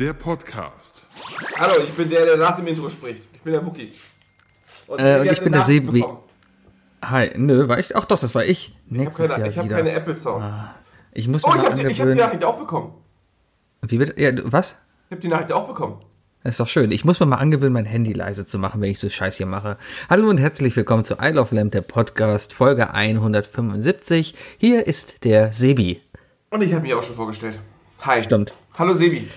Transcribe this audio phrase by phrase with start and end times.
[0.00, 1.02] der Podcast.
[1.58, 3.22] Hallo, ich bin der, der nach dem Intro spricht.
[3.34, 3.92] Ich bin der Wookie.
[4.86, 6.02] Und, äh, und ich bin der Sebi.
[7.02, 7.94] Hi, nö, war ich?
[7.94, 8.74] Ach doch, das war ich.
[8.90, 10.42] Ich habe keine, ich hab keine Apple Sound.
[10.42, 10.74] Ah,
[11.12, 12.94] ich muss oh, ich habe die, hab die Nachricht auch bekommen.
[13.82, 14.78] Wie wird, ja, was?
[15.08, 16.02] Ich habe die Nachricht auch bekommen.
[16.44, 16.90] Das ist doch schön.
[16.92, 19.44] Ich muss mir mal angewöhnen, mein Handy leise zu machen, wenn ich so Scheiß hier
[19.44, 19.76] mache.
[20.08, 24.34] Hallo und herzlich willkommen zu I Love Lamp, der Podcast, Folge 175.
[24.56, 26.00] Hier ist der Sebi.
[26.48, 27.58] Und ich habe mich auch schon vorgestellt.
[28.00, 28.22] Hi.
[28.22, 28.54] Stimmt.
[28.78, 29.28] Hallo Sebi.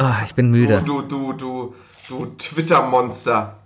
[0.00, 0.82] Oh, ich bin müde.
[0.86, 1.74] Du, du, du, du,
[2.08, 3.56] du Twitter-Monster.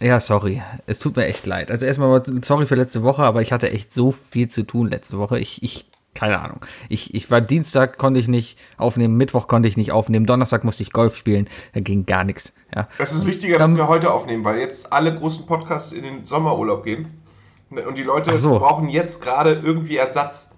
[0.00, 0.62] Ja, sorry.
[0.86, 1.70] Es tut mir echt leid.
[1.70, 5.18] Also erstmal sorry für letzte Woche, aber ich hatte echt so viel zu tun letzte
[5.18, 5.38] Woche.
[5.38, 6.64] Ich, ich, keine Ahnung.
[6.88, 10.82] Ich, ich war Dienstag konnte ich nicht aufnehmen, Mittwoch konnte ich nicht aufnehmen, Donnerstag musste
[10.82, 12.54] ich Golf spielen, da ging gar nichts.
[12.74, 12.88] Ja.
[12.98, 16.84] Es ist wichtiger, dass wir heute aufnehmen, weil jetzt alle großen Podcasts in den Sommerurlaub
[16.84, 17.22] gehen.
[17.68, 18.58] Und die Leute so.
[18.58, 20.50] brauchen jetzt gerade irgendwie Ersatz.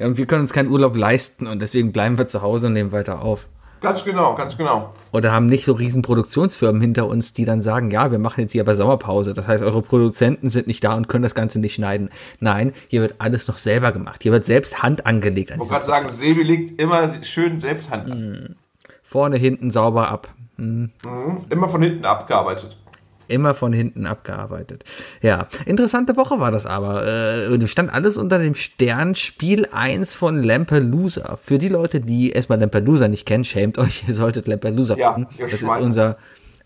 [0.00, 2.72] Ja, und wir können uns keinen Urlaub leisten und deswegen bleiben wir zu Hause und
[2.72, 3.46] nehmen weiter auf.
[3.80, 4.94] Ganz genau, ganz genau.
[5.12, 8.52] Oder haben nicht so riesen Produktionsfirmen hinter uns, die dann sagen, ja, wir machen jetzt
[8.52, 9.34] hier aber Sommerpause.
[9.34, 12.10] Das heißt, eure Produzenten sind nicht da und können das Ganze nicht schneiden.
[12.40, 14.22] Nein, hier wird alles noch selber gemacht.
[14.22, 15.50] Hier wird selbst Hand angelegt.
[15.50, 18.18] ich wollte gerade sagen, Sebi legt immer schön selbst Hand an.
[18.18, 18.56] Hm.
[19.02, 20.28] Vorne, hinten sauber ab.
[20.56, 20.90] Hm.
[21.04, 21.44] Mhm.
[21.50, 22.78] Immer von hinten abgearbeitet
[23.28, 24.84] immer von hinten abgearbeitet.
[25.22, 27.06] Ja, interessante Woche war das aber.
[27.06, 31.38] Äh, stand alles unter dem Stern Spiel 1 von Lampelusa.
[31.40, 35.26] Für die Leute, die erstmal Lampelusa nicht kennen, schämt euch, ihr solltet Lampelusa ja, gucken.
[35.38, 36.16] Das ist unser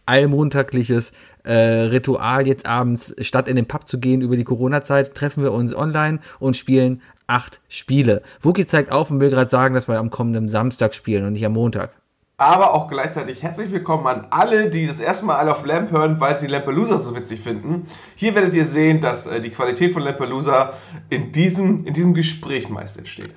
[0.06, 1.12] allmontagliches
[1.44, 2.46] äh, Ritual.
[2.46, 6.18] Jetzt abends, statt in den Pub zu gehen über die Corona-Zeit, treffen wir uns online
[6.38, 8.22] und spielen acht Spiele.
[8.40, 11.46] Wookie zeigt auf und will gerade sagen, dass wir am kommenden Samstag spielen und nicht
[11.46, 11.92] am Montag
[12.40, 16.20] aber auch gleichzeitig herzlich willkommen an alle, die das erste Mal alle auf Lamp hören,
[16.20, 17.86] weil sie Lampelusa so witzig finden.
[18.14, 20.72] Hier werdet ihr sehen, dass äh, die Qualität von Lampelusa
[21.10, 23.34] in diesem, in diesem Gespräch meist entsteht.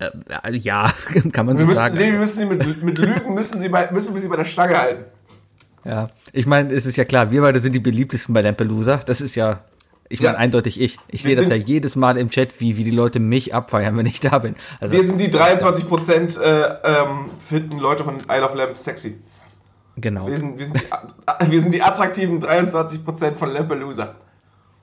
[0.00, 0.92] Äh, ja,
[1.32, 1.94] kann man so wir sagen.
[1.94, 4.44] Sehen, wir müssen sie mit, mit Lügen müssen, sie bei, müssen wir sie bei der
[4.44, 5.04] Stange halten.
[5.84, 8.96] Ja, ich meine, es ist ja klar, wir beide sind die beliebtesten bei Lampelusa.
[9.06, 9.60] Das ist ja
[10.12, 10.38] ich meine, ja.
[10.38, 10.98] eindeutig ich.
[11.06, 14.06] Ich sehe das ja jedes Mal im Chat, wie, wie die Leute mich abfeiern, wenn
[14.06, 14.56] ich da bin.
[14.80, 19.22] Also, wir sind die 23 Prozent äh, ähm, finden Leute von Isle of Lamp sexy.
[19.96, 20.26] Genau.
[20.26, 24.16] Wir sind, wir sind, die, wir sind die attraktiven 23 Prozent von Lampelusa.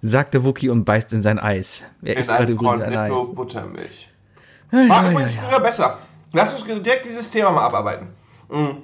[0.01, 1.85] Sagte Wookie und beißt in sein Eis.
[2.03, 3.11] Er in ist gerade übrigens ein Eis.
[3.33, 4.09] Buttermilch.
[4.71, 5.97] War ja, übrigens ja, früher besser.
[6.33, 8.07] Lass uns direkt dieses Thema mal abarbeiten.
[8.49, 8.83] Mhm.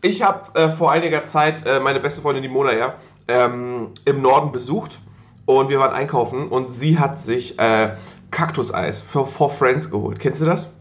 [0.00, 2.94] Ich habe äh, vor einiger Zeit äh, meine beste Freundin, die Mona, ja,
[3.28, 4.98] ähm, im Norden besucht
[5.46, 7.94] und wir waren einkaufen und sie hat sich äh,
[8.30, 10.18] Kaktuseis für For Friends geholt.
[10.18, 10.72] Kennst du das?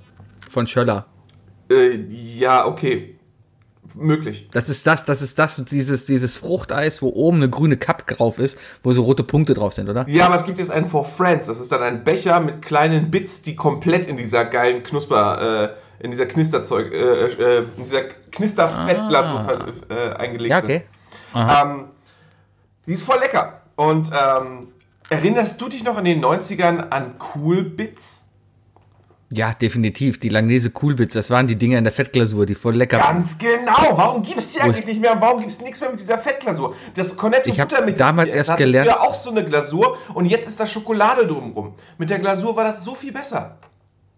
[0.50, 1.06] Von Schöller.
[1.70, 3.20] Äh, ja, okay.
[3.96, 4.50] Möglich.
[4.52, 8.40] Das ist das, das ist das, dieses, dieses Fruchteis, wo oben eine grüne Cup drauf
[8.40, 10.08] ist, wo so rote Punkte drauf sind, oder?
[10.08, 11.48] Ja, aber es gibt jetzt einen For Friends.
[11.48, 16.04] Das ist dann ein Becher mit kleinen Bits, die komplett in dieser geilen Knusper, äh,
[16.04, 19.94] in dieser Knisterzeug, äh, äh, in dieser Knisterfettglasur ah.
[19.94, 20.84] äh, eingelegt ja, okay.
[21.34, 21.50] sind.
[21.50, 21.86] Ähm,
[22.86, 23.62] die ist voll lecker.
[23.76, 24.68] Und ähm,
[25.10, 28.24] erinnerst du dich noch in den 90ern an Coolbits?
[29.36, 30.20] Ja, definitiv.
[30.20, 33.16] Die Langnese Coolbits, das waren die Dinger in der Fettglasur, die voll lecker waren.
[33.16, 33.98] Ganz genau.
[33.98, 35.20] Warum gibt es die eigentlich nicht mehr?
[35.20, 36.76] Warum gibt es nichts mehr mit dieser Fettglasur?
[36.94, 38.88] Das Cornetto ich habe damals erst das gelernt.
[38.88, 41.74] ja auch so eine Glasur und jetzt ist da Schokolade drumrum.
[41.98, 43.58] Mit der Glasur war das so viel besser.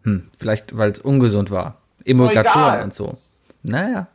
[0.03, 1.77] Hm, vielleicht weil es ungesund war.
[2.03, 3.17] Emulgatoren und so.
[3.63, 4.07] Naja.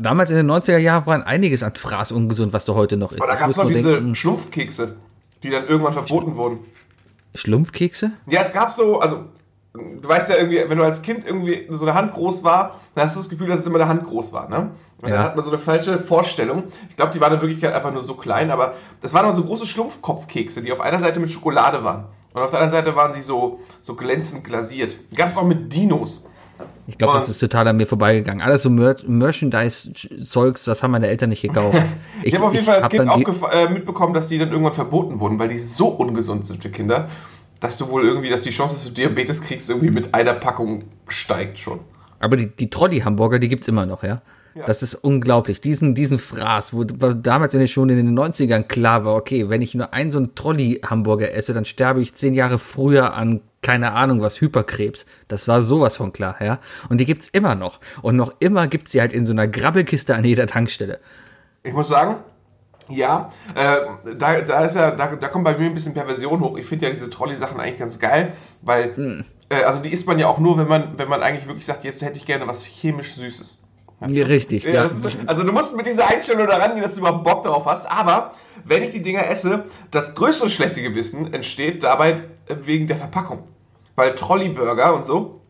[0.00, 3.20] Damals in den 90er Jahren waren einiges an Fraß ungesund, was du heute noch isst.
[3.20, 4.96] Aber da gab es noch diese denken, Schlumpfkekse,
[5.42, 6.58] die dann irgendwann verboten wurden.
[7.34, 8.12] Schlumpfkekse?
[8.26, 9.24] Ja, es gab so, also
[9.76, 13.04] du weißt ja irgendwie, wenn du als Kind irgendwie so eine Hand groß war, dann
[13.04, 14.70] hast du das Gefühl, dass es immer eine Hand groß war, ne?
[15.02, 15.16] Und ja.
[15.16, 16.64] dann hat man so eine falsche Vorstellung.
[16.88, 19.44] Ich glaube, die waren in Wirklichkeit einfach nur so klein, aber das waren immer so
[19.44, 22.06] große Schlumpfkopfkekse, die auf einer Seite mit Schokolade waren.
[22.32, 24.96] Und auf der anderen Seite waren sie so, so glänzend glasiert.
[25.14, 26.26] Gab es auch mit Dinos.
[26.86, 28.42] Ich glaube, das ist total an mir vorbeigegangen.
[28.42, 31.78] Alles so Mer Merchandise-Zeugs, das haben meine Eltern nicht gekauft.
[32.22, 34.72] Ich, ich habe auf jeden Fall als Kind auch äh, mitbekommen, dass die dann irgendwann
[34.72, 37.08] verboten wurden, weil die so ungesund sind für Kinder,
[37.60, 40.80] dass du wohl irgendwie, dass die Chance, dass du Diabetes kriegst, irgendwie mit einer Packung
[41.08, 41.80] steigt schon.
[42.18, 44.22] Aber die, die Trolli-Hamburger, die gibt es immer noch, ja?
[44.56, 44.64] Ja?
[44.64, 45.60] Das ist unglaublich.
[45.60, 49.60] Diesen, diesen Fraß, wo, damals in den, schon in den 90ern klar war, okay, wenn
[49.60, 53.92] ich nur einen so einen Trolli-Hamburger esse, dann sterbe ich zehn Jahre früher an keine
[53.92, 55.06] Ahnung was, Hyperkrebs.
[55.26, 56.60] Das war sowas von klar, ja.
[56.88, 57.80] Und die gibt's immer noch.
[58.00, 61.00] Und noch immer gibt's sie halt in so einer Grabbelkiste an jeder Tankstelle.
[61.64, 62.18] Ich muss sagen,
[62.88, 66.56] ja, äh, da, da ist ja, da, da kommt bei mir ein bisschen Perversion hoch.
[66.56, 69.24] Ich finde ja diese Trolley-Sachen eigentlich ganz geil, weil, mm.
[69.48, 71.82] äh, also die isst man ja auch nur, wenn man, wenn man eigentlich wirklich sagt,
[71.84, 73.65] jetzt hätte ich gerne was chemisch Süßes.
[74.00, 74.64] Ja, richtig.
[74.64, 74.84] Ja, ja.
[74.84, 77.90] Ist, also du musst mit dieser Einstellung daran gehen, dass du überhaupt Bock darauf hast.
[77.90, 78.32] Aber
[78.64, 83.44] wenn ich die Dinger esse, das größte schlechte Gewissen entsteht dabei äh, wegen der Verpackung.
[83.94, 85.40] Weil Trolley-Burger und so,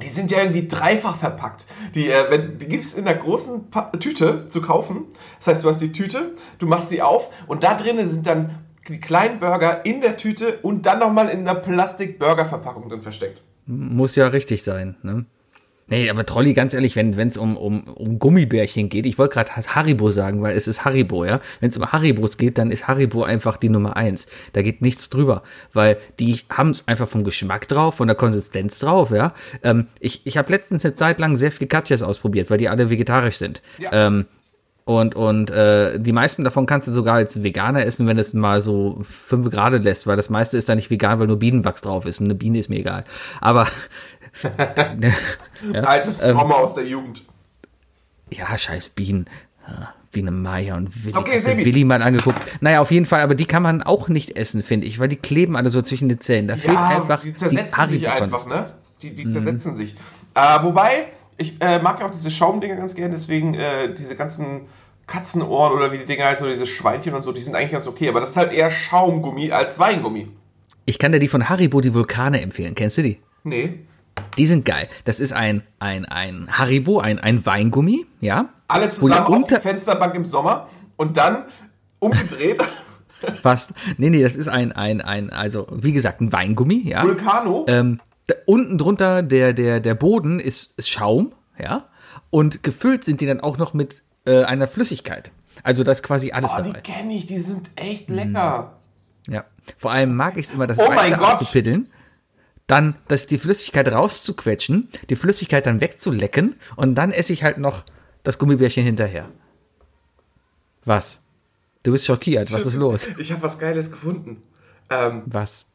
[0.00, 1.66] die sind ja irgendwie dreifach verpackt.
[1.94, 5.04] Die, äh, die gibt es in der großen pa Tüte zu kaufen.
[5.38, 8.58] Das heißt, du hast die Tüte, du machst sie auf und da drinnen sind dann
[8.88, 13.42] die kleinen Burger in der Tüte und dann nochmal in der Plastik-Burger-Verpackung drin versteckt.
[13.66, 15.24] Muss ja richtig sein, ne?
[15.92, 19.52] Nee, aber Trolli, ganz ehrlich, wenn es um, um, um Gummibärchen geht, ich wollte gerade
[19.52, 21.40] Haribo sagen, weil es ist Haribo, ja.
[21.60, 24.26] Wenn es um Haribos geht, dann ist Haribo einfach die Nummer eins.
[24.54, 25.42] Da geht nichts drüber,
[25.74, 29.34] weil die haben es einfach vom Geschmack drauf, von der Konsistenz drauf, ja.
[29.62, 32.88] Ähm, ich ich habe letztens eine Zeit lang sehr viel Katjas ausprobiert, weil die alle
[32.88, 33.60] vegetarisch sind.
[33.76, 33.90] Ja.
[33.92, 34.24] Ähm,
[34.84, 38.62] und, und äh, die meisten davon kannst du sogar als Veganer essen, wenn es mal
[38.62, 42.06] so fünf Grad lässt, weil das meiste ist da nicht vegan, weil nur Bienenwachs drauf
[42.06, 42.18] ist.
[42.18, 43.04] Und eine Biene ist mir egal.
[43.40, 43.68] Aber
[45.72, 47.22] ja, altes Trauma ähm, aus der Jugend.
[48.30, 49.26] Ja, scheiß Bienen.
[50.12, 52.38] Biene Meier und Willi, okay, Willi mal angeguckt.
[52.60, 55.16] Naja, auf jeden Fall, aber die kann man auch nicht essen, finde ich, weil die
[55.16, 56.48] kleben alle so zwischen den Zähnen.
[56.48, 58.66] Da ja, fehlt einfach die zersetzen die sich einfach, ne?
[59.00, 59.30] Die, die mhm.
[59.30, 59.96] zersetzen sich.
[60.34, 61.06] Äh, wobei,
[61.38, 64.66] ich äh, mag ja auch diese Schaumdinger ganz gerne, deswegen äh, diese ganzen
[65.06, 67.86] Katzenohren oder wie die Dinger heißen oder diese Schweinchen und so, die sind eigentlich ganz
[67.86, 70.28] okay, aber das ist halt eher Schaumgummi als Weingummi.
[70.84, 72.74] Ich kann dir die von Haribo, die Vulkane empfehlen.
[72.74, 73.18] Kennst du die?
[73.44, 73.78] Nee.
[74.38, 74.88] Die sind geil.
[75.04, 78.48] Das ist ein, ein, ein Haribo, ein, ein Weingummi, ja.
[78.68, 81.44] Alle zusammen auf die Fensterbank im Sommer und dann
[81.98, 82.62] umgedreht.
[83.42, 83.72] Fast.
[83.98, 87.02] Nee, nee, das ist ein, ein, ein, also wie gesagt, ein Weingummi, ja.
[87.02, 87.66] Vulcano.
[87.68, 88.00] Ähm,
[88.46, 91.88] unten drunter der, der, der Boden ist, ist Schaum, ja.
[92.30, 95.30] Und gefüllt sind die dann auch noch mit äh, einer Flüssigkeit.
[95.62, 96.80] Also das ist quasi alles oh, dabei.
[96.80, 98.78] die kenne ich, die sind echt lecker.
[99.28, 99.44] Ja.
[99.76, 101.88] Vor allem mag ich es immer, das oh Weiße abzupiddeln
[102.72, 107.84] dann das, die Flüssigkeit rauszuquetschen, die Flüssigkeit dann wegzulecken und dann esse ich halt noch
[108.22, 109.28] das Gummibärchen hinterher.
[110.86, 111.20] Was?
[111.82, 113.08] Du bist schockiert, was ist los?
[113.18, 114.42] Ich habe was Geiles gefunden.
[114.88, 115.66] Ähm, was?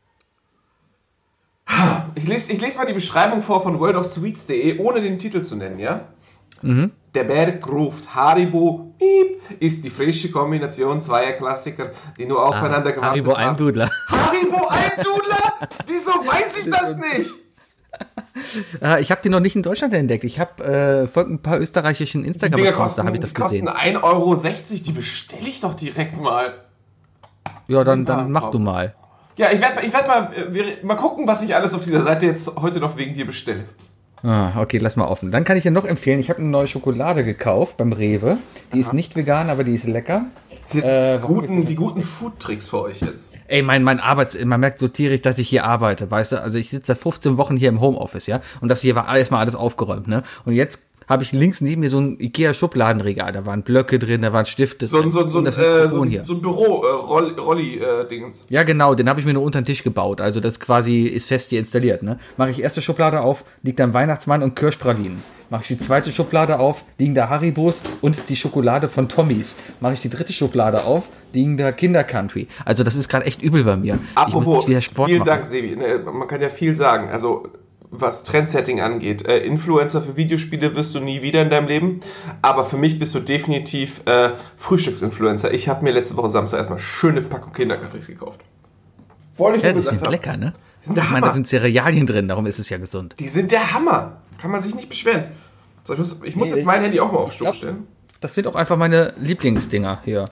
[2.15, 5.77] Ich lese, ich lese mal die Beschreibung vor von worldofsweets.de, ohne den Titel zu nennen,
[5.77, 6.07] ja?
[6.62, 6.92] Mhm.
[7.13, 12.89] Der Berg ruft Haribo piep, ist die frische Kombination zweier Klassiker, die nur ah, aufeinander
[12.89, 13.50] ah, gewartet Haribo haben.
[13.50, 13.89] Eindudler.
[14.09, 15.69] Haribo Eindudler?
[15.86, 17.33] Wieso weiß ich das nicht?
[18.81, 20.24] Ah, ich habe die noch nicht in Deutschland entdeckt.
[20.24, 23.65] Ich habe äh, folgt ein paar österreichischen Instagram-Accounts, da habe ich das gesehen.
[23.65, 24.36] Die kosten 1,60 Euro,
[24.86, 26.54] die bestelle ich doch direkt mal.
[27.68, 28.94] Ja, dann, dann mach du mal.
[29.38, 32.25] Ja, ich werde ich werd mal, äh, mal gucken, was ich alles auf dieser Seite
[32.25, 33.65] jetzt heute noch wegen dir bestelle.
[34.24, 35.31] Ah, okay, lass mal offen.
[35.31, 38.38] Dann kann ich dir noch empfehlen, ich habe eine neue Schokolade gekauft beim Rewe.
[38.74, 38.80] Die Aha.
[38.80, 40.25] ist nicht vegan, aber die ist lecker.
[40.72, 43.34] Hier äh, guten, die guten Food-Tricks für euch jetzt.
[43.48, 46.42] Ey, mein, mein Arbeits, man merkt so tierisch, dass ich hier arbeite, weißt du?
[46.42, 48.42] Also ich sitze seit 15 Wochen hier im Homeoffice, ja?
[48.60, 50.24] Und das hier war alles mal alles aufgeräumt, ne?
[50.46, 53.31] Und jetzt habe ich links neben mir so ein Ikea-Schubladenregal.
[53.31, 55.12] Da waren Blöcke drin, da waren Stifte so, drin.
[55.12, 56.25] So, so, das äh, so, hier.
[56.25, 58.45] so ein Büro-Rolli-Dingens.
[58.50, 60.21] Äh, ja, genau, den habe ich mir nur unter den Tisch gebaut.
[60.21, 62.04] Also das quasi ist fest hier installiert.
[62.04, 62.19] Ne?
[62.36, 65.24] Mache ich erste Schublade auf, liegt dann Weihnachtsmann und Kirschpralinen.
[65.50, 69.56] Mache ich die zweite Schublade auf, liegen da Haribos und die Schokolade von Tommys.
[69.80, 72.49] Mache ich die dritte Schublade auf, liegen da Kindercountry.
[72.66, 73.97] Also das ist gerade echt übel bei mir.
[74.16, 75.23] Apropos, vielen machen.
[75.23, 75.78] Dank, Sebi.
[75.78, 77.09] Ne, man kann ja viel sagen.
[77.09, 77.47] Also
[77.91, 79.25] was Trendsetting angeht.
[79.25, 82.01] Äh, Influencer für Videospiele wirst du nie wieder in deinem Leben,
[82.41, 85.53] aber für mich bist du definitiv äh, Frühstücksinfluencer.
[85.53, 88.41] Ich habe mir letzte Woche Samstag erstmal schöne Packung Kinderkartrix gekauft.
[89.35, 90.11] Wollte ich ja, die sind haben.
[90.11, 90.53] lecker, ne?
[90.81, 93.15] Die sind der ich meine, da sind Cerealien drin, darum ist es ja gesund.
[93.19, 94.19] Die sind der Hammer.
[94.39, 95.25] Kann man sich nicht beschweren.
[95.83, 97.87] So, ich muss, ich muss nee, jetzt mein Handy auch mal auf Stumm stellen.
[98.19, 100.25] Das sind auch einfach meine Lieblingsdinger hier.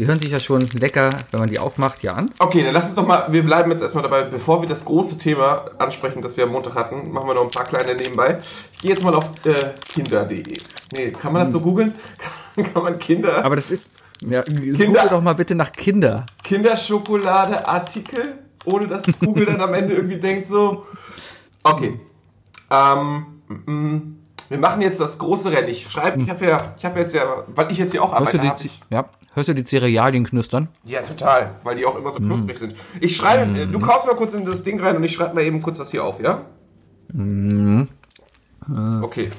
[0.00, 2.30] Die hören sich ja schon lecker, wenn man die aufmacht, ja an.
[2.38, 5.18] Okay, dann lass uns doch mal, wir bleiben jetzt erstmal dabei, bevor wir das große
[5.18, 8.38] Thema ansprechen, das wir am Montag hatten, machen wir noch ein paar kleine nebenbei.
[8.72, 10.42] Ich gehe jetzt mal auf äh, kinder.de.
[10.96, 11.64] Nee, kann man das so hm.
[11.64, 11.92] googeln?
[12.72, 13.44] kann man Kinder.
[13.44, 13.90] Aber das ist.
[14.26, 16.24] Ja, Kinder, google doch mal bitte nach Kinder.
[16.44, 20.86] Kinderschokoladeartikel, ohne dass Google dann am Ende irgendwie denkt so.
[21.62, 22.00] Okay.
[22.70, 24.16] Ähm, mm, mm.
[24.48, 25.68] wir machen jetzt das große Rennen.
[25.68, 28.40] Ich schreibe, ich habe ja, ich habe jetzt ja, weil ich jetzt hier auch arbeite,
[28.64, 29.04] ich, ja.
[29.32, 30.68] Hörst du die Cerealien knüstern?
[30.84, 32.60] Ja, total, weil die auch immer so knusprig mm.
[32.60, 32.74] sind.
[33.00, 33.70] Ich schreibe, mm.
[33.70, 35.92] du kaufst mal kurz in das Ding rein und ich schreibe mal eben kurz was
[35.92, 36.46] hier auf, ja?
[37.12, 37.82] Mm.
[39.02, 39.30] Okay.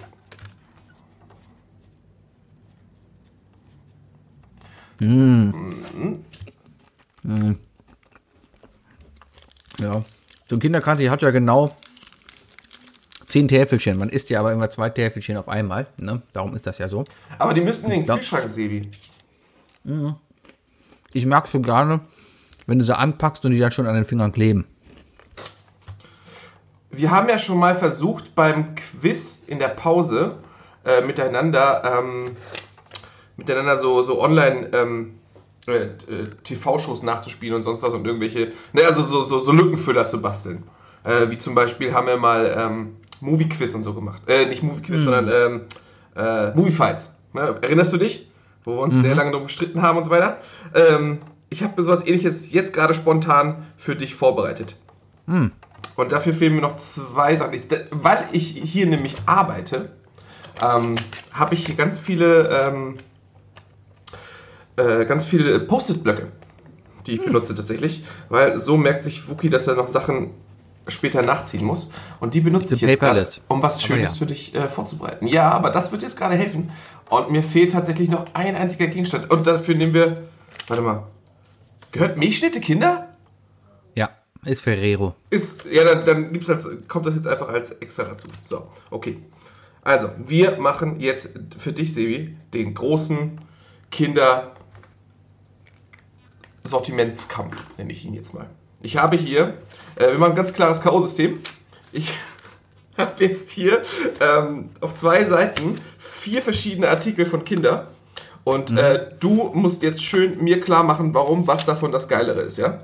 [5.00, 5.52] Mm.
[7.24, 7.56] Mm.
[9.80, 10.04] Ja.
[10.48, 11.76] So ein Kinderkante hat ja genau
[13.26, 13.98] zehn Täfelchen.
[13.98, 15.88] Man isst ja aber immer zwei Täfelchen auf einmal.
[16.00, 16.22] Ne?
[16.34, 17.04] Darum ist das ja so.
[17.40, 18.90] Aber die müssten in den Kühlschrank, Sebi.
[19.84, 20.16] Mhm.
[21.14, 22.02] Ich mag so gerne,
[22.68, 24.66] wenn du sie anpackst und die dann schon an den Fingern kleben.
[26.92, 30.38] Wir haben ja schon mal versucht, beim Quiz in der Pause
[30.86, 32.26] äh, miteinander, ähm,
[33.38, 35.20] miteinander so, so online ähm,
[35.68, 35.88] äh,
[36.44, 40.64] TV-Shows nachzuspielen und sonst was und irgendwelche, ne, also so, so, so Lückenfüller zu basteln.
[41.04, 44.22] Äh, wie zum Beispiel haben wir mal ähm, Movie Quiz und so gemacht.
[44.28, 45.06] Äh, nicht Movie Quiz, mhm.
[45.06, 45.62] sondern ähm,
[46.16, 47.16] äh, Movie Fights.
[47.34, 47.56] Ne?
[47.62, 48.31] Erinnerst du dich?
[48.64, 49.04] Wo wir uns mhm.
[49.04, 50.38] sehr lange drum gestritten haben und so weiter.
[50.74, 54.78] Ähm, ich habe mir sowas ähnliches jetzt gerade spontan für dich vorbereitet.
[55.26, 55.52] Mhm.
[55.96, 57.54] Und dafür fehlen mir noch zwei Sachen.
[57.54, 59.90] Ich, weil ich hier nämlich arbeite,
[60.62, 60.96] ähm,
[61.34, 62.98] habe ich hier ganz viele, ähm,
[64.78, 66.28] äh, ganz viele Post-it-Blöcke,
[67.06, 67.28] die ich hm.
[67.28, 70.32] benutze tatsächlich, weil so merkt sich Wookie, dass er noch Sachen
[70.88, 71.92] später nachziehen muss.
[72.20, 74.20] Und die benutze ich jetzt grade, um was Schönes ja.
[74.20, 75.28] für dich äh, vorzubereiten.
[75.28, 76.72] Ja, aber das wird jetzt gerade helfen.
[77.10, 79.30] Und mir fehlt tatsächlich noch ein einziger Gegenstand.
[79.30, 80.24] Und dafür nehmen wir,
[80.68, 81.04] warte mal,
[81.92, 83.10] gehört Milchschnitte Kinder?
[83.96, 84.10] Ja,
[84.46, 85.16] ist Ferrero.
[85.30, 88.28] Ist, ja, dann, dann gibt's halt, kommt das jetzt einfach als extra dazu.
[88.44, 89.18] So, okay.
[89.84, 93.42] Also, wir machen jetzt für dich, Sebi, den großen
[93.90, 94.52] Kinder
[96.64, 98.48] Sortimentskampf, nenne ich ihn jetzt mal.
[98.84, 99.56] Ich habe hier,
[99.96, 101.38] äh, wir machen ein ganz klares K.O.-System.
[101.92, 102.14] Ich
[102.98, 103.84] habe jetzt hier
[104.20, 107.88] ähm, auf zwei Seiten vier verschiedene Artikel von Kinder.
[108.44, 108.78] Und mhm.
[108.78, 112.80] äh, du musst jetzt schön mir klar machen, warum was davon das Geilere ist, ja?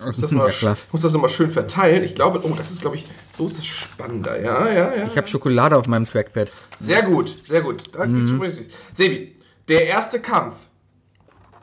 [0.00, 2.02] Ich muss das, mal, ja, muss das nochmal schön verteilen.
[2.04, 4.40] Ich glaube, oh, das ist, glaube ich, so ist das spannender.
[4.40, 5.06] Ja, ja, ja.
[5.06, 6.50] Ich habe Schokolade auf meinem Trackpad.
[6.76, 7.82] Sehr gut, sehr gut.
[7.98, 8.52] Mhm.
[8.94, 9.36] Sebi,
[9.68, 10.56] der erste Kampf.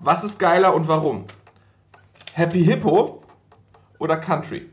[0.02, 1.26] Was ist geiler und warum?
[2.34, 3.25] Happy Hippo
[4.00, 4.68] oder Country?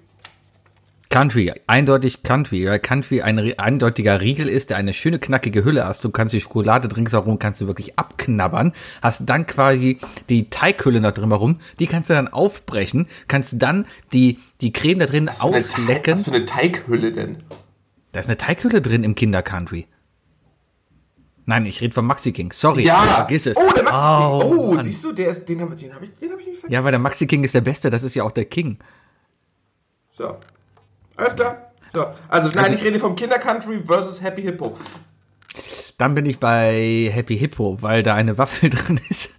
[1.13, 6.07] Country, eindeutig Country, weil Country ein eindeutiger Riegel ist, der eine schöne knackige Hülle hast.
[6.07, 9.99] Du kannst die Schokolade ringsherum, kannst du wirklich abknabbern, hast dann quasi
[10.31, 15.07] die Teighülle noch drumherum, die kannst du dann aufbrechen, kannst dann die, die Creme da
[15.07, 16.15] drin was auslecken.
[16.15, 17.37] was für eine Teighülle denn?
[18.13, 19.87] Da ist eine Teighülle drin im Kinder Country.
[21.45, 22.53] Nein, ich rede vom Maxi King.
[22.53, 23.03] Sorry, ja.
[23.03, 23.59] vergiss es.
[23.59, 24.59] Oh, der Maxi oh, King.
[24.59, 24.85] Oh, Mann.
[24.85, 26.73] siehst du, der ist, den habe hab ich, den hab ich nicht vergessen.
[26.73, 28.79] Ja, weil der Maxi King ist der Beste, das ist ja auch der King.
[30.23, 30.37] So,
[31.17, 31.73] alles klar.
[31.93, 34.77] So, also nein, also, ich rede vom Kinder Country versus Happy Hippo.
[35.99, 39.31] Dann bin ich bei Happy Hippo, weil da eine Waffel drin ist.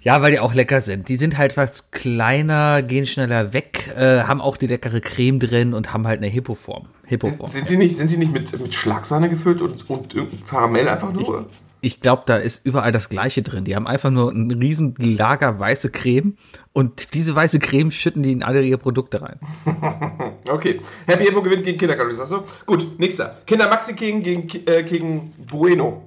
[0.00, 1.08] ja, weil die auch lecker sind.
[1.08, 5.74] Die sind halt was kleiner, gehen schneller weg, äh, haben auch die leckere Creme drin
[5.74, 6.86] und haben halt eine Hippo-Form.
[7.04, 10.46] Hippo sind, sind, die nicht, sind die nicht mit, mit Schlagsahne gefüllt und, und irgendein
[10.46, 11.46] Karamell einfach nur?
[11.80, 13.64] Ich, glaube, da ist überall das Gleiche drin.
[13.64, 16.36] Die haben einfach nur ein riesen Lager weiße Creme
[16.72, 19.38] und diese weiße Creme schütten die in alle ihre Produkte rein.
[20.48, 20.80] okay.
[21.06, 22.42] Happy Hippo gewinnt gegen Kindercalories, sagst du?
[22.66, 23.36] Gut, nächster.
[23.46, 26.02] Kinder Maxi King gegen, äh, gegen Bueno.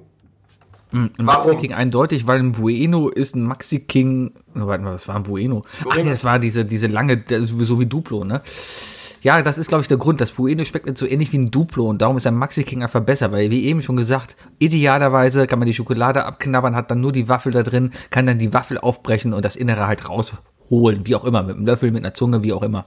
[0.92, 4.32] Mhm, Maxi King eindeutig, weil ein Bueno ist ein Maxi King.
[4.54, 5.64] Warte mal, was war ein Bueno?
[5.88, 8.42] Ach nee, das war diese, diese lange, so wie Duplo, ne?
[9.22, 10.20] Ja, das ist, glaube ich, der Grund.
[10.20, 12.82] Das Bueno schmeckt nicht so ähnlich wie ein Duplo und darum ist ein Maxi King
[12.82, 17.00] einfach besser, weil, wie eben schon gesagt, idealerweise kann man die Schokolade abknabbern, hat dann
[17.00, 21.06] nur die Waffel da drin, kann dann die Waffel aufbrechen und das Innere halt rausholen,
[21.06, 22.86] wie auch immer, mit einem Löffel, mit einer Zunge, wie auch immer.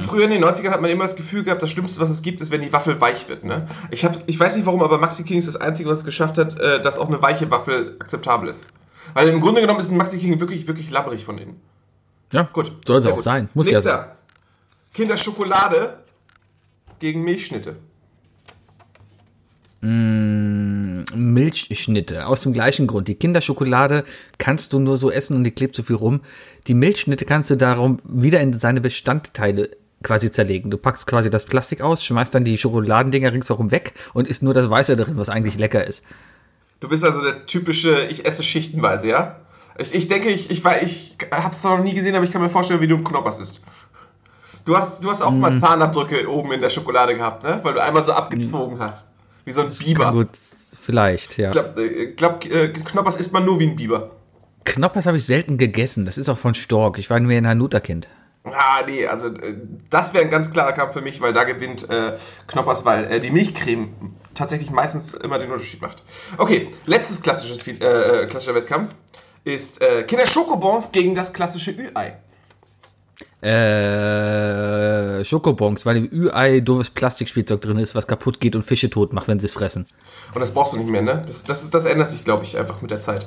[0.00, 2.40] Früher in den 90ern hat man immer das Gefühl gehabt, das Schlimmste, was es gibt,
[2.40, 3.44] ist, wenn die Waffel weich wird.
[3.44, 3.66] Ne?
[3.90, 6.38] Ich, hab, ich weiß nicht warum, aber Maxi King ist das Einzige, was es geschafft
[6.38, 8.68] hat, äh, dass auch eine weiche Waffel akzeptabel ist.
[9.12, 11.60] Weil im Grunde genommen ist ein Maxi King wirklich, wirklich labbrig von innen.
[12.32, 12.72] Ja, gut.
[12.86, 13.22] Soll es auch gut.
[13.22, 13.50] sein.
[13.52, 13.90] Muss Nächster.
[13.90, 14.06] ja sein.
[14.94, 15.98] Kinderschokolade
[17.00, 17.76] gegen Milchschnitte.
[19.80, 22.26] Mmh, Milchschnitte.
[22.26, 23.08] Aus dem gleichen Grund.
[23.08, 24.04] Die Kinderschokolade
[24.38, 26.20] kannst du nur so essen und die klebt so viel rum.
[26.68, 29.70] Die Milchschnitte kannst du darum wieder in seine Bestandteile
[30.04, 30.70] quasi zerlegen.
[30.70, 34.54] Du packst quasi das Plastik aus, schmeißt dann die Schokoladendinger ringsherum weg und isst nur
[34.54, 36.04] das Weiße drin, was eigentlich lecker ist.
[36.78, 39.40] Du bist also der typische, ich esse schichtenweise, ja?
[39.76, 42.50] Ich, ich denke, ich, ich, ich habe es noch nie gesehen, aber ich kann mir
[42.50, 43.62] vorstellen, wie du einen Knoppers isst.
[44.64, 45.60] Du hast, du hast auch mal mhm.
[45.60, 47.60] Zahnabdrücke oben in der Schokolade gehabt, ne?
[47.62, 49.12] Weil du einmal so abgezogen hast.
[49.44, 50.12] Wie so ein das Biber.
[50.12, 50.30] Gut,
[50.80, 51.48] vielleicht, ja.
[51.48, 54.10] Ich glaube, äh, glaub, äh, Knoppers isst man nur wie ein Biber.
[54.64, 56.06] Knoppers habe ich selten gegessen.
[56.06, 56.98] Das ist auch von Stork.
[56.98, 58.08] Ich war nur ein Hanuta-Kind.
[58.44, 59.54] Ah, nee, also äh,
[59.90, 62.16] das wäre ein ganz klarer Kampf für mich, weil da gewinnt äh,
[62.46, 63.90] Knoppers, weil äh, die Milchcreme
[64.34, 66.02] tatsächlich meistens immer den Unterschied macht.
[66.38, 68.94] Okay, letztes klassisches, äh, klassischer Wettkampf
[69.44, 72.18] ist äh, Kinder Schokobons gegen das klassische Ü-Ei
[73.44, 79.12] äh, Schokobons, weil im Ü-Ei doofes Plastikspielzeug drin ist, was kaputt geht und Fische tot
[79.12, 79.86] macht, wenn sie es fressen.
[80.34, 81.22] Und das brauchst du nicht mehr, ne?
[81.26, 83.26] Das, das, ist, das ändert sich, glaube ich, einfach mit der Zeit.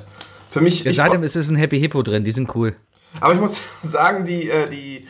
[0.50, 0.82] Für mich.
[0.82, 2.74] Ja, seitdem ist es ein Happy Hippo drin, die sind cool.
[3.20, 5.06] Aber ich muss sagen, die, äh, die,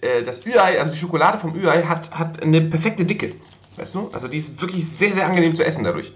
[0.00, 3.34] äh, das Ü-Ei, also die Schokolade vom Ü-Ei hat, hat eine perfekte Dicke.
[3.76, 4.08] Weißt du?
[4.12, 6.14] Also die ist wirklich sehr, sehr angenehm zu essen dadurch.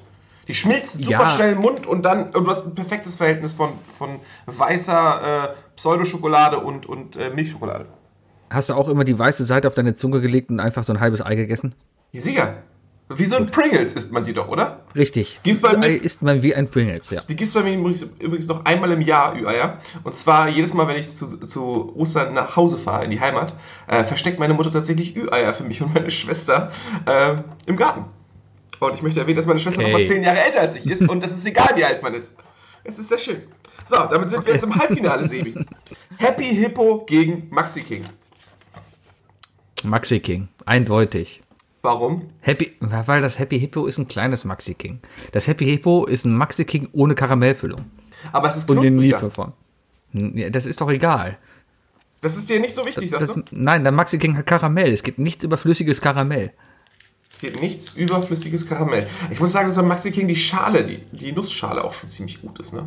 [0.51, 1.29] Die schmilzt super ja.
[1.29, 5.49] schnell im Mund und dann und du hast ein perfektes Verhältnis von, von weißer äh,
[5.77, 7.87] Pseudoschokolade und, und äh, Milchschokolade.
[8.51, 10.99] Hast du auch immer die weiße Seite auf deine Zunge gelegt und einfach so ein
[10.99, 11.73] halbes Ei gegessen?
[12.11, 12.55] Ja, sicher.
[13.11, 14.81] Wie so ein Pringles isst man die doch, oder?
[14.97, 15.39] Richtig.
[15.45, 17.21] Gibt's bei mir, isst man wie ein Pringles, ja.
[17.29, 19.79] Die gibt es bei mir übrigens, übrigens, noch einmal im Jahr, Ü-Eier.
[20.03, 23.55] Und zwar jedes Mal, wenn ich zu, zu Ostern nach Hause fahre, in die Heimat,
[23.87, 26.71] äh, versteckt meine Mutter tatsächlich Ü-Eier für mich und meine Schwester
[27.07, 28.07] äh, im Garten.
[28.81, 29.93] Und ich möchte erwähnen, dass meine Schwester okay.
[29.93, 32.15] noch mal zehn Jahre älter als ich ist und es ist egal, wie alt man
[32.15, 32.37] ist.
[32.83, 33.43] Es ist sehr schön.
[33.85, 34.49] So, damit sind okay.
[34.49, 35.55] wir jetzt im Halbfinale, Sebi.
[36.19, 38.05] Happy Hippo gegen Maxi King.
[39.85, 41.43] Maxi King, eindeutig.
[41.83, 42.31] Warum?
[42.41, 45.01] Happy, weil das Happy Hippo ist ein kleines Maxi King.
[45.33, 47.81] Das Happy Hippo ist ein Maxi King ohne Karamellfüllung.
[48.33, 49.53] Aber es ist Und in Lieferform.
[50.13, 51.39] Das ist doch egal.
[52.21, 53.43] Das ist dir nicht so wichtig, das, sagst du?
[53.51, 54.93] Nein, der Maxi King hat Karamell.
[54.93, 56.53] Es gibt nichts überflüssiges Karamell.
[57.31, 59.07] Es gibt nichts überflüssiges Karamell.
[59.31, 62.43] Ich muss sagen, dass beim Maxi King die Schale, die, die Nussschale auch schon ziemlich
[62.43, 62.85] gut ist, ne?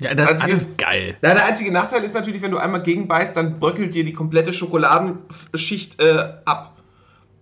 [0.00, 1.16] Ja, das einzige, ist geil.
[1.20, 4.52] Ja, der einzige Nachteil ist natürlich, wenn du einmal gegenbeißt, dann bröckelt dir die komplette
[4.52, 6.78] Schokoladenschicht äh, ab.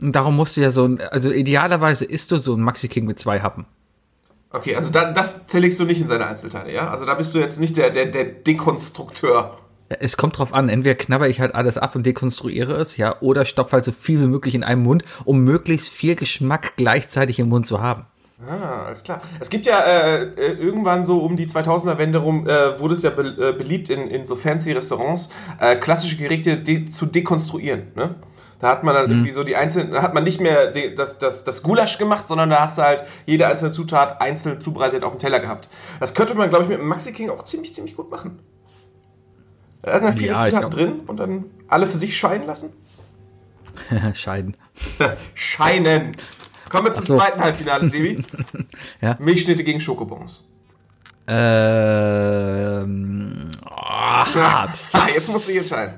[0.00, 3.04] Und darum musst du ja so ein, also idealerweise isst du so ein Maxi King
[3.04, 3.66] mit zwei Happen.
[4.50, 6.90] Okay, also da, das zerlegst du nicht in seine Einzelteile, ja?
[6.90, 9.58] Also da bist du jetzt nicht der, der, der Dekonstrukteur.
[9.88, 13.44] Es kommt drauf an, entweder knabber ich halt alles ab und dekonstruiere es, ja, oder
[13.44, 17.48] stopfe halt so viel wie möglich in einen Mund, um möglichst viel Geschmack gleichzeitig im
[17.48, 18.04] Mund zu haben.
[18.46, 19.20] Ah, alles klar.
[19.40, 23.10] Es gibt ja äh, äh irgendwann so um die 2000er-Wende rum, äh, wurde es ja
[23.10, 25.28] be äh, beliebt in, in so fancy Restaurants,
[25.58, 27.88] äh, klassische Gerichte de zu dekonstruieren.
[27.96, 28.14] Ne?
[28.60, 29.12] Da hat man dann mhm.
[29.12, 32.50] irgendwie so die einzelnen, da hat man nicht mehr das, das, das Gulasch gemacht, sondern
[32.50, 35.68] da hast du halt jede einzelne Zutat einzeln zubereitet auf dem Teller gehabt.
[35.98, 38.38] Das könnte man, glaube ich, mit dem Maxi King auch ziemlich, ziemlich gut machen.
[39.82, 42.72] Da sind viele ja, Zutaten drin und dann alle für sich scheinen lassen.
[44.14, 44.56] Scheiden.
[45.34, 46.12] Scheinen.
[46.68, 47.16] Kommen wir zum so.
[47.16, 48.22] zweiten Halbfinale, Sebi.
[49.00, 49.16] ja.
[49.18, 50.46] Milchschnitte gegen Schokobons.
[51.26, 52.18] Ähm,
[53.64, 54.86] oh, hart.
[54.92, 55.94] ja, jetzt musst du dich entscheiden.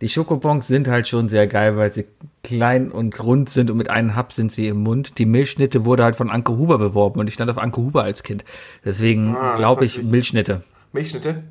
[0.00, 2.06] Die Schokobons sind halt schon sehr geil, weil sie
[2.42, 5.18] klein und rund sind und mit einem Hub sind sie im Mund.
[5.18, 8.22] Die Milchschnitte wurde halt von Anke Huber beworben und ich stand auf Anke Huber als
[8.22, 8.44] Kind.
[8.84, 10.62] Deswegen ah, glaube ich Milchschnitte.
[10.92, 11.44] Milchschnitte?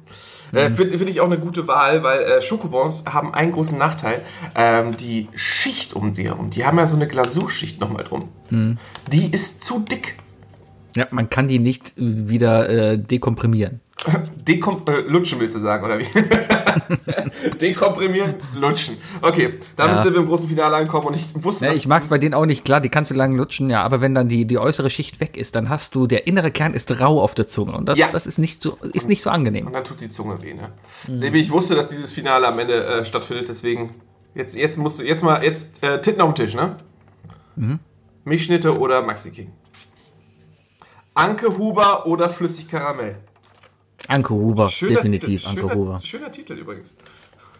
[0.53, 0.75] Äh, mhm.
[0.75, 4.21] Finde find ich auch eine gute Wahl, weil äh, Schokobons haben einen großen Nachteil.
[4.55, 8.29] Ähm, die Schicht um die herum, die haben ja so eine Glasurschicht nochmal drum.
[8.49, 8.77] Mhm.
[9.11, 10.17] Die ist zu dick.
[10.95, 13.81] Ja, man kann die nicht wieder äh, dekomprimieren.
[14.47, 16.05] Dekom äh, lutschen willst du sagen, oder wie?
[17.61, 18.97] Dekomprimieren, lutschen.
[19.21, 20.03] Okay, damit ja.
[20.03, 21.65] sind wir im großen Finale angekommen und ich wusste.
[21.65, 23.83] Ja, ich mag es bei denen auch nicht, klar, die kannst du lang lutschen, ja,
[23.83, 26.73] aber wenn dann die, die äußere Schicht weg ist, dann hast du, der innere Kern
[26.73, 28.11] ist rau auf der Zunge und das, ja.
[28.11, 29.67] das ist, nicht so, ist nicht so angenehm.
[29.67, 30.71] Und dann tut die Zunge weh, ne?
[31.07, 31.33] Mhm.
[31.33, 33.95] Ich wusste, dass dieses Finale am Ende äh, stattfindet, deswegen,
[34.35, 36.75] jetzt, jetzt musst du, jetzt mal, jetzt äh, Titten auf den Tisch, ne?
[37.55, 37.79] Mhm.
[38.25, 39.51] Milchschnitte oder Maxi King?
[41.13, 43.15] Anke Huber oder Flüssigkaramell?
[44.07, 45.99] Anke Huber, schöner definitiv Titel, Anke schöner, Huber.
[46.03, 46.95] Schöner Titel übrigens.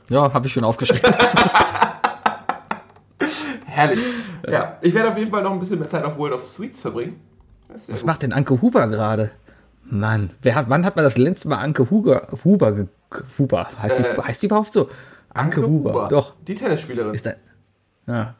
[0.09, 1.13] Ja, habe ich schon aufgeschrieben.
[3.65, 3.99] Herrlich.
[4.49, 6.79] Ja, ich werde auf jeden Fall noch ein bisschen mehr Zeit auf World of Sweets
[6.79, 7.19] verbringen.
[7.67, 8.05] Was gut.
[8.05, 9.31] macht denn Anke Huber gerade?
[9.83, 12.87] Mann, wer hat, wann hat man das letzte Mal Anke Huber, Huber,
[13.37, 14.89] Huber, heißt, äh, die, heißt die überhaupt so?
[15.29, 15.93] Anke, Anke Huber.
[15.93, 16.33] Huber, doch.
[16.47, 17.13] Die Tennisspielerin.
[17.13, 17.33] Ist da,
[18.07, 18.35] ja.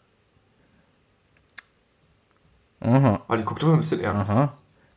[2.79, 3.21] Aha.
[3.27, 4.31] Oh, die guckt immer ein bisschen ernst.
[4.31, 4.53] Aha.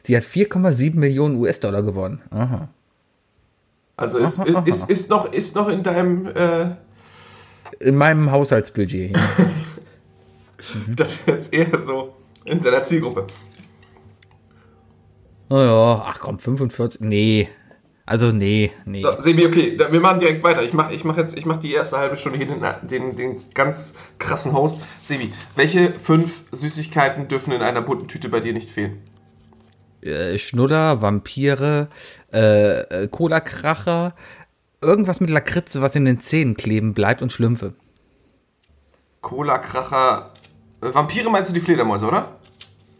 [0.06, 2.22] Die hat 4,7 Millionen US-Dollar gewonnen.
[2.30, 2.68] Aha.
[3.98, 4.62] Also ist, aha, aha.
[4.64, 6.26] Ist, ist, noch, ist noch in deinem.
[6.26, 6.70] Äh
[7.80, 9.14] in meinem Haushaltsbudget.
[9.14, 9.20] mhm.
[10.96, 13.26] Das jetzt eher so in deiner Zielgruppe.
[15.50, 17.00] Oh ja, ach komm, 45.
[17.00, 17.48] Nee.
[18.06, 19.02] Also nee, nee.
[19.02, 20.62] So, Sebi, okay, wir machen direkt weiter.
[20.62, 23.42] Ich mache ich mach jetzt, ich mache die erste halbe Stunde hier den, den, den
[23.54, 24.80] ganz krassen Host.
[25.00, 29.02] Sebi, welche fünf Süßigkeiten dürfen in einer bunten Tüte bei dir nicht fehlen?
[30.08, 31.88] Äh, Schnuller, Vampire,
[32.32, 34.14] äh, äh, Cola-Kracher,
[34.80, 37.74] irgendwas mit Lakritze, was in den Zähnen kleben bleibt und Schlümpfe.
[39.20, 40.32] Cola-Kracher,
[40.82, 42.38] äh, Vampire meinst du die Fledermäuse, oder?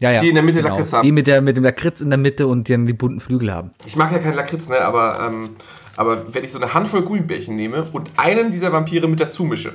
[0.00, 0.20] Ja, ja.
[0.20, 0.70] Die in der Mitte genau.
[0.70, 1.04] Lakritz haben.
[1.04, 3.52] Die mit, der, mit dem Lakritz in der Mitte und die dann die bunten Flügel
[3.52, 3.72] haben.
[3.86, 5.56] Ich mag ja keinen Lakritz, ne, aber, ähm,
[5.96, 9.74] aber wenn ich so eine Handvoll Gummibärchen nehme und einen dieser Vampire mit dazu mische,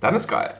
[0.00, 0.54] dann ist geil.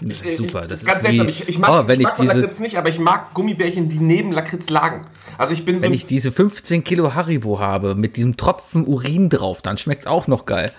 [0.00, 1.28] Ich, super, ich, das ist ganz seltsam.
[1.28, 3.88] Ich, ich mag, oh, wenn ich, mag ich diese, Lakritz nicht, aber ich mag Gummibärchen,
[3.88, 5.02] die neben Lakritz lagen.
[5.38, 9.28] Also ich bin so Wenn ich diese 15 Kilo Haribo habe mit diesem Tropfen Urin
[9.28, 10.72] drauf, dann schmeckt es auch noch geil.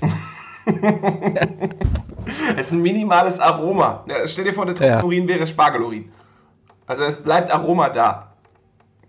[2.56, 4.04] es ist ein minimales Aroma.
[4.24, 5.02] Stell dir vor, der Tropfen ja.
[5.02, 6.10] Urin wäre Spargelurin.
[6.86, 8.35] Also es bleibt Aroma da.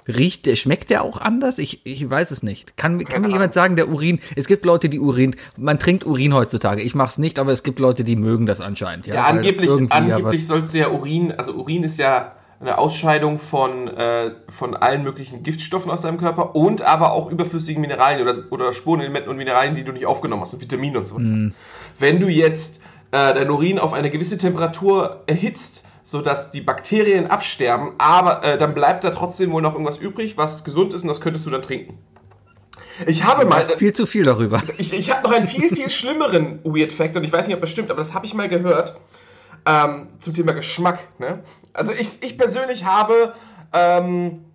[0.08, 1.60] Riecht der, schmeckt der auch anders?
[1.60, 2.78] Ich, ich weiß es nicht.
[2.78, 6.34] Kann, kann mir jemand sagen, der Urin, es gibt Leute, die Urin, man trinkt Urin
[6.34, 6.82] heutzutage.
[6.82, 9.08] Ich mach's nicht, aber es gibt Leute, die mögen das anscheinend.
[9.08, 13.88] Ja, ja angeblich, angeblich sollst du ja Urin, also Urin ist ja eine Ausscheidung von,
[13.88, 18.74] äh, von allen möglichen Giftstoffen aus deinem Körper und aber auch überflüssigen Mineralien oder, oder
[18.74, 21.26] Spurenelementen und Mineralien, die du nicht aufgenommen hast und Vitamine und so weiter.
[21.26, 21.54] Mm.
[22.00, 27.92] Wenn du jetzt äh, dein Urin auf eine gewisse Temperatur erhitzt, sodass die Bakterien absterben,
[27.98, 31.20] aber äh, dann bleibt da trotzdem wohl noch irgendwas übrig, was gesund ist und das
[31.20, 31.98] könntest du dann trinken.
[33.06, 33.66] Ich habe du mal.
[33.66, 34.64] viel zu viel darüber.
[34.78, 37.62] Ich, ich habe noch einen viel, viel schlimmeren Weird Fact und ich weiß nicht, ob
[37.62, 38.98] das stimmt, aber das habe ich mal gehört
[39.66, 41.00] ähm, zum Thema Geschmack.
[41.20, 41.44] Ne?
[41.74, 43.34] Also ich, ich persönlich habe
[43.74, 44.46] ähm,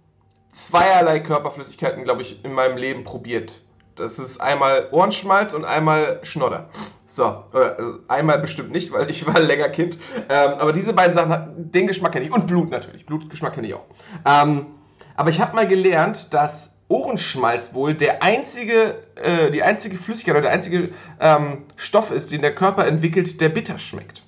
[0.51, 3.61] zweierlei Körperflüssigkeiten, glaube ich, in meinem Leben probiert.
[3.97, 6.71] Das ist einmal Ohrenschmalz und einmal Schnodder.
[7.05, 9.99] So, oder, also einmal bestimmt nicht, weil ich war länger Kind.
[10.29, 12.33] Ähm, aber diese beiden Sachen, den Geschmack kenne ich.
[12.33, 13.05] Und Blut natürlich.
[13.05, 13.87] Blutgeschmack kenne ich auch.
[14.25, 14.67] Ähm,
[15.15, 20.43] aber ich habe mal gelernt, dass Ohrenschmalz wohl der einzige, äh, die einzige Flüssigkeit oder
[20.43, 24.23] der einzige ähm, Stoff ist, den der Körper entwickelt, der bitter schmeckt.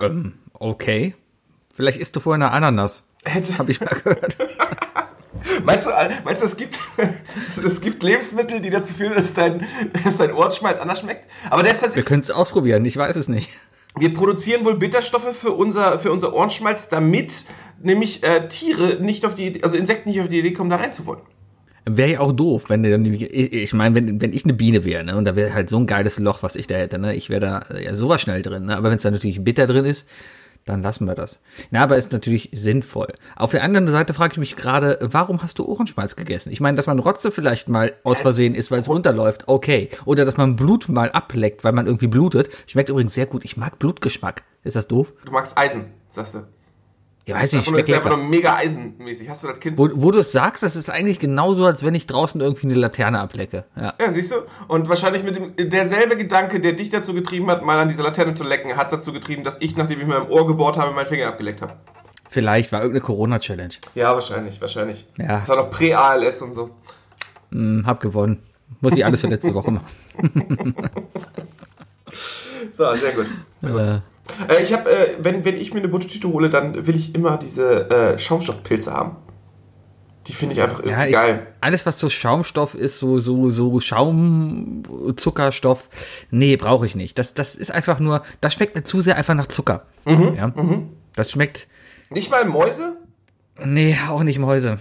[0.00, 1.14] Ähm, okay.
[1.74, 3.08] Vielleicht isst du vorher eine Ananas.
[3.24, 3.58] Hätte.
[3.58, 4.36] Hab ich mal gehört.
[5.64, 5.90] meinst, du,
[6.24, 6.78] meinst du, es gibt,
[7.64, 9.66] es gibt Lebensmittel, die dazu führen, dass dein,
[10.04, 11.26] dass dein Ohrenschmalz anders schmeckt?
[11.50, 13.50] Aber das ist Wir können es ausprobieren, ich weiß es nicht.
[13.98, 17.44] Wir produzieren wohl Bitterstoffe für unser, für unser Ohrenschmalz, damit
[17.82, 21.22] nämlich äh, Tiere nicht auf die, also Insekten nicht auf die Idee kommen, da reinzuwollen.
[21.88, 25.16] Wäre ja auch doof, wenn dann, ich meine, wenn, wenn ich eine Biene wäre, ne,
[25.16, 27.40] und da wäre halt so ein geiles Loch, was ich da hätte, ne, ich wäre
[27.40, 30.08] da ja sowas schnell drin, ne, aber wenn es da natürlich bitter drin ist,
[30.66, 31.40] dann lassen wir das.
[31.70, 33.14] Na, aber ist natürlich sinnvoll.
[33.36, 36.50] Auf der anderen Seite frage ich mich gerade, warum hast du Ohrenschmalz gegessen?
[36.52, 39.88] Ich meine, dass man Rotze vielleicht mal aus Versehen isst, weil es runterläuft, okay.
[40.04, 42.50] Oder dass man Blut mal ableckt, weil man irgendwie blutet.
[42.66, 43.44] Schmeckt übrigens sehr gut.
[43.44, 44.42] Ich mag Blutgeschmack.
[44.64, 45.12] Ist das doof?
[45.24, 46.55] Du magst Eisen, sagst du.
[47.28, 49.28] Ja, weiß ich, schmeckt einfach nur mega eisenmäßig.
[49.28, 49.76] Hast du als Kind.
[49.76, 52.74] Wo, wo du es sagst, das ist eigentlich genauso, als wenn ich draußen irgendwie eine
[52.74, 53.64] Laterne ablecke.
[53.74, 53.94] Ja.
[54.00, 54.36] ja, siehst du?
[54.68, 58.34] Und wahrscheinlich mit dem, derselbe Gedanke, der dich dazu getrieben hat, mal an diese Laterne
[58.34, 61.06] zu lecken, hat dazu getrieben, dass ich, nachdem ich mir im Ohr gebohrt habe, meinen
[61.06, 61.72] Finger abgeleckt habe.
[62.30, 63.74] Vielleicht war irgendeine Corona-Challenge.
[63.96, 65.08] Ja, wahrscheinlich, wahrscheinlich.
[65.18, 65.40] Ja.
[65.40, 66.70] Das war noch Prä-ALS und so.
[67.50, 68.40] Hm, hab gewonnen.
[68.80, 69.86] Muss ich alles für letzte Woche machen.
[72.70, 73.26] so, sehr gut.
[73.60, 73.80] Sehr gut.
[73.80, 74.15] Äh.
[74.48, 77.14] Äh, ich habe, äh, wenn, wenn ich mir eine bunte Tüte hole, dann will ich
[77.14, 79.16] immer diese äh, Schaumstoffpilze haben.
[80.26, 81.46] Die finde ich einfach irgendwie ja, geil.
[81.60, 84.82] Alles, was so Schaumstoff ist, so, so, so Schaum,
[85.16, 85.88] Zuckerstoff,
[86.30, 87.16] nee, brauche ich nicht.
[87.18, 89.86] Das, das ist einfach nur, das schmeckt mir zu sehr einfach nach Zucker.
[90.04, 90.48] Mhm, ja?
[90.48, 90.88] Mhm.
[91.14, 91.68] Das schmeckt.
[92.10, 92.96] Nicht mal Mäuse?
[93.64, 94.78] Nee, auch nicht Mäuse.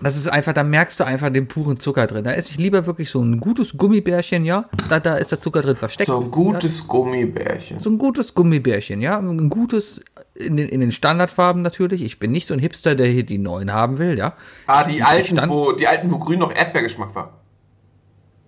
[0.00, 2.24] Das ist einfach, da merkst du einfach den puren Zucker drin.
[2.24, 4.68] Da esse ich lieber wirklich so ein gutes Gummibärchen, ja.
[4.88, 6.08] Da, da ist der Zucker drin versteckt.
[6.08, 6.84] So ein gutes ja.
[6.88, 7.78] Gummibärchen.
[7.78, 9.18] So ein gutes Gummibärchen, ja.
[9.18, 10.02] Ein gutes,
[10.34, 12.02] in den, in den Standardfarben natürlich.
[12.02, 14.34] Ich bin nicht so ein Hipster, der hier die neuen haben will, ja.
[14.66, 17.40] Ah, die, die alten, Stand wo, die alten, wo grün noch Erdbeergeschmack war.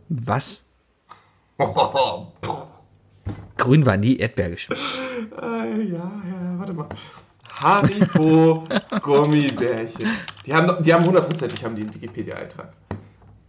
[0.08, 0.64] Was?
[3.56, 4.78] grün war nie Erdbeergeschmack.
[5.40, 6.88] Äh, ja, ja, warte mal.
[7.56, 8.64] Haribo
[9.02, 10.10] Gummibärchen.
[10.44, 12.72] Die haben, die haben hundertprozentig haben die einen Wikipedia-Eintrag.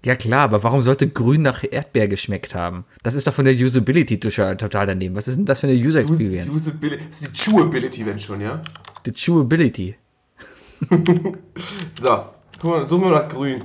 [0.06, 2.86] Ja klar, aber warum sollte grün nach Erdbeer geschmeckt haben?
[3.04, 5.15] Das ist doch von der Usability total daneben.
[5.15, 6.56] Was ist denn das für eine User Experience?
[6.56, 8.62] Usability, das ist die Chewability, wenn schon, ja?
[9.06, 9.96] Die Chewability.
[12.00, 12.24] so,
[12.62, 13.63] guck mal, suchen wir nach grün.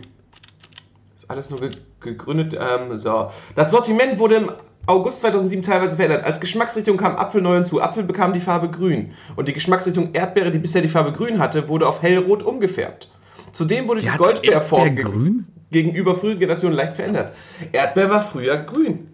[1.15, 1.61] Ist alles nur
[2.01, 2.59] gegründet.
[2.59, 3.31] Ähm, so.
[3.55, 4.53] Das Sortiment wurde im
[4.87, 6.25] August 2007 teilweise verändert.
[6.25, 7.81] Als Geschmacksrichtung kam Apfel neu hinzu.
[7.81, 9.13] Apfel bekam die Farbe grün.
[9.37, 13.09] Und die Geschmacksrichtung Erdbeere, die bisher die Farbe grün hatte, wurde auf hellrot umgefärbt.
[13.53, 15.07] Zudem wurde die, die Goldbeerform ge
[15.71, 17.35] gegenüber früheren Generationen leicht verändert.
[17.73, 19.09] Erdbeer war früher grün.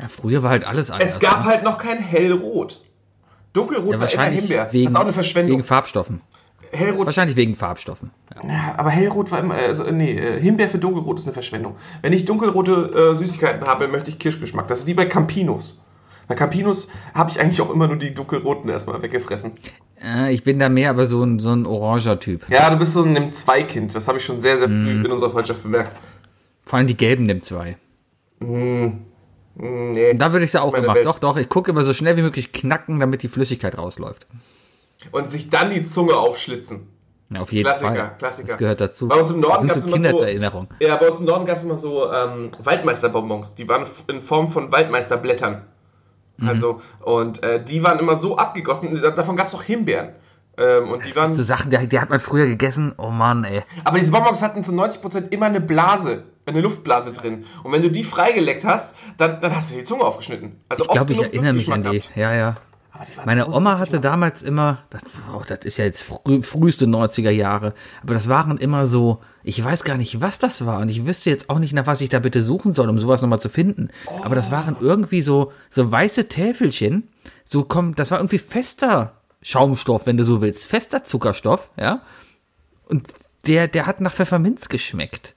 [0.00, 1.10] Ja, früher war halt alles anders.
[1.10, 1.44] Es gab ne?
[1.44, 2.82] halt noch kein hellrot.
[3.52, 4.72] Dunkelrot ja, war immer Himbeer.
[4.72, 5.58] Wegen, das ist auch eine Verschwendung.
[5.58, 6.22] Wegen Farbstoffen.
[6.72, 7.06] Hellrot.
[7.06, 8.10] Wahrscheinlich wegen Farbstoffen.
[8.34, 8.48] Ja.
[8.48, 8.74] ja.
[8.76, 11.76] aber hellrot war immer, also nee, äh, Himbeer für dunkelrot ist eine Verschwendung.
[12.02, 14.68] Wenn ich dunkelrote äh, Süßigkeiten habe, möchte ich Kirschgeschmack.
[14.68, 15.82] Das ist wie bei Campinos.
[16.28, 19.52] Bei Campinos habe ich eigentlich auch immer nur die dunkelroten erstmal weggefressen.
[20.02, 22.48] Äh, ich bin da mehr aber so ein, so ein oranger Typ.
[22.48, 23.94] Ja, du bist so ein Nimm-2-Kind.
[23.94, 25.04] Das habe ich schon sehr, sehr früh mm.
[25.04, 25.90] in unserer Freundschaft bemerkt.
[26.64, 27.74] Vor allem die gelben Nimm-2.
[28.38, 28.88] Mm.
[29.56, 30.94] Nee, da würde ich es ja auch immer.
[31.02, 34.26] Doch, doch, ich gucke immer so schnell wie möglich knacken, damit die Flüssigkeit rausläuft
[35.12, 36.88] und sich dann die Zunge aufschlitzen.
[37.32, 38.16] Ja, auf jeden Klassiker, Fall.
[38.18, 38.48] Klassiker.
[38.48, 39.08] Das gehört dazu.
[39.08, 41.58] Bei uns im Norden gab es so immer so, ja, bei uns im Norden gab
[41.58, 43.54] es immer so ähm, Waldmeisterbonbons.
[43.54, 45.62] Die waren in Form von Waldmeisterblättern.
[46.38, 46.48] Mhm.
[46.48, 49.00] Also, und äh, die waren immer so abgegossen.
[49.00, 50.10] Davon gab es auch Himbeeren.
[50.58, 51.32] Ähm, und die waren.
[51.32, 52.94] So Sachen, die, die, hat man früher gegessen.
[52.98, 53.62] Oh Mann, ey.
[53.84, 57.44] Aber diese Bonbons hatten zu 90% immer eine Blase, eine Luftblase drin.
[57.62, 60.60] Und wenn du die freigeleckt hast, dann, dann hast du die Zunge aufgeschnitten.
[60.68, 62.02] Also ich glaube, ich erinnere mich an die.
[62.16, 62.56] Ja, ja.
[63.24, 65.02] Meine Oma hatte damals immer, das,
[65.34, 69.62] oh, das ist ja jetzt früh, früheste 90er Jahre, aber das waren immer so, ich
[69.62, 72.10] weiß gar nicht, was das war und ich wüsste jetzt auch nicht, nach was ich
[72.10, 73.88] da bitte suchen soll, um sowas nochmal zu finden.
[74.06, 74.20] Oh.
[74.22, 77.08] Aber das waren irgendwie so, so weiße Täfelchen,
[77.44, 82.02] so kommt, das war irgendwie fester Schaumstoff, wenn du so willst, fester Zuckerstoff, ja.
[82.88, 83.08] Und
[83.46, 85.34] der, der hat nach Pfefferminz geschmeckt.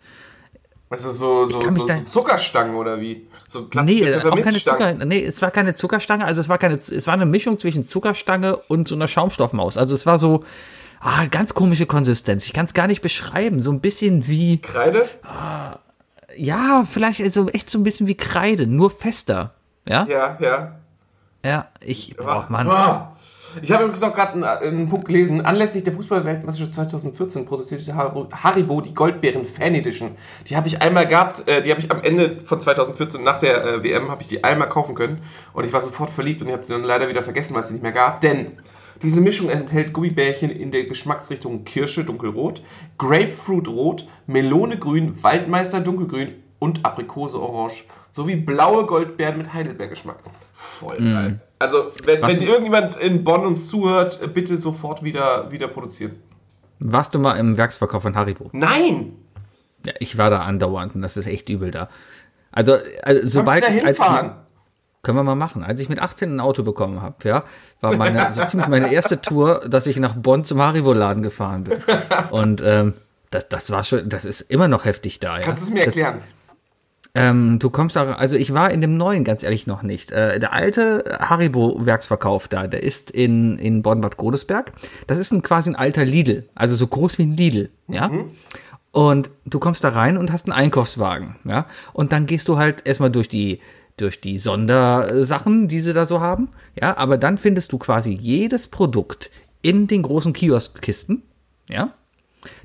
[0.89, 3.27] Also so, so, so, so Zuckerstangen oder wie?
[3.47, 6.75] So klassische nee, auch keine Zucker, nee, es war keine Zuckerstange, also es war keine,
[6.75, 9.77] es war eine Mischung zwischen Zuckerstange und so einer Schaumstoffmaus.
[9.77, 10.43] Also es war so,
[10.99, 12.45] ah, ganz komische Konsistenz.
[12.45, 13.61] Ich kann es gar nicht beschreiben.
[13.61, 14.59] So ein bisschen wie.
[14.59, 15.07] Kreide?
[15.23, 15.77] Ah,
[16.35, 19.53] ja, vielleicht also echt so ein bisschen wie Kreide, nur fester.
[19.85, 20.05] Ja?
[20.07, 20.79] Ja, ja.
[21.45, 22.67] Ja, ich, oh, Mann.
[22.67, 23.13] Oh.
[23.61, 25.41] Ich habe übrigens noch gerade einen, einen, Punkt gelesen.
[25.41, 30.15] Anlässlich der Fußballweltmeisterschaft 2014 produzierte Haribo die Goldbeeren Fan Edition.
[30.47, 33.63] Die habe ich einmal gehabt, äh, die habe ich am Ende von 2014, nach der
[33.63, 35.21] äh, WM, habe ich die einmal kaufen können.
[35.53, 37.67] Und ich war sofort verliebt und ich habe die dann leider wieder vergessen, weil es
[37.67, 38.21] sie nicht mehr gab.
[38.21, 38.53] Denn
[39.01, 42.61] diese Mischung enthält Gummibärchen in der Geschmacksrichtung Kirsche dunkelrot,
[42.97, 50.17] Grapefruit rot, Melone grün, Waldmeister dunkelgrün und Aprikose orange sowie blaue Goldbeeren mit Heidelbeergeschmack.
[50.53, 51.39] Voll mm.
[51.63, 56.21] Also, wenn, wenn irgendjemand in Bonn uns zuhört, bitte sofort wieder, wieder produzieren.
[56.79, 58.49] Warst du mal im Werksverkauf von Haribo?
[58.51, 59.13] Nein!
[59.85, 61.87] Ja, ich war da andauernd und das ist echt übel da.
[62.51, 64.05] Also, also sobald ich, als ich,
[65.03, 65.63] können wir mal machen.
[65.63, 67.43] Als ich mit 18 ein Auto bekommen habe, ja,
[67.79, 71.81] war meine so ziemlich meine erste Tour, dass ich nach Bonn zum Haribo-Laden gefahren bin.
[72.31, 72.93] Und ähm,
[73.29, 75.39] das, das war schon, das ist immer noch heftig da.
[75.39, 75.45] Ja?
[75.45, 76.15] Kannst du es mir erklären?
[76.17, 76.25] Das,
[77.15, 80.11] ähm, du kommst auch, also ich war in dem neuen ganz ehrlich noch nicht.
[80.11, 84.71] Äh, der alte Haribo-Werksverkauf da, der ist in, in Bonn-Bad Godesberg.
[85.05, 88.07] Das ist ein, quasi ein alter Lidl, also so groß wie ein Lidl, ja.
[88.07, 88.31] Mhm.
[88.91, 91.67] Und du kommst da rein und hast einen Einkaufswagen, ja.
[91.93, 93.59] Und dann gehst du halt erstmal durch die,
[93.97, 96.49] durch die Sondersachen, die sie da so haben,
[96.79, 96.97] ja.
[96.97, 99.29] Aber dann findest du quasi jedes Produkt
[99.61, 101.21] in den großen Kioskkisten,
[101.69, 101.93] ja.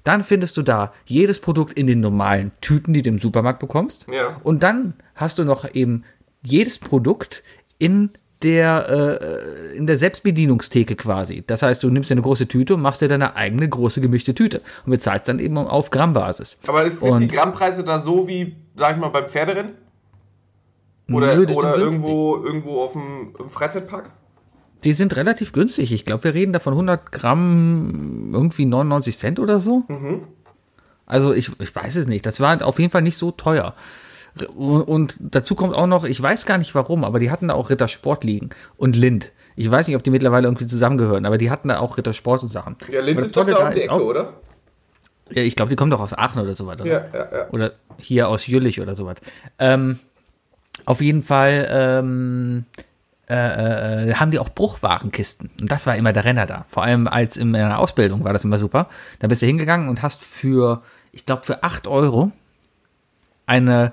[0.04, 4.06] Dann findest du da jedes Produkt in den normalen Tüten, die du im Supermarkt bekommst.
[4.12, 4.40] Ja.
[4.42, 6.04] Und dann hast du noch eben
[6.42, 7.42] jedes Produkt
[7.78, 8.10] in
[8.42, 11.42] der, äh, in der Selbstbedienungstheke quasi.
[11.46, 14.34] Das heißt, du nimmst dir eine große Tüte und machst dir deine eigene große gemischte
[14.34, 16.58] Tüte und bezahlst dann eben auf Grammbasis.
[16.66, 19.72] Aber ist, sind und, die Grammpreise da so wie, sag ich mal, beim Pferderennen?
[21.10, 24.10] Oder, nö, oder irgendwo, irgendwo auf dem Freizeitpark?
[24.84, 25.92] Die sind relativ günstig.
[25.92, 29.84] Ich glaube, wir reden da von 100 Gramm irgendwie 99 Cent oder so.
[29.88, 30.22] Mhm.
[31.06, 32.26] Also ich, ich weiß es nicht.
[32.26, 33.74] Das war auf jeden Fall nicht so teuer.
[34.54, 37.54] Und, und dazu kommt auch noch, ich weiß gar nicht warum, aber die hatten da
[37.54, 39.32] auch Rittersport liegen und Lind.
[39.56, 42.48] Ich weiß nicht, ob die mittlerweile irgendwie zusammengehören, aber die hatten da auch Rittersport und
[42.48, 42.76] Sachen.
[42.92, 44.34] Ja, Lind ist doch da um die Ecke, auch, oder?
[45.30, 46.86] Ja, ich glaube, die kommen doch aus Aachen oder so weiter.
[46.86, 47.50] Ja, ja, ja.
[47.50, 49.16] Oder hier aus Jüllich oder so was.
[49.58, 49.98] Ähm,
[50.84, 52.66] auf jeden Fall ähm,
[53.30, 55.50] äh, äh, haben die auch Bruchwarenkisten.
[55.60, 56.64] Und das war immer der Renner da.
[56.68, 58.88] Vor allem als in meiner Ausbildung war das immer super.
[59.18, 62.32] Da bist du hingegangen und hast für, ich glaube, für 8 Euro
[63.46, 63.92] eine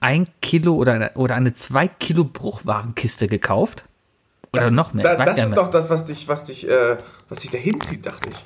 [0.00, 3.84] 1 Kilo oder eine, oder eine 2 Kilo Bruchwarenkiste gekauft.
[4.52, 5.16] Oder das noch mehr.
[5.16, 6.98] Da, das ist doch das, was dich, was dich, äh,
[7.28, 8.44] was dich dahin zieht, dachte ich.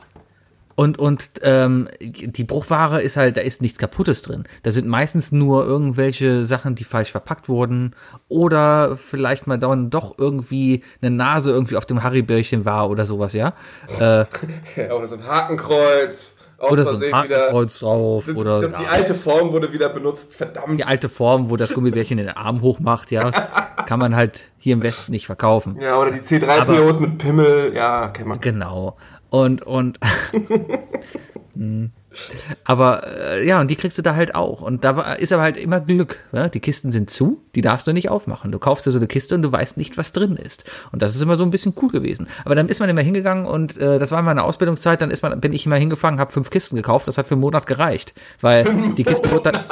[0.77, 4.45] Und, und ähm, die Bruchware ist halt, da ist nichts Kaputtes drin.
[4.63, 7.97] Da sind meistens nur irgendwelche Sachen, die falsch verpackt wurden.
[8.29, 13.33] Oder vielleicht mal dann doch irgendwie eine Nase irgendwie auf dem Harrybärchen war oder sowas,
[13.33, 13.55] ja.
[13.99, 14.27] Äh,
[14.91, 16.37] oder so ein Hakenkreuz.
[16.59, 18.25] Oder so ein Hakenkreuz drauf.
[18.27, 18.79] Das, oder, das, ja.
[18.79, 20.79] Die alte Form wurde wieder benutzt, verdammt.
[20.79, 23.31] Die alte Form, wo das Gummibärchen den Arm hochmacht, ja.
[23.87, 25.79] kann man halt hier im Westen nicht verkaufen.
[25.81, 28.41] Ja, oder die C3POs mit Pimmel, ja, kennt man.
[28.41, 28.97] Genau.
[29.31, 29.99] Und, und.
[31.57, 31.91] Hm.
[32.65, 34.61] aber äh, ja, und die kriegst du da halt auch.
[34.61, 36.19] Und da ist aber halt immer Glück.
[36.33, 36.49] Ja?
[36.49, 38.53] Die Kisten sind zu, die darfst du nicht aufmachen.
[38.53, 40.65] Du kaufst dir so eine Kiste und du weißt nicht, was drin ist.
[40.93, 42.29] Und das ist immer so ein bisschen cool gewesen.
[42.45, 45.23] Aber dann ist man immer hingegangen und äh, das war in meiner Ausbildungszeit, dann ist
[45.23, 47.09] man, bin ich immer hingefangen, habe fünf Kisten gekauft.
[47.09, 48.13] Das hat für einen Monat gereicht.
[48.41, 49.65] Weil die Kiste wurde dann.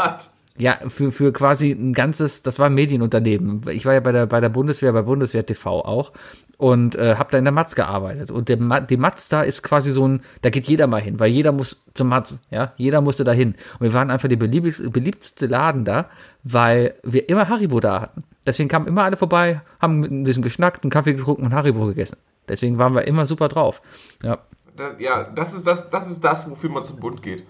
[0.57, 3.63] Ja, für, für quasi ein ganzes, das war ein Medienunternehmen.
[3.71, 6.13] Ich war ja bei der, bei der Bundeswehr, bei Bundeswehr TV auch
[6.59, 8.31] und äh, habe da in der Matz gearbeitet.
[8.31, 11.31] Und der, die Matz da ist quasi so ein, da geht jeder mal hin, weil
[11.31, 13.57] jeder muss zum Matz, ja, jeder musste da hin.
[13.81, 16.09] Und wir waren einfach der beliebteste Laden da,
[16.45, 18.23] weil wir immer Haribo da hatten.
[18.47, 22.19] Deswegen kamen immer alle vorbei, haben ein bisschen geschnackt, einen Kaffee getrunken und Haribo gegessen.
[22.49, 23.83] Deswegen waren wir immer super drauf.
[24.23, 24.39] Ja,
[24.77, 27.45] das, ja, das ist das, das ist das, wofür man zum Bund geht.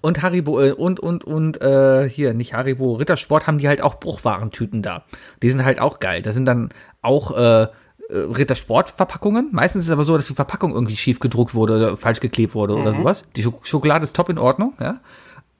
[0.00, 4.00] Und Haribo äh, und und und äh, hier nicht Haribo Rittersport haben die halt auch
[4.00, 5.04] Bruchwarentüten da.
[5.42, 6.22] Die sind halt auch geil.
[6.22, 6.70] Da sind dann
[7.02, 7.68] auch äh, äh
[8.08, 9.50] Rittersport-Verpackungen.
[9.52, 12.54] Meistens ist es aber so, dass die Verpackung irgendwie schief gedruckt wurde oder falsch geklebt
[12.54, 12.82] wurde mhm.
[12.82, 13.24] oder sowas.
[13.36, 15.00] Die Schokolade ist top in Ordnung, ja.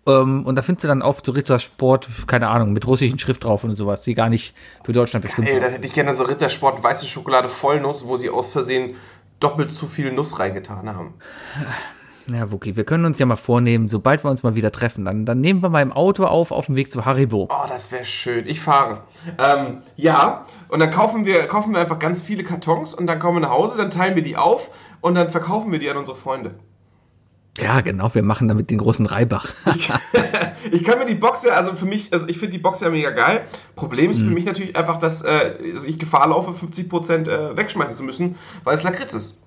[0.07, 3.65] Ähm, und da findest du dann oft so Rittersport, keine Ahnung, mit russischen Schrift drauf
[3.65, 5.57] und sowas, die gar nicht für Deutschland bestimmt sind.
[5.57, 8.97] Ey, da hätte ich gerne so Rittersport weiße Schokolade Vollnuss, wo sie aus Versehen
[9.41, 11.15] doppelt zu viel Nuss reingetan haben.
[12.29, 15.25] Ja, Wookie, wir können uns ja mal vornehmen, sobald wir uns mal wieder treffen, dann,
[15.25, 17.49] dann nehmen wir mal im Auto auf, auf dem Weg zu Haribo.
[17.51, 18.47] Oh, das wäre schön.
[18.47, 19.03] Ich fahre.
[19.39, 23.37] Ähm, ja, und dann kaufen wir, kaufen wir einfach ganz viele Kartons und dann kommen
[23.37, 26.17] wir nach Hause, dann teilen wir die auf und dann verkaufen wir die an unsere
[26.17, 26.55] Freunde.
[27.59, 29.49] Ja, genau, wir machen damit den großen Reibach.
[29.77, 29.91] ich,
[30.73, 32.91] ich, kann mir die Box ja, also für mich, also ich finde die Box ja
[32.91, 33.45] mega geil.
[33.77, 34.29] Problem ist mhm.
[34.29, 35.55] für mich natürlich einfach, dass äh,
[35.87, 39.41] ich Gefahr laufe, 50% äh, wegschmeißen zu müssen, weil es Lakritz ist.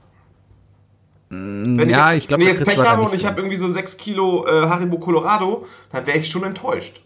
[1.34, 3.56] Mm, Wenn ja, ich, ich glaube, wenn ich jetzt Pech habe und ich habe irgendwie
[3.56, 7.02] so 6 Kilo äh, Haribo Colorado, dann wäre ich schon enttäuscht.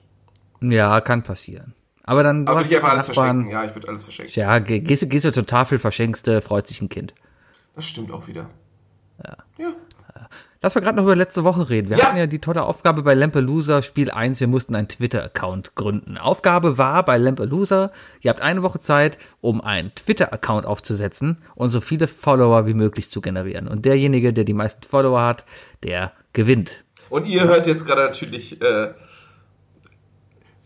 [0.62, 1.74] Ja, kann passieren.
[2.04, 2.48] Aber dann.
[2.48, 3.52] Aber würde ich einfach alles Nachbarn, verschenken.
[3.52, 4.34] Ja, ich würde alles verschenken.
[4.40, 7.14] Ja, gehst, gehst du zur Tafel, verschenkst, freut sich ein Kind.
[7.76, 8.50] Das stimmt auch wieder.
[9.24, 9.38] Ja.
[9.58, 9.74] ja.
[10.62, 11.90] Lass mal gerade noch über letzte Woche reden.
[11.90, 12.06] Wir ja.
[12.06, 16.18] hatten ja die tolle Aufgabe bei Lampelusa Spiel 1, wir mussten einen Twitter-Account gründen.
[16.18, 17.92] Aufgabe war bei Lampelusa,
[18.22, 23.12] ihr habt eine Woche Zeit, um einen Twitter-Account aufzusetzen und so viele Follower wie möglich
[23.12, 23.68] zu generieren.
[23.68, 25.46] Und derjenige, der die meisten Follower hat,
[25.84, 26.84] der gewinnt.
[27.10, 28.94] Und ihr hört jetzt gerade natürlich äh,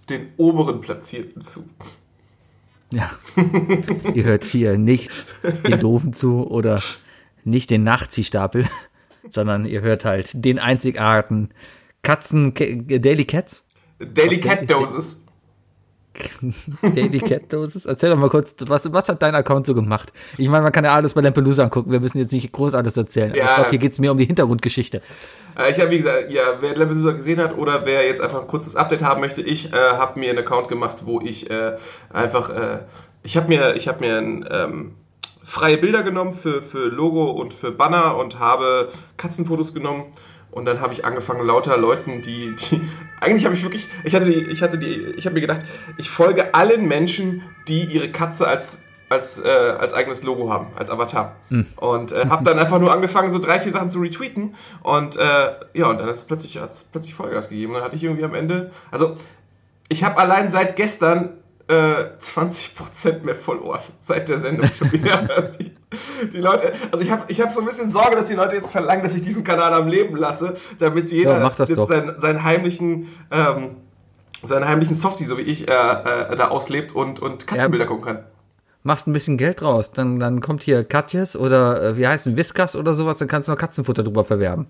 [0.09, 1.67] den oberen Platzierten zu.
[2.93, 3.09] Ja.
[4.13, 5.11] ihr hört hier nicht
[5.43, 6.81] den Doofen zu oder
[7.43, 8.67] nicht den Nachziehstapel
[9.29, 11.49] sondern ihr hört halt den einzigartigen
[12.03, 13.63] Katzen, Daily Cats?
[13.99, 15.23] Daily Cat Doses.
[16.81, 17.85] Daily Cat Doses?
[17.85, 20.11] Erzähl doch mal kurz, was, was hat dein Account so gemacht?
[20.37, 22.97] Ich meine, man kann ja alles bei Lampelusa angucken, wir müssen jetzt nicht groß alles
[22.97, 23.33] erzählen.
[23.33, 23.43] Ja.
[23.43, 25.01] Ich glaube, hier geht es mehr um die Hintergrundgeschichte.
[25.57, 28.47] Äh, ich habe, wie gesagt, ja, wer Lampelusa gesehen hat oder wer jetzt einfach ein
[28.47, 31.77] kurzes Update haben möchte, ich äh, habe mir einen Account gemacht, wo ich äh,
[32.09, 32.79] einfach, äh,
[33.23, 34.95] ich habe mir, ich habe mir ein, ähm,
[35.43, 40.05] freie Bilder genommen für, für Logo und für Banner und habe Katzenfotos genommen.
[40.51, 42.81] Und dann habe ich angefangen, lauter Leuten, die, die,
[43.21, 45.61] eigentlich habe ich wirklich, ich hatte die, ich hatte die, ich habe mir gedacht,
[45.97, 50.89] ich folge allen Menschen, die ihre Katze als, als, äh, als eigenes Logo haben, als
[50.89, 51.37] Avatar.
[51.49, 51.67] Mhm.
[51.77, 54.55] Und äh, habe dann einfach nur angefangen, so drei, vier Sachen zu retweeten.
[54.83, 57.71] Und äh, ja, und dann hat es plötzlich, hat's plötzlich Vollgas gegeben.
[57.71, 59.15] Und dann hatte ich irgendwie am Ende, also
[59.87, 61.40] ich habe allein seit gestern
[61.71, 65.49] äh, 20% mehr Follower seit der Sendung schon wieder.
[65.59, 65.71] die,
[66.31, 68.71] die, Leute, also ich habe ich hab so ein bisschen Sorge, dass die Leute jetzt
[68.71, 73.07] verlangen, dass ich diesen Kanal am Leben lasse, damit jeder ja, jetzt seinen, seinen heimlichen
[73.31, 73.77] ähm,
[74.43, 78.05] seinen heimlichen Softie, so wie ich, äh, äh, da auslebt und, und Katzenbilder ja, gucken
[78.05, 78.23] kann.
[78.83, 82.35] Machst ein bisschen Geld raus, dann, dann kommt hier Katjes oder äh, wie heißt es,
[82.35, 84.67] Whiskas oder sowas, dann kannst du noch Katzenfutter drüber verwerben.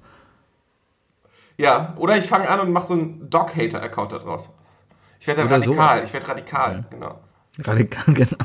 [1.57, 4.49] Ja, oder ich fange an und mache so einen Dog-Hater-Account daraus.
[5.21, 6.03] Ich werde radikal, so.
[6.03, 6.83] ich werde radikal, ja.
[6.89, 7.19] genau.
[7.59, 8.37] Radikal, genau.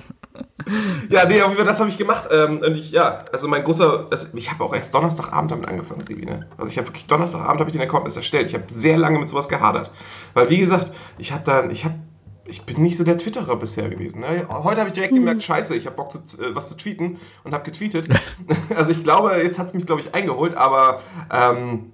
[1.09, 2.29] ja, nee, auf jeden Fall, das habe ich gemacht.
[2.31, 6.03] Ähm, und ich, ja, also mein großer, das, ich habe auch erst Donnerstagabend damit angefangen,
[6.03, 6.47] Sibi, ne?
[6.59, 8.49] Also ich habe wirklich Donnerstagabend habe ich den Account erst erstellt.
[8.49, 9.91] Ich habe sehr lange mit sowas gehadert.
[10.35, 11.95] Weil, wie gesagt, ich habe dann, ich habe
[12.49, 14.21] ich bin nicht so der Twitterer bisher gewesen.
[14.21, 14.47] Ne?
[14.49, 17.55] Heute habe ich direkt gemerkt, scheiße, ich habe Bock, zu, äh, was zu tweeten und
[17.55, 18.07] habe getweetet.
[18.77, 21.01] also ich glaube, jetzt hat es mich, glaube ich, eingeholt, aber
[21.33, 21.93] ähm,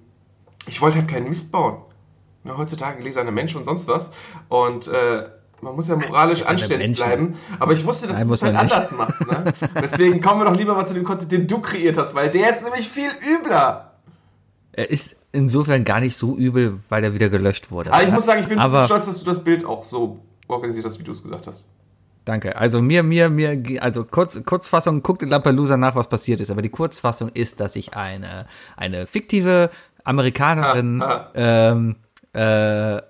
[0.67, 1.77] ich wollte halt keinen Mist bauen
[2.43, 4.11] ne, heutzutage gläserne Menschen und sonst was.
[4.49, 5.29] Und äh,
[5.61, 7.37] man muss ja moralisch anständig bleiben.
[7.59, 9.25] Aber ich wusste, dass Nein, du es halt anders machst.
[9.25, 9.53] Ne?
[9.81, 12.49] Deswegen kommen wir doch lieber mal zu dem Content, den du kreiert hast, weil der
[12.49, 13.93] ist nämlich viel übler.
[14.73, 17.93] Er ist insofern gar nicht so übel, weil er wieder gelöscht wurde.
[17.93, 20.85] Aber ich muss sagen, ich bin aber, stolz, dass du das Bild auch so organisiert
[20.85, 21.65] hast, wie du es gesagt hast.
[22.25, 22.55] Danke.
[22.55, 26.51] Also mir, mir, mir, also kurz, Kurzfassung, guckt in Lampelusa nach, was passiert ist.
[26.51, 29.69] Aber die Kurzfassung ist, dass ich eine, eine fiktive
[30.03, 31.31] Amerikanerin ah, ah.
[31.35, 31.95] Ähm,
[32.33, 33.01] äh, äh,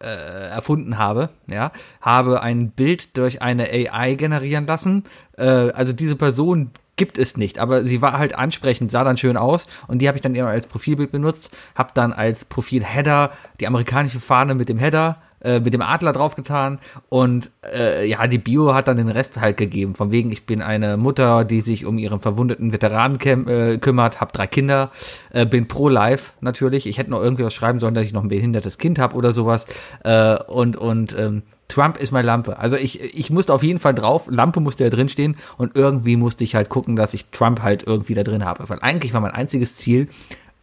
[0.00, 5.04] erfunden habe, ja, habe ein Bild durch eine AI generieren lassen.
[5.36, 9.36] Äh, also diese Person gibt es nicht, aber sie war halt ansprechend, sah dann schön
[9.36, 13.66] aus und die habe ich dann eher als Profilbild benutzt, habe dann als Profil-Header die
[13.66, 18.74] amerikanische Fahne mit dem Header äh, mit dem Adler draufgetan und äh, ja, die Bio
[18.74, 19.94] hat dann den Rest halt gegeben.
[19.94, 24.32] Von wegen, ich bin eine Mutter, die sich um ihren verwundeten Veteranen äh, kümmert, habe
[24.32, 24.90] drei Kinder,
[25.32, 26.86] äh, bin pro Life natürlich.
[26.86, 29.32] Ich hätte noch irgendwie was schreiben sollen, dass ich noch ein behindertes Kind habe oder
[29.32, 29.66] sowas.
[30.04, 32.58] Äh, und und ähm, Trump ist meine Lampe.
[32.58, 36.16] Also ich, ich musste auf jeden Fall drauf, Lampe musste ja drin stehen und irgendwie
[36.16, 38.68] musste ich halt gucken, dass ich Trump halt irgendwie da drin habe.
[38.68, 40.08] Weil eigentlich war mein einziges Ziel,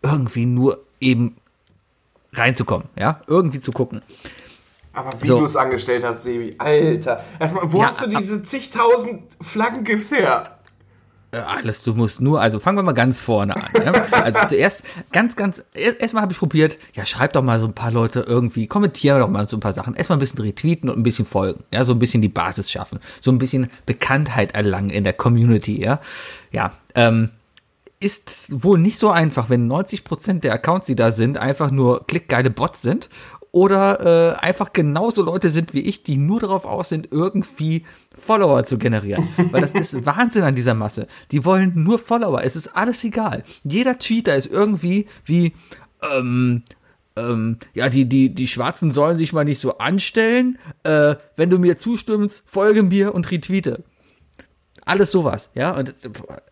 [0.04, 1.38] irgendwie nur eben
[2.34, 4.02] reinzukommen, ja, irgendwie zu gucken.
[4.98, 5.38] Aber wie so.
[5.38, 7.24] du es angestellt hast, Sebi, Alter.
[7.40, 10.58] Erstmal, wo ja, hast du diese zigtausend Flaggengips her?
[11.30, 13.70] Äh, alles, du musst nur, also fangen wir mal ganz vorne an.
[13.74, 14.12] Ne?
[14.12, 17.92] Also zuerst, ganz, ganz, erstmal habe ich probiert, ja, schreib doch mal so ein paar
[17.92, 21.04] Leute irgendwie, kommentiere doch mal so ein paar Sachen, erstmal ein bisschen retweeten und ein
[21.04, 25.04] bisschen folgen, ja, so ein bisschen die Basis schaffen, so ein bisschen Bekanntheit erlangen in
[25.04, 26.02] der Community, ja.
[26.52, 27.30] Ja, ähm,
[28.00, 32.50] ist wohl nicht so einfach, wenn 90% der Accounts, die da sind, einfach nur klickgeile
[32.50, 33.10] Bots sind
[33.52, 37.86] oder äh, einfach genauso Leute sind wie ich, die nur darauf aus sind, irgendwie
[38.16, 39.28] Follower zu generieren.
[39.52, 41.08] Weil das ist Wahnsinn an dieser Masse.
[41.32, 42.44] Die wollen nur Follower.
[42.44, 43.44] Es ist alles egal.
[43.64, 45.54] Jeder Tweeter ist irgendwie wie,
[46.02, 46.64] ähm,
[47.16, 50.60] ähm, ja, die, die, die Schwarzen sollen sich mal nicht so anstellen.
[50.84, 53.84] Äh, wenn du mir zustimmst, folge mir und retweete.
[54.88, 55.72] Alles sowas, ja.
[55.72, 55.94] Und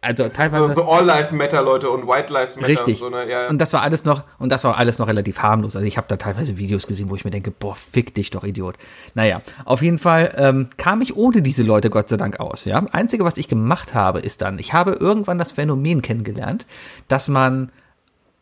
[0.02, 0.68] also teilweise.
[0.70, 2.68] So, so, All Lives Matter, Leute, und White Lives Matter.
[2.68, 3.02] Richtig.
[3.02, 3.30] Und, so, ne?
[3.30, 3.50] ja, ja.
[3.50, 5.76] und das war alles noch, und das war alles noch relativ harmlos.
[5.76, 8.44] Also ich habe da teilweise Videos gesehen, wo ich mir denke, boah, fick dich doch,
[8.44, 8.76] Idiot.
[9.14, 12.86] Naja, auf jeden Fall ähm, kam ich ohne diese Leute Gott sei Dank aus, ja.
[12.92, 16.66] Einzige, was ich gemacht habe, ist dann, ich habe irgendwann das Phänomen kennengelernt,
[17.08, 17.72] dass man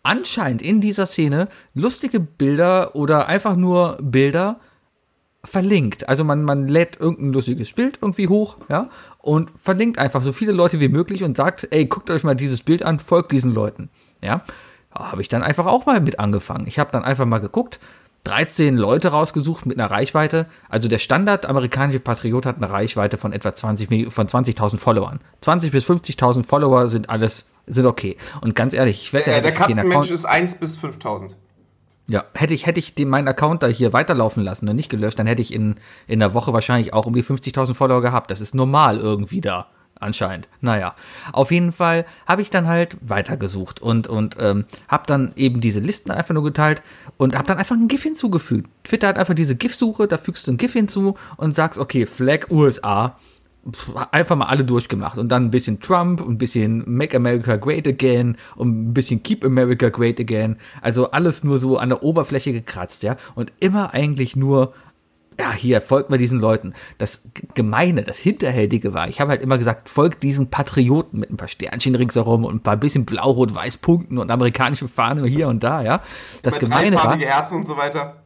[0.04, 4.60] anscheinend in dieser Szene lustige Bilder oder einfach nur Bilder
[5.46, 6.08] verlinkt.
[6.08, 8.90] Also man, man lädt irgendein lustiges Bild irgendwie hoch, ja,
[9.24, 12.62] und verlinkt einfach so viele Leute wie möglich und sagt, ey, guckt euch mal dieses
[12.62, 13.90] Bild an, folgt diesen Leuten,
[14.22, 14.44] ja.
[14.94, 16.68] habe ich dann einfach auch mal mit angefangen.
[16.68, 17.80] Ich habe dann einfach mal geguckt,
[18.26, 20.46] 13 Leute rausgesucht mit einer Reichweite.
[20.70, 25.22] Also der Standard amerikanische Patriot hat eine Reichweite von etwa 20 von 20.000 Followern.
[25.40, 28.18] 20 bis 50.000 Follower sind alles sind okay.
[28.42, 31.36] Und ganz ehrlich, ich wette, der, der Katzenmensch ist 1 bis 5.000.
[32.08, 35.20] Ja, hätte ich, hätte ich den, meinen Account da hier weiterlaufen lassen und nicht gelöscht,
[35.20, 35.76] dann hätte ich in,
[36.06, 38.30] in der Woche wahrscheinlich auch um die 50.000 Follower gehabt.
[38.30, 39.68] Das ist normal irgendwie da,
[40.00, 40.50] anscheinend.
[40.60, 40.96] Naja,
[41.32, 45.80] auf jeden Fall habe ich dann halt weitergesucht und, und ähm, habe dann eben diese
[45.80, 46.84] Listen einfach nur geteilt
[47.16, 48.70] und habe dann einfach ein GIF hinzugefügt.
[48.84, 52.52] Twitter hat einfach diese GIF-Suche, da fügst du ein GIF hinzu und sagst, okay, Flag
[52.52, 53.18] USA
[54.12, 57.88] einfach mal alle durchgemacht und dann ein bisschen Trump und ein bisschen Make America Great
[57.88, 60.58] Again und ein bisschen Keep America Great Again.
[60.82, 63.16] Also alles nur so an der Oberfläche gekratzt, ja.
[63.36, 64.74] Und immer eigentlich nur,
[65.40, 66.74] ja, hier, folgt mal diesen Leuten.
[66.98, 71.38] Das Gemeine, das Hinterhältige war, ich habe halt immer gesagt, folgt diesen Patrioten mit ein
[71.38, 75.82] paar Sternchen ringsherum und ein paar bisschen blau-rot-weiß Punkten und amerikanische Fahne hier und da,
[75.82, 76.02] ja.
[76.42, 77.18] Das Gemeine war.
[77.18, 78.23] Herzen und so weiter.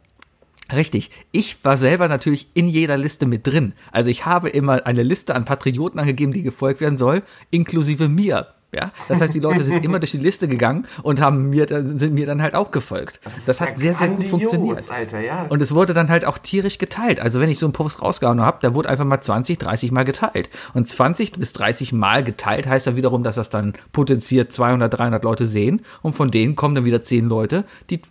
[0.73, 1.11] Richtig.
[1.31, 3.73] Ich war selber natürlich in jeder Liste mit drin.
[3.91, 8.47] Also ich habe immer eine Liste an Patrioten angegeben, die gefolgt werden soll, inklusive mir.
[8.73, 12.13] Ja, das heißt, die Leute sind immer durch die Liste gegangen und haben mir, sind
[12.13, 13.21] mir dann halt auch gefolgt.
[13.23, 14.91] Das, das hat sehr, sehr gut funktioniert.
[14.91, 15.45] Alter, ja.
[15.47, 17.21] Und es wurde dann halt auch tierisch geteilt.
[17.21, 20.03] Also wenn ich so einen Post rausgehauen habe, da wurde einfach mal 20, 30 Mal
[20.03, 20.49] geteilt.
[20.73, 25.23] Und 20 bis 30 Mal geteilt heißt ja wiederum, dass das dann potenziert 200, 300
[25.23, 25.85] Leute sehen.
[26.01, 28.01] Und von denen kommen dann wieder 10 Leute, die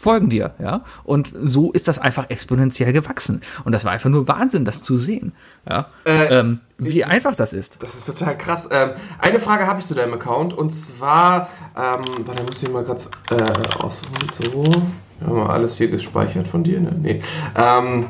[0.00, 0.82] folgen dir, ja.
[1.04, 3.42] Und so ist das einfach exponentiell gewachsen.
[3.64, 5.32] Und das war einfach nur Wahnsinn, das zu sehen,
[5.68, 5.86] ja.
[6.04, 7.82] Äh, ähm, wie das einfach das ist.
[7.82, 8.68] Das ist total krass.
[8.70, 12.84] Ähm, eine Frage habe ich zu deinem Account und zwar, ähm, warte, muss ich mal
[12.84, 13.34] kurz äh,
[13.78, 14.28] ausholen.
[14.32, 16.94] So, wir haben wir alles hier gespeichert von dir, ne?
[17.00, 17.22] Nee.
[17.56, 18.06] Ähm,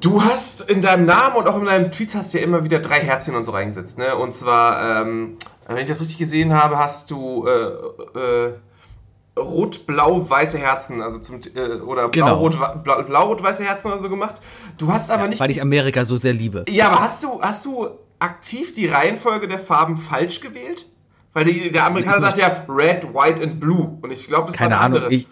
[0.00, 2.78] Du hast in deinem Namen und auch in deinem Tweets hast du ja immer wieder
[2.78, 4.16] drei Herzchen und so reingesetzt, ne?
[4.16, 5.36] Und zwar, ähm,
[5.68, 8.52] wenn ich das richtig gesehen habe, hast du äh, äh,
[9.38, 12.48] rot-blau-weiße Herzen, also zum äh, oder genau.
[12.48, 14.40] blau-rot-weiße Herzen oder so gemacht.
[14.78, 15.40] Du hast aber ja, nicht.
[15.40, 16.64] Weil ich Amerika so sehr liebe.
[16.68, 20.86] Ja, aber hast du, hast du aktiv die Reihenfolge der Farben falsch gewählt?
[21.32, 23.98] Weil die, der Amerikaner sagt ja Red, White and Blue.
[24.02, 25.14] Und ich glaube, das Keine war eine Ahnung, andere.
[25.14, 25.28] Ich,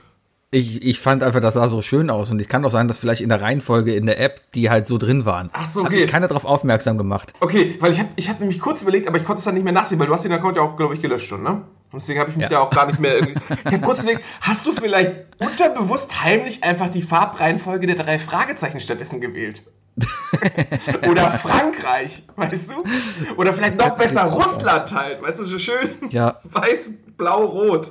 [0.51, 2.97] ich, ich fand einfach, das sah so schön aus und ich kann auch sagen, dass
[2.97, 5.51] vielleicht in der Reihenfolge in der App die halt so drin waren.
[5.53, 6.03] Ach so, okay.
[6.03, 7.35] Hat keiner darauf aufmerksam gemacht.
[7.41, 9.65] Okay, weil ich habe ich hab nämlich kurz überlegt, aber ich konnte es dann nicht
[9.65, 11.63] mehr nachsehen, weil du hast den Account ja auch, glaube ich, gelöscht schon, ne?
[11.91, 12.53] Und deswegen habe ich mich ja.
[12.53, 12.61] ja.
[12.61, 13.41] auch gar nicht mehr irgendwie.
[13.64, 18.78] Ich habe kurz überlegt, hast du vielleicht unterbewusst heimlich einfach die Farbreihenfolge der drei Fragezeichen
[18.80, 19.62] stattdessen gewählt?
[21.09, 22.84] Oder Frankreich, weißt du?
[23.36, 26.36] Oder vielleicht noch besser Russland halt, weißt du, so schön ja.
[26.45, 27.91] weiß, blau, rot.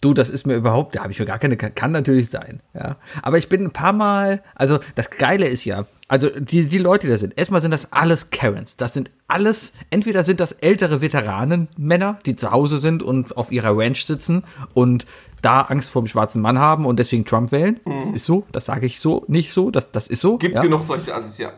[0.00, 2.96] Du, das ist mir überhaupt, da habe ich mir gar keine, kann natürlich sein, ja.
[3.22, 7.06] Aber ich bin ein paar Mal, also das Geile ist ja, also die, die Leute,
[7.06, 8.76] die da sind, erstmal sind das alles Karens.
[8.76, 13.76] Das sind alles, entweder sind das ältere Veteranenmänner, die zu Hause sind und auf ihrer
[13.76, 15.06] Ranch sitzen und
[15.42, 17.80] da Angst vor dem schwarzen Mann haben und deswegen Trump wählen.
[17.84, 18.04] Mhm.
[18.04, 20.38] Das ist so, das sage ich so, nicht so, das, das ist so.
[20.38, 20.62] Gibt ja.
[20.62, 21.52] genug solche Assis, ja.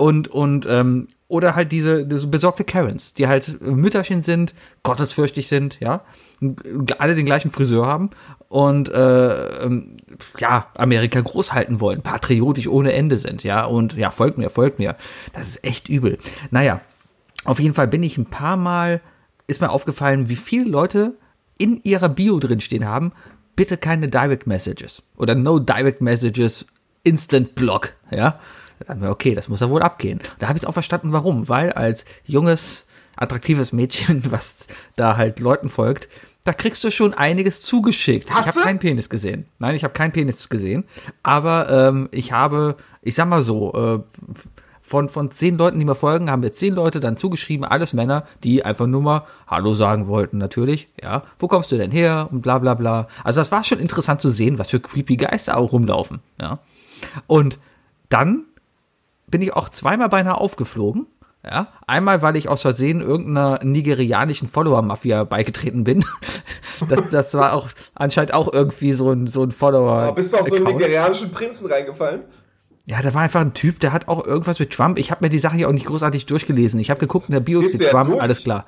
[0.00, 5.80] Und, und, ähm, oder halt diese, diese besorgte Karens, die halt Mütterchen sind, gottesfürchtig sind,
[5.80, 6.02] ja,
[6.98, 8.10] alle den gleichen Friseur haben
[8.48, 9.96] und äh, ähm,
[10.38, 14.78] ja, Amerika groß halten wollen, patriotisch ohne Ende sind, ja, und ja, folgt mir, folgt
[14.78, 14.94] mir.
[15.32, 16.18] Das ist echt übel.
[16.52, 16.80] Naja,
[17.44, 19.00] auf jeden Fall bin ich ein paar Mal,
[19.48, 21.14] ist mir aufgefallen, wie viele Leute
[21.58, 23.10] in ihrer Bio drinstehen haben,
[23.56, 26.66] bitte keine Direct Messages oder No Direct Messages,
[27.02, 28.38] Instant Block, ja.
[28.78, 30.20] Da dachten wir, okay, das muss ja wohl abgehen.
[30.38, 31.48] Da habe ich auch verstanden, warum.
[31.48, 34.66] Weil als junges, attraktives Mädchen, was
[34.96, 36.08] da halt Leuten folgt,
[36.44, 38.32] da kriegst du schon einiges zugeschickt.
[38.32, 39.46] Hast ich habe keinen Penis gesehen.
[39.58, 40.84] Nein, ich habe keinen Penis gesehen.
[41.22, 43.98] Aber ähm, ich habe, ich sag mal so, äh,
[44.88, 48.24] von, von zehn Leuten, die mir folgen, haben wir zehn Leute dann zugeschrieben, alles Männer,
[48.42, 50.88] die einfach nur mal Hallo sagen wollten, natürlich.
[51.00, 52.28] Ja, wo kommst du denn her?
[52.32, 53.08] Und bla bla bla.
[53.22, 56.20] Also das war schon interessant zu sehen, was für creepy Geister auch rumlaufen.
[56.40, 56.60] Ja.
[57.26, 57.58] Und
[58.08, 58.44] dann
[59.30, 61.06] bin ich auch zweimal beinahe aufgeflogen.
[61.44, 66.04] Ja, einmal, weil ich aus Versehen irgendeiner nigerianischen Follower-Mafia beigetreten bin.
[66.88, 69.94] Das, das war auch anscheinend auch irgendwie so ein, so ein Follower.
[69.94, 72.20] Aber bist du auf so einen nigerianischen Prinzen reingefallen?
[72.86, 74.96] Ja, da war einfach ein Typ, der hat auch irgendwas mit Trump.
[74.96, 76.78] Ich habe mir die Sachen ja auch nicht großartig durchgelesen.
[76.78, 78.22] Ich habe geguckt in der Bio mit Trump, durch?
[78.22, 78.64] alles klar.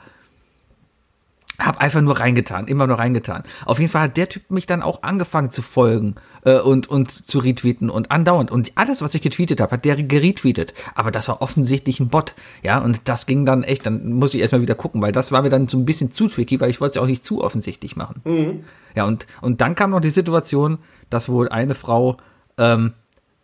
[1.60, 3.44] Hab einfach nur reingetan, immer nur reingetan.
[3.64, 7.10] Auf jeden Fall hat der Typ mich dann auch angefangen zu folgen äh, und, und
[7.10, 8.50] zu retweeten und andauernd.
[8.50, 10.74] Und alles, was ich getweetet habe, hat der geretweetet.
[10.94, 12.34] Aber das war offensichtlich ein Bot.
[12.62, 15.42] Ja, und das ging dann echt, dann muss ich erstmal wieder gucken, weil das war
[15.42, 17.42] mir dann so ein bisschen zu tricky, weil ich wollte es ja auch nicht zu
[17.42, 18.20] offensichtlich machen.
[18.24, 18.64] Mhm.
[18.94, 20.78] Ja, und, und dann kam noch die Situation,
[21.10, 22.16] dass wohl eine Frau
[22.58, 22.92] ähm,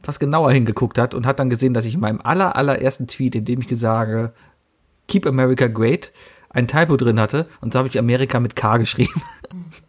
[0.03, 3.35] was genauer hingeguckt hat und hat dann gesehen, dass ich in meinem aller, allerersten Tweet,
[3.35, 4.33] in dem ich gesagt
[5.09, 6.13] Keep America Great,
[6.57, 9.23] ein Typo drin hatte und so habe ich Amerika mit K geschrieben.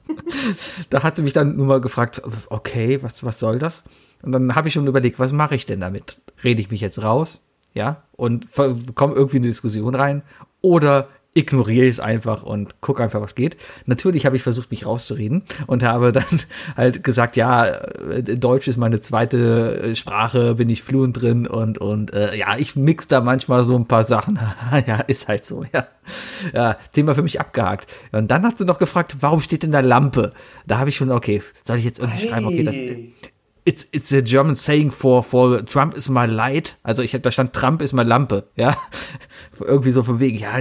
[0.90, 3.86] da hat sie mich dann nur mal gefragt, okay, was, was soll das?
[4.22, 6.20] Und dann habe ich schon überlegt, was mache ich denn damit?
[6.44, 7.48] Rede ich mich jetzt raus?
[7.74, 8.48] Ja, und
[8.96, 10.24] komme irgendwie in eine Diskussion rein?
[10.62, 11.08] Oder
[11.38, 13.58] ignoriere ich es einfach und gucke einfach, was geht.
[13.86, 16.26] Natürlich habe ich versucht, mich rauszureden und habe dann
[16.76, 21.78] halt gesagt, ja, äh, Deutsch ist meine zweite äh, Sprache, bin ich fluent drin und
[21.78, 24.40] und äh, ja, ich mix da manchmal so ein paar Sachen.
[24.88, 25.88] ja, ist halt so, ja.
[26.54, 27.90] Ja, Thema für mich abgehakt.
[28.12, 30.34] Und dann hat sie noch gefragt, warum steht denn da Lampe?
[30.66, 32.30] Da habe ich schon, okay, soll ich jetzt irgendwie hey.
[32.30, 32.76] schreiben, okay, das,
[33.68, 36.78] it's it's a German saying for for Trump is my light.
[36.84, 38.78] Also ich da stand Trump ist meine Lampe, ja.
[39.62, 40.52] Irgendwie so von wegen, ja,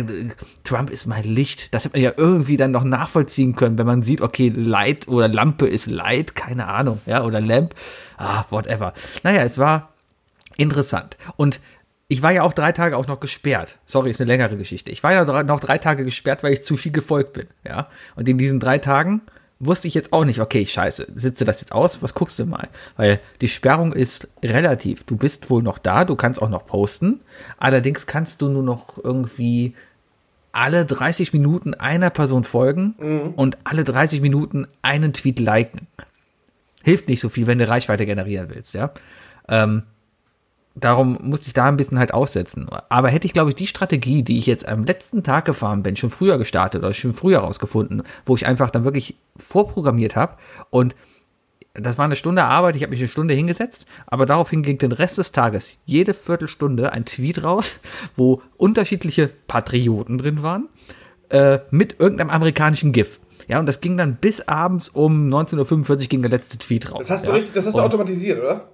[0.65, 1.75] Trump ist mein Licht.
[1.75, 5.29] Das hätte man ja irgendwie dann noch nachvollziehen können, wenn man sieht, okay, Light oder
[5.29, 7.75] Lampe ist Light, keine Ahnung, ja, oder Lamp,
[8.17, 8.93] ah, whatever.
[9.23, 9.91] Naja, es war
[10.57, 11.17] interessant.
[11.37, 11.61] Und
[12.09, 13.79] ich war ja auch drei Tage auch noch gesperrt.
[13.85, 14.91] Sorry, ist eine längere Geschichte.
[14.91, 17.89] Ich war ja noch drei Tage gesperrt, weil ich zu viel gefolgt bin, ja.
[18.15, 19.23] Und in diesen drei Tagen
[19.59, 22.69] wusste ich jetzt auch nicht, okay, scheiße, sitze das jetzt aus, was guckst du mal?
[22.97, 25.05] Weil die Sperrung ist relativ.
[25.05, 27.21] Du bist wohl noch da, du kannst auch noch posten.
[27.59, 29.75] Allerdings kannst du nur noch irgendwie
[30.53, 33.35] alle 30 Minuten einer Person folgen mhm.
[33.37, 35.87] und alle 30 Minuten einen Tweet liken.
[36.83, 38.93] Hilft nicht so viel, wenn du Reichweite generieren willst, ja.
[39.49, 39.83] Ähm,
[40.77, 42.69] darum musste ich da ein bisschen halt aussetzen.
[42.89, 45.97] Aber hätte ich, glaube ich, die Strategie, die ich jetzt am letzten Tag gefahren bin,
[45.97, 50.37] schon früher gestartet oder schon früher rausgefunden, wo ich einfach dann wirklich vorprogrammiert habe
[50.71, 50.95] und
[51.79, 54.93] das war eine Stunde Arbeit, ich habe mich eine Stunde hingesetzt, aber daraufhin ging den
[54.93, 57.81] Rest des Tages jede Viertelstunde ein Tweet raus,
[58.17, 60.69] wo unterschiedliche Patrioten drin waren,
[61.29, 63.21] äh, mit irgendeinem amerikanischen GIF.
[63.49, 67.01] Ja, und das ging dann bis abends um 19.45 Uhr ging der letzte Tweet raus.
[67.01, 67.31] Das hast ja.
[67.31, 68.69] du richtig, das hast du automatisiert, oder?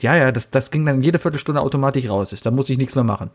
[0.00, 2.34] Ja, ja, das, das ging dann jede Viertelstunde automatisch raus.
[2.42, 3.30] Da muss ich nichts mehr machen.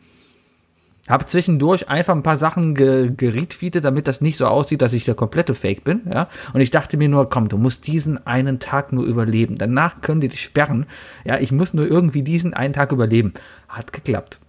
[1.10, 5.04] Habe zwischendurch einfach ein paar Sachen ge geretweetet, damit das nicht so aussieht, dass ich
[5.04, 6.10] der komplette Fake bin.
[6.10, 6.30] Ja?
[6.54, 9.58] Und ich dachte mir nur, komm, du musst diesen einen Tag nur überleben.
[9.58, 10.86] Danach können die dich sperren.
[11.26, 13.34] Ja, ich muss nur irgendwie diesen einen Tag überleben.
[13.68, 14.40] Hat geklappt.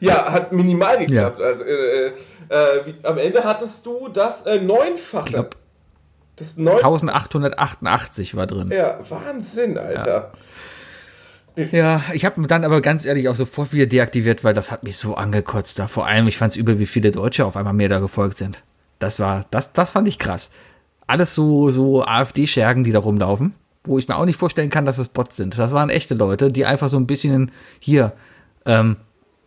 [0.00, 1.40] Ja, hat minimal geklappt.
[1.40, 1.46] Ja.
[1.46, 2.12] Also äh, äh,
[2.84, 5.30] wie, am Ende hattest du das äh, neunfache.
[5.30, 5.56] Glaub,
[6.36, 8.70] das 1888 war drin.
[8.70, 10.06] Ja, Wahnsinn, Alter.
[10.06, 10.32] Ja.
[11.56, 14.98] Ja, ich habe dann aber ganz ehrlich auch sofort wieder deaktiviert, weil das hat mich
[14.98, 15.86] so angekotzt da.
[15.88, 18.62] Vor allem, ich fand es übel, wie viele Deutsche auf einmal mir da gefolgt sind.
[18.98, 20.50] Das war, das, das fand ich krass.
[21.06, 23.54] Alles so, so AfD-Schergen, die da rumlaufen,
[23.84, 25.56] wo ich mir auch nicht vorstellen kann, dass es Bots sind.
[25.56, 28.12] Das waren echte Leute, die einfach so ein bisschen hier,
[28.66, 28.96] ähm,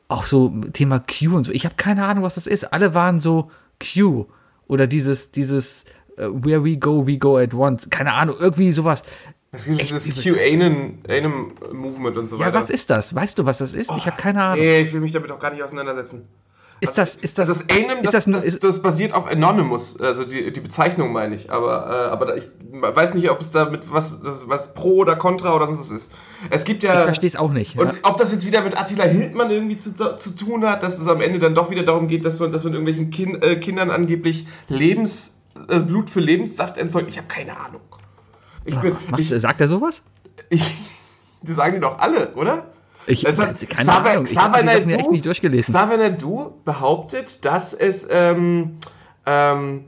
[0.07, 1.51] auch so Thema Q und so.
[1.51, 2.73] Ich habe keine Ahnung, was das ist.
[2.73, 4.25] Alle waren so Q
[4.67, 5.85] oder dieses, dieses
[6.17, 7.87] uh, Where we go, we go at once.
[7.91, 9.03] Keine Ahnung, irgendwie sowas.
[9.51, 9.89] Es gibt Echt?
[9.89, 12.49] dieses QAnon-Movement und so weiter.
[12.49, 13.15] Ja, was ist das?
[13.15, 13.89] Weißt du, was das ist?
[13.89, 14.59] Oh, ich habe keine Ahnung.
[14.59, 16.27] Nee, ich will mich damit auch gar nicht auseinandersetzen.
[16.81, 20.53] Ist das, ist das, das, Anem, das, das, das, das, basiert auf Anonymous, also die,
[20.53, 24.19] die Bezeichnung meine ich, aber, äh, aber ich weiß nicht, ob es da mit was,
[24.47, 26.11] was Pro oder Contra oder sonst was ist.
[26.49, 26.93] Es gibt ja.
[26.93, 27.77] Ich verstehe es auch nicht.
[27.77, 27.93] Und ja.
[28.03, 31.19] ob das jetzt wieder mit Attila Hildmann irgendwie zu, zu tun hat, dass es am
[31.19, 34.47] Ende dann doch wieder darum geht, dass man, dass man irgendwelchen kind, äh, Kindern angeblich
[34.69, 35.35] Lebens,
[35.67, 37.09] äh, Blut für Lebenssaft entzeugt.
[37.09, 37.81] Ich habe keine Ahnung.
[38.69, 40.03] Ich bin, Macht, ich, sagt er sowas?
[40.49, 40.75] Ich,
[41.41, 42.67] die sagen die doch alle, oder?
[43.07, 45.73] Ich habe keine Xaver, Ahnung, ich habe die echt nicht durchgelesen.
[45.73, 48.77] Xavier Nadu behauptet, dass es ähm,
[49.25, 49.85] ähm,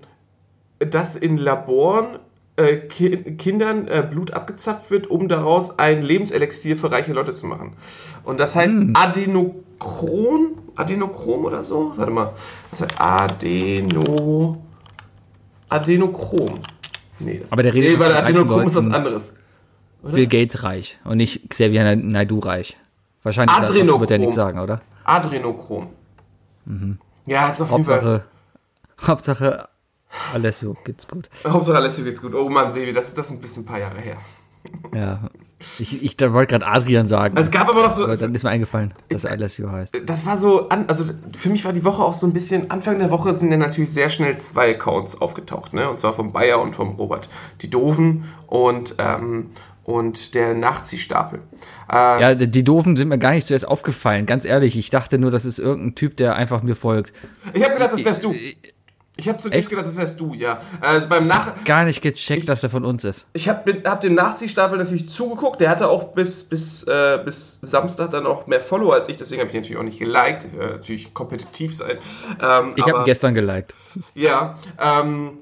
[0.79, 2.19] dass in Laboren
[2.55, 7.45] äh, ki Kindern äh, Blut abgezapft wird, um daraus ein Lebenselixier für reiche Leute zu
[7.45, 7.73] machen.
[8.23, 8.93] Und das heißt hm.
[8.95, 11.93] Adenochrom, Adenochrom oder so?
[11.95, 12.33] Warte mal.
[12.71, 14.57] Das heißt Adeno
[15.69, 16.59] Adenochrom.
[17.23, 19.37] Nee, Aber der redet nee, weil Adenochrom ist was anderes.
[20.03, 20.13] Oder?
[20.13, 22.77] Bill Gates reich und nicht Xavier Naidu reich.
[23.23, 24.01] Wahrscheinlich Adrenochrom.
[24.01, 24.81] wird er nichts sagen, oder?
[25.03, 25.89] Adrenochrom.
[26.65, 26.97] Mhm.
[27.25, 28.25] Ja, ist auf jeden Fall.
[29.05, 29.67] Hauptsache
[30.33, 31.29] Alessio geht's gut.
[31.45, 32.33] Hauptsache Alessio geht's gut.
[32.35, 34.17] Oh Mann, Sevi, das ist das ein bisschen ein paar Jahre her.
[34.93, 35.29] Ja,
[35.79, 37.35] ich, ich wollte gerade Adrian sagen.
[37.37, 38.05] Es gab aber noch so.
[38.05, 39.95] Aber dann ist mir eingefallen, dass er Alessio heißt.
[40.05, 43.11] Das war so, also für mich war die Woche auch so ein bisschen, Anfang der
[43.11, 45.89] Woche sind ja natürlich sehr schnell zwei Accounts aufgetaucht, ne?
[45.89, 47.29] Und zwar vom Bayer und vom Robert.
[47.61, 49.51] Die Doofen und, ähm,
[49.83, 51.39] und der Nachziehstapel.
[51.91, 54.77] Äh, ja, die Doofen sind mir gar nicht zuerst aufgefallen, ganz ehrlich.
[54.77, 57.13] Ich dachte nur, das ist irgendein Typ, der einfach mir folgt.
[57.53, 58.33] Ich habe gedacht, das wärst du.
[59.21, 60.59] Ich habe zunächst gedacht, das wärst du, ja.
[60.79, 63.27] Also beim Nach gar nicht gecheckt, ich, dass er von uns ist.
[63.33, 65.61] Ich habe hab dem Nachziehstapel natürlich zugeguckt.
[65.61, 69.41] Der hatte auch bis, bis, äh, bis Samstag dann auch mehr Follower als ich, deswegen
[69.41, 70.45] habe ich natürlich auch nicht geliked.
[70.45, 71.97] Ich natürlich kompetitiv sein.
[72.41, 73.75] Ähm, ich habe gestern geliked.
[74.15, 75.37] Ja, ähm,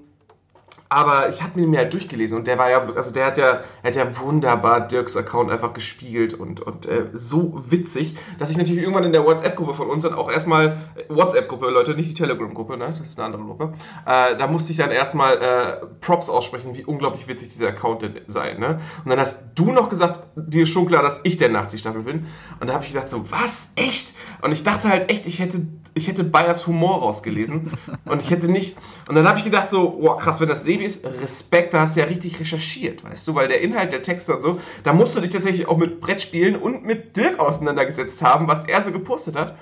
[0.90, 3.90] aber ich habe mir halt durchgelesen und der war ja, also der hat ja, er
[3.90, 8.82] hat ja wunderbar Dirks Account einfach gespiegelt und, und äh, so witzig, dass ich natürlich
[8.82, 12.76] irgendwann in der WhatsApp-Gruppe von uns dann auch erstmal, äh, WhatsApp-Gruppe, Leute, nicht die Telegram-Gruppe,
[12.76, 13.74] ne, das ist eine andere Gruppe,
[14.08, 18.22] äh, da musste ich dann erstmal äh, Props aussprechen, wie unglaublich witzig dieser Account denn
[18.26, 18.80] sei, ne.
[19.04, 22.26] Und dann hast du noch gesagt, dir ist schon klar, dass ich der Nachziehstaffel bin.
[22.60, 24.16] Und da habe ich gedacht so, was, echt?
[24.42, 25.62] Und ich dachte halt echt, ich hätte,
[26.00, 27.72] ich hätte Bayers Humor rausgelesen
[28.06, 28.78] und ich hätte nicht,
[29.08, 31.95] und dann habe ich gedacht so, oh krass, wenn das sehen Babys, Respekt, da hast
[31.95, 35.16] du ja richtig recherchiert, weißt du, weil der Inhalt der Texte und so, da musst
[35.16, 39.36] du dich tatsächlich auch mit Brettspielen und mit Dirk auseinandergesetzt haben, was er so gepostet
[39.36, 39.56] hat.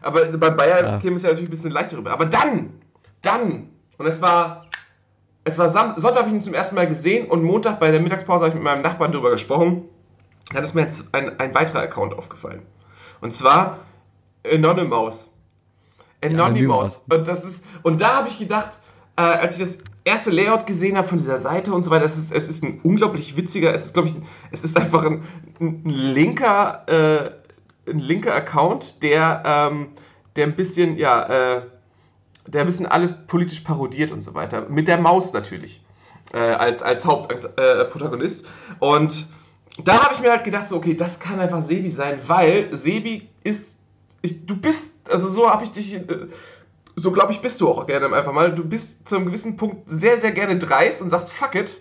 [0.00, 0.98] Aber bei Bayern ja.
[0.98, 2.10] käme es ja natürlich ein bisschen leichter rüber.
[2.12, 2.72] Aber dann,
[3.20, 3.68] dann,
[3.98, 4.66] und es war,
[5.44, 8.00] es war Sam Sonntag habe ich ihn zum ersten Mal gesehen und Montag bei der
[8.00, 9.84] Mittagspause habe ich mit meinem Nachbarn darüber gesprochen.
[10.52, 12.62] Da ist mir jetzt ein, ein weiterer Account aufgefallen.
[13.20, 13.78] Und zwar
[14.50, 15.31] Anonymous.
[16.22, 17.00] Anonymous.
[17.08, 18.78] Und das ist, und da habe ich gedacht,
[19.16, 22.16] äh, als ich das erste Layout gesehen habe von dieser Seite und so weiter, es
[22.16, 24.14] ist, es ist ein unglaublich witziger, es ist, glaube ich,
[24.50, 25.22] es ist einfach ein,
[25.60, 29.88] ein linker, äh, ein linker Account, der, ähm,
[30.36, 31.62] der ein bisschen, ja, äh,
[32.46, 34.66] der ein bisschen alles politisch parodiert und so weiter.
[34.68, 35.84] Mit der Maus natürlich.
[36.32, 38.46] Äh, als, als Hauptprotagonist.
[38.78, 39.26] und
[39.84, 43.28] da habe ich mir halt gedacht, so, okay, das kann einfach Sebi sein, weil Sebi
[43.42, 43.78] ist,
[44.22, 46.28] ich, du bist, also so habe ich dich äh,
[46.96, 48.54] so glaube ich, bist du auch gerne einfach mal.
[48.54, 51.78] Du bist zu einem gewissen Punkt sehr, sehr gerne dreist und sagst, fuck it.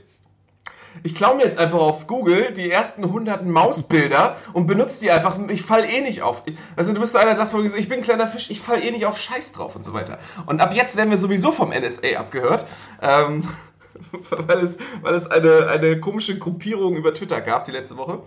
[1.03, 5.37] Ich klaue mir jetzt einfach auf Google die ersten hunderten Mausbilder und benutze die einfach.
[5.49, 6.43] Ich fall eh nicht auf.
[6.75, 8.91] Also du bist so einer, der sagt, ich bin ein kleiner Fisch, ich fall eh
[8.91, 10.19] nicht auf Scheiß drauf und so weiter.
[10.47, 12.65] Und ab jetzt werden wir sowieso vom NSA abgehört.
[13.01, 13.47] Ähm,
[14.29, 18.19] weil es, weil es eine, eine komische Gruppierung über Twitter gab die letzte Woche.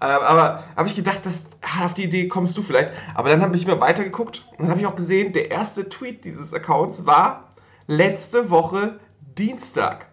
[0.00, 2.92] Äh, aber habe ich gedacht, dass, ah, auf die Idee kommst du vielleicht.
[3.14, 6.24] Aber dann habe ich mir weitergeguckt und dann habe ich auch gesehen, der erste Tweet
[6.24, 7.48] dieses Accounts war
[7.86, 8.98] letzte Woche
[9.36, 10.06] Dienstag.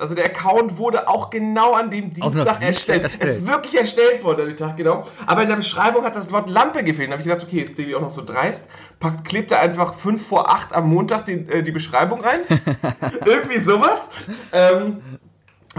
[0.00, 3.02] Also der Account wurde auch genau an dem Dienstag erstellt.
[3.02, 3.30] erstellt.
[3.30, 5.04] Es ist wirklich erstellt worden an dem Tag, genau.
[5.26, 7.08] Aber in der Beschreibung hat das Wort Lampe gefehlt.
[7.08, 8.68] Da habe ich gedacht, okay, jetzt sehe ich auch noch so dreist.
[8.98, 12.40] Packt, klebt er einfach 5 vor 8 am Montag die, äh, die Beschreibung rein.
[13.26, 14.10] Irgendwie sowas.
[14.52, 15.02] Ähm,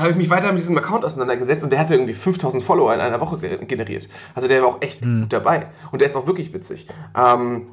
[0.02, 3.00] habe ich mich weiter mit diesem Account auseinandergesetzt und der hatte irgendwie 5000 Follower in
[3.00, 4.10] einer Woche generiert.
[4.36, 5.22] Also der war auch echt hm.
[5.22, 5.68] gut dabei.
[5.92, 6.88] Und der ist auch wirklich witzig.
[7.16, 7.68] Ähm,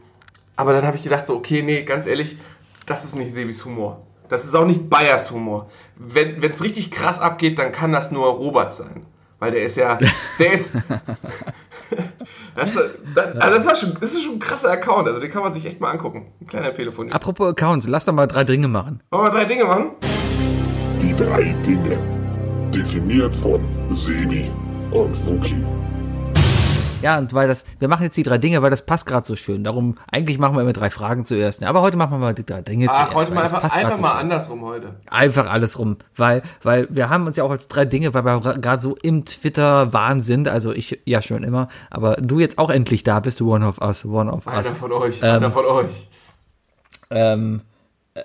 [0.57, 2.39] aber dann habe ich gedacht, so, okay, nee, ganz ehrlich,
[2.87, 4.03] das ist nicht Sebis Humor.
[4.29, 5.71] Das ist auch nicht Bayers Humor.
[5.97, 9.07] Wenn es richtig krass abgeht, dann kann das nur Robert sein.
[9.39, 9.99] Weil der ist ja,
[10.39, 10.75] der ist.
[12.57, 12.75] das,
[13.15, 15.53] das, also das, war schon, das ist schon ein krasser Account, also den kann man
[15.53, 16.27] sich echt mal angucken.
[16.41, 17.13] Ein kleiner ihm.
[17.13, 19.01] Apropos Accounts, lass doch mal drei Dinge machen.
[19.11, 19.93] Wollen wir drei Dinge machen?
[21.01, 22.18] Die drei Dinge.
[22.75, 23.61] Definiert von
[23.91, 24.51] Sebi
[24.91, 25.65] und Wookie.
[27.01, 29.37] Ja, und weil das, wir machen jetzt die drei Dinge, weil das passt gerade so
[29.37, 29.63] schön.
[29.65, 31.61] Darum, eigentlich machen wir immer drei Fragen zuerst.
[31.61, 31.69] Ne?
[31.69, 33.15] Aber heute machen wir mal die drei Dinge Ach, zuerst.
[33.15, 34.19] heute mal einfach, einfach mal schön.
[34.19, 34.95] andersrum heute.
[35.09, 35.97] Einfach alles rum.
[36.17, 39.25] Weil, weil wir haben uns ja auch als drei Dinge, weil wir gerade so im
[39.25, 40.49] Twitter-Wahn sind.
[40.49, 41.69] Also ich ja schon immer.
[41.89, 44.67] Aber du jetzt auch endlich da bist, du One of Us, One of einer Us.
[44.67, 46.09] Einer von euch, ähm, einer von euch.
[47.11, 47.61] Ähm,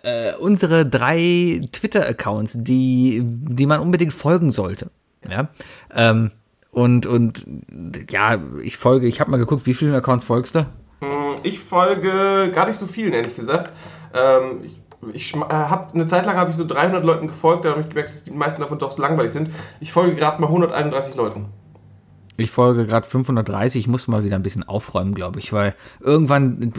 [0.04, 4.90] äh, unsere drei Twitter-Accounts, die, die man unbedingt folgen sollte.
[5.30, 5.50] Ja.
[5.94, 6.32] Ähm,
[6.72, 7.46] und, und
[8.10, 10.66] ja, ich folge, ich habe mal geguckt, wie viele Accounts folgst du?
[11.02, 13.74] Hm, ich folge gar nicht so vielen, ehrlich gesagt.
[14.14, 17.72] Ähm, ich ich äh, habe eine Zeit lang habe ich so 300 Leuten gefolgt, da
[17.72, 19.50] habe ich gemerkt, dass die meisten davon doch langweilig sind.
[19.80, 21.48] Ich folge gerade mal 131 Leuten.
[22.38, 26.74] Ich folge gerade 530, ich muss mal wieder ein bisschen aufräumen, glaube ich, weil irgendwann,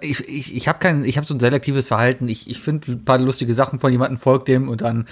[0.00, 3.04] ich, ich, ich habe kein, ich habe so ein selektives Verhalten, ich, ich finde ein
[3.04, 5.06] paar lustige Sachen von jemandem, folgt dem und dann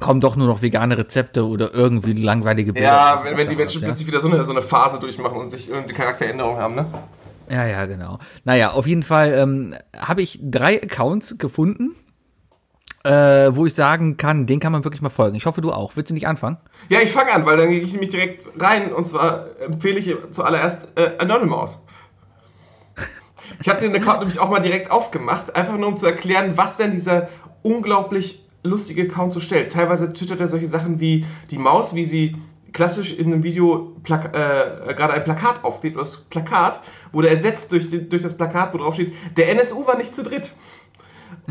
[0.00, 2.88] kommen doch nur noch vegane Rezepte oder irgendwie langweilige Bilder.
[2.88, 3.88] Ja, wenn, wenn die Menschen ja?
[3.88, 6.86] plötzlich wieder so eine, so eine Phase durchmachen und sich irgendwie Charakteränderungen haben, ne?
[7.50, 8.18] Ja, ja, genau.
[8.44, 11.94] Naja, auf jeden Fall ähm, habe ich drei Accounts gefunden,
[13.04, 15.36] äh, wo ich sagen kann, den kann man wirklich mal folgen.
[15.36, 15.96] Ich hoffe, du auch.
[15.96, 16.56] Willst du nicht anfangen?
[16.88, 18.92] Ja, ich fange an, weil dann gehe ich nämlich direkt rein.
[18.92, 21.84] Und zwar empfehle ich zuallererst äh, Anonymous.
[23.60, 26.76] Ich habe den Account nämlich auch mal direkt aufgemacht, einfach nur um zu erklären, was
[26.76, 27.28] denn dieser
[27.62, 29.72] unglaublich lustige Account so stellt.
[29.72, 32.36] Teilweise twittert er solche Sachen wie die Maus, wie sie
[32.72, 36.80] klassisch in einem Video äh, gerade ein Plakat aufklebt, das Plakat
[37.12, 40.22] wurde ersetzt durch, die, durch das Plakat, wo drauf steht, der NSU war nicht zu
[40.22, 40.54] dritt.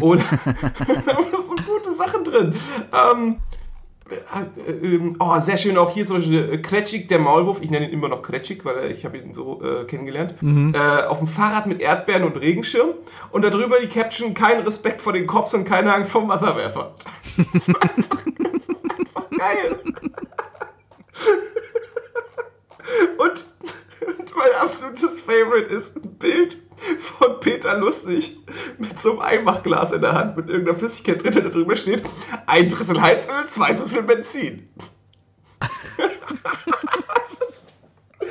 [0.01, 0.23] Oder
[1.93, 2.53] gute Sachen drin.
[2.91, 3.37] Ähm,
[4.67, 7.61] Äh, ähm, oh, sehr schön auch hier zum Beispiel Kretschig, der Maulwurf.
[7.61, 10.35] Ich nenne ihn immer noch Kretschig, weil ich habe ihn so äh, kennengelernt.
[10.41, 10.75] Mhm.
[10.75, 12.89] Äh, auf dem Fahrrad mit Erdbeeren und Regenschirm.
[13.31, 16.95] Und darüber die Caption: Kein Respekt vor den Cops und keine Angst vor dem Wasserwerfer.
[17.53, 19.79] Das ist einfach, das ist einfach geil.
[23.17, 23.45] und,
[24.07, 26.57] und mein absolutes Favorite ist ein Bild
[26.99, 28.37] von Peter Lustig
[28.77, 32.03] mit so einem Einmachglas in der Hand mit irgendeiner Flüssigkeit drin, da drüber steht:
[32.47, 34.69] ein Drittel Heizöl, zwei Drittel Benzin.
[35.59, 37.73] das, ist,
[38.19, 38.29] das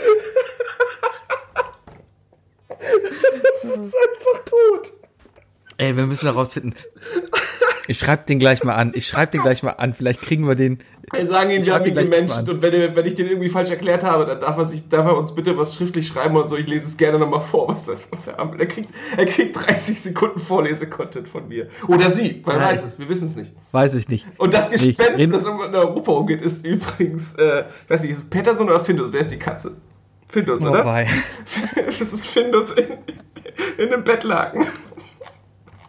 [3.65, 4.93] ist einfach gut.
[5.79, 6.75] Ey, wir müssen herausfinden.
[7.89, 8.93] Ich schreibe den gleich mal an.
[8.95, 9.95] Ich schreibe den gleich mal an.
[9.95, 10.79] Vielleicht kriegen wir den.
[11.13, 12.49] Wir sagen ihn, wir haben ihn gemenschen.
[12.49, 15.17] Und wenn, wenn, ich den irgendwie falsch erklärt habe, dann darf er, sich, darf er
[15.17, 16.57] uns bitte was schriftlich schreiben und so.
[16.57, 20.01] Ich lese es gerne nochmal vor, was, das, was er Er kriegt, er kriegt 30
[20.01, 21.69] Sekunden Vorlese-Content von mir.
[21.87, 22.43] Oder sie.
[22.47, 22.99] Man weiß es.
[22.99, 23.53] Wir wissen es nicht.
[23.73, 24.27] Weiß ich nicht.
[24.39, 28.31] Und das Gespenst, nee, das in Europa umgeht, ist übrigens, äh, weiß nicht, ist es
[28.31, 29.13] Petterson oder Findus?
[29.13, 29.77] Wer ist die Katze?
[30.29, 30.85] Findus, oh, oder?
[30.87, 31.07] Wei.
[31.87, 32.87] das ist Findus in,
[33.77, 34.67] in einem Bettlaken.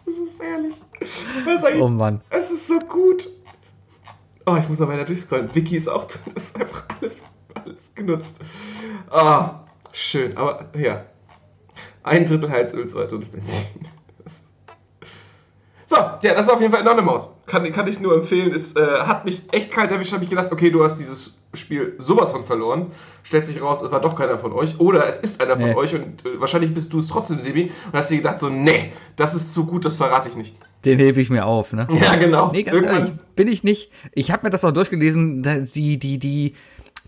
[0.04, 1.80] Das ist herrlich.
[1.80, 2.20] oh Mann.
[2.28, 3.26] Es ist so gut.
[4.46, 5.54] Oh, ich muss aber weiter durchscrollen.
[5.54, 6.32] Wiki ist auch drin.
[6.34, 7.22] Das ist einfach alles,
[7.54, 8.40] alles genutzt.
[9.10, 10.36] Ah, oh, schön.
[10.36, 11.04] Aber ja.
[12.02, 13.88] Ein Drittel Heizöl, zwei Drittel Benzin.
[15.86, 17.28] So, ja, das ist auf jeden Fall Anonymous.
[17.46, 18.52] Kann, kann ich nur empfehlen.
[18.52, 20.12] Es äh, hat mich echt kalt erwischt.
[20.12, 22.90] Habe ich gedacht, okay, du hast dieses Spiel sowas von verloren.
[23.22, 24.80] Stellt sich raus, es war doch keiner von euch.
[24.80, 25.74] Oder es ist einer von nee.
[25.74, 27.64] euch und äh, wahrscheinlich bist du es trotzdem, Sebi.
[27.64, 30.56] Und hast dir gedacht, so, nee, das ist zu gut, das verrate ich nicht.
[30.84, 31.88] Den hebe ich mir auf, ne?
[32.00, 32.50] Ja, genau.
[32.52, 33.90] Nee, ganz ehrlich, bin ich nicht.
[34.12, 35.42] Ich habe mir das auch durchgelesen.
[35.74, 36.54] Die, die, die,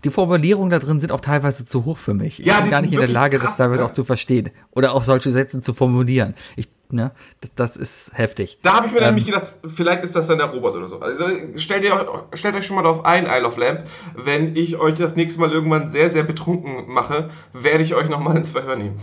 [0.03, 2.39] die Formulierungen da drin sind auch teilweise zu hoch für mich.
[2.39, 3.87] Ja, ich bin gar nicht in der Lage, krass, das teilweise ja.
[3.87, 4.49] auch zu verstehen.
[4.71, 6.33] Oder auch solche Sätze zu formulieren.
[6.55, 7.11] Ich Ne?
[7.41, 8.59] Das, das, ist heftig.
[8.61, 10.99] Da habe ich mir ähm, nämlich gedacht, vielleicht ist das dann der Robot oder so.
[10.99, 11.25] Also
[11.57, 13.83] stellt, ihr, stellt euch schon mal darauf ein, Isle of Lamp.
[14.15, 18.37] Wenn ich euch das nächste Mal irgendwann sehr, sehr betrunken mache, werde ich euch nochmal
[18.37, 18.99] ins Verhör nehmen.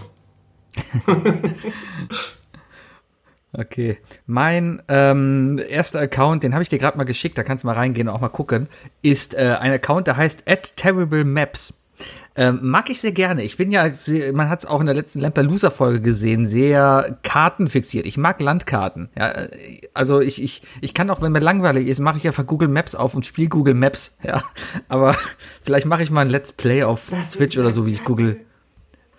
[3.52, 3.98] okay.
[4.26, 7.74] Mein ähm, erster Account, den habe ich dir gerade mal geschickt, da kannst du mal
[7.74, 8.68] reingehen und auch mal gucken,
[9.02, 11.74] ist äh, ein Account, der heißt at Terrible Maps.
[12.36, 13.44] Ähm, mag ich sehr gerne.
[13.44, 13.88] Ich bin ja,
[14.32, 18.06] man hat es auch in der letzten Lampelusa-Folge gesehen, sehr kartenfixiert.
[18.06, 19.08] Ich mag Landkarten.
[19.16, 19.46] Ja,
[19.94, 22.94] also ich, ich, ich kann auch, wenn mir langweilig ist, mache ich einfach Google Maps
[22.96, 24.16] auf und spiele Google Maps.
[24.24, 24.42] Ja,
[24.88, 25.16] aber
[25.62, 28.40] vielleicht mache ich mal ein Let's Play auf das Twitch oder so, wie ich Google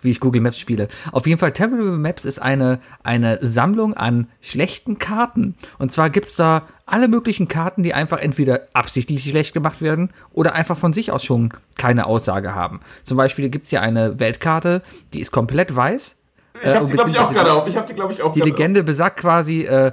[0.02, 0.88] wie ich Google Maps spiele.
[1.12, 5.54] Auf jeden Fall, Terrible Maps ist eine, eine Sammlung an schlechten Karten.
[5.78, 10.54] Und zwar gibt's da alle möglichen Karten, die einfach entweder absichtlich schlecht gemacht werden oder
[10.54, 12.80] einfach von sich aus schon keine Aussage haben.
[13.02, 14.82] Zum Beispiel gibt's hier eine Weltkarte,
[15.12, 16.16] die ist komplett weiß.
[16.62, 17.68] Ich habe äh, die, glaube ich, auch gerade auf.
[17.68, 18.86] Ich habe die, glaube ich, auch Die Legende auf.
[18.86, 19.92] besagt quasi, äh,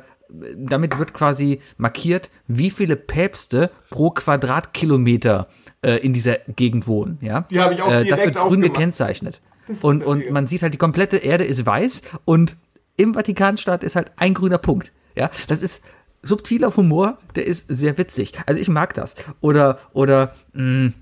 [0.55, 5.47] damit wird quasi markiert, wie viele Päpste pro Quadratkilometer
[5.81, 7.17] äh, in dieser Gegend wohnen.
[7.21, 7.41] Ja?
[7.51, 9.41] Die habe ich auch direkt äh, Das wird grün gekennzeichnet.
[9.81, 12.55] Und, und man sieht halt, die komplette Erde ist weiß und
[12.97, 14.91] im Vatikanstaat ist halt ein grüner Punkt.
[15.15, 15.83] Ja, das ist
[16.21, 18.33] subtiler Humor, der ist sehr witzig.
[18.45, 19.15] Also ich mag das.
[19.41, 20.93] Oder, oder, mh, mm,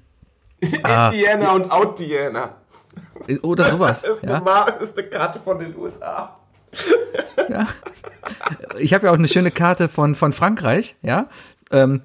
[0.62, 2.56] Indiana ah, und Out Diana.
[3.42, 4.02] Oder sowas.
[4.08, 4.44] Das ist, ja.
[4.44, 6.38] eine, ist eine Karte von den USA.
[7.50, 7.68] ja.
[8.80, 11.28] Ich habe ja auch eine schöne Karte von, von Frankreich, ja.
[11.72, 12.02] Ähm,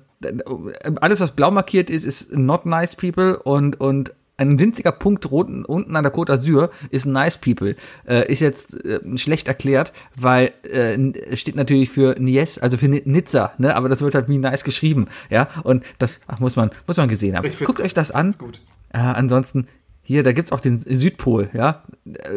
[1.00, 5.96] alles, was blau markiert ist, ist not nice people und, und ein winziger Punkt unten,
[5.96, 7.76] an der Côte d'Azur ist Nice People.
[8.06, 13.52] Äh, ist jetzt äh, schlecht erklärt, weil äh, steht natürlich für Nies, also für Nizza,
[13.58, 13.74] ne?
[13.74, 15.48] Aber das wird halt wie nice geschrieben, ja.
[15.62, 17.48] Und das ach, muss man muss man gesehen haben.
[17.64, 18.32] Guckt euch das an.
[18.38, 18.60] Gut.
[18.92, 19.66] Äh, ansonsten
[20.02, 21.82] hier, da gibt's auch den Südpol, ja,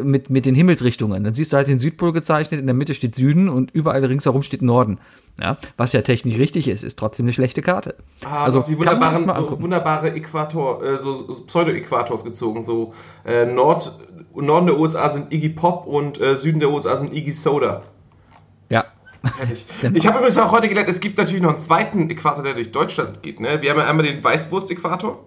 [0.02, 1.24] mit, mit den Himmelsrichtungen.
[1.24, 4.42] Dann siehst du halt den Südpol gezeichnet, in der Mitte steht Süden und überall ringsherum
[4.42, 4.98] steht Norden.
[5.42, 7.96] Ja, was ja technisch richtig ist, ist trotzdem eine schlechte Karte.
[8.26, 12.64] Ah, also die wunderbaren, so wunderbare Äquator, äh, so, so Pseudo-Äquators gezogen.
[12.64, 12.94] So
[13.26, 14.00] äh, Nord,
[14.36, 17.84] Norden der USA sind Iggy Pop und äh, Süden der USA sind Iggy Soda.
[18.70, 18.86] Ja.
[19.82, 19.98] genau.
[19.98, 22.72] Ich habe übrigens auch heute gelernt, es gibt natürlich noch einen zweiten Äquator, der durch
[22.72, 23.40] Deutschland geht.
[23.40, 23.62] Ne?
[23.62, 25.20] Wir haben ja einmal den Weißwurst-Äquator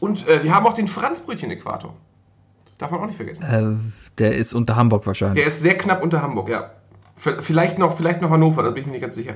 [0.00, 1.94] und äh, wir haben auch den Franzbrötchen-Äquator.
[2.78, 3.42] Darf man auch nicht vergessen.
[3.42, 5.42] Äh, der ist unter Hamburg wahrscheinlich.
[5.42, 6.70] Der ist sehr knapp unter Hamburg, ja.
[7.18, 9.34] Vielleicht noch, vielleicht noch Hannover, da bin ich mir nicht ganz sicher.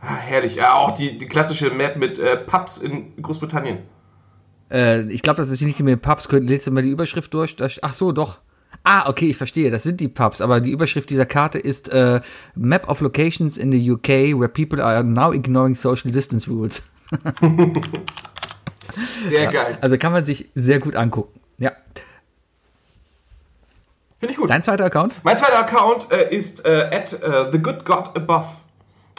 [0.00, 0.56] Ah, herrlich.
[0.56, 3.78] Ja, auch die, die klassische Map mit äh, Pubs in Großbritannien.
[4.70, 6.28] Äh, ich glaube, das ist nicht mit den Pubs.
[6.30, 7.56] Lest du mal die Überschrift durch?
[7.82, 8.38] Ach so, doch.
[8.82, 9.70] Ah, okay, ich verstehe.
[9.70, 10.40] Das sind die Pubs.
[10.40, 12.20] Aber die Überschrift dieser Karte ist äh,
[12.54, 16.82] Map of Locations in the UK where people are now ignoring social distance rules.
[19.30, 19.72] sehr geil.
[19.72, 21.40] Ja, also kann man sich sehr gut angucken.
[24.18, 24.50] Finde ich gut.
[24.50, 25.14] Dein zweiter Account?
[25.22, 28.46] Mein zweiter Account äh, ist äh, at uh, the good God above.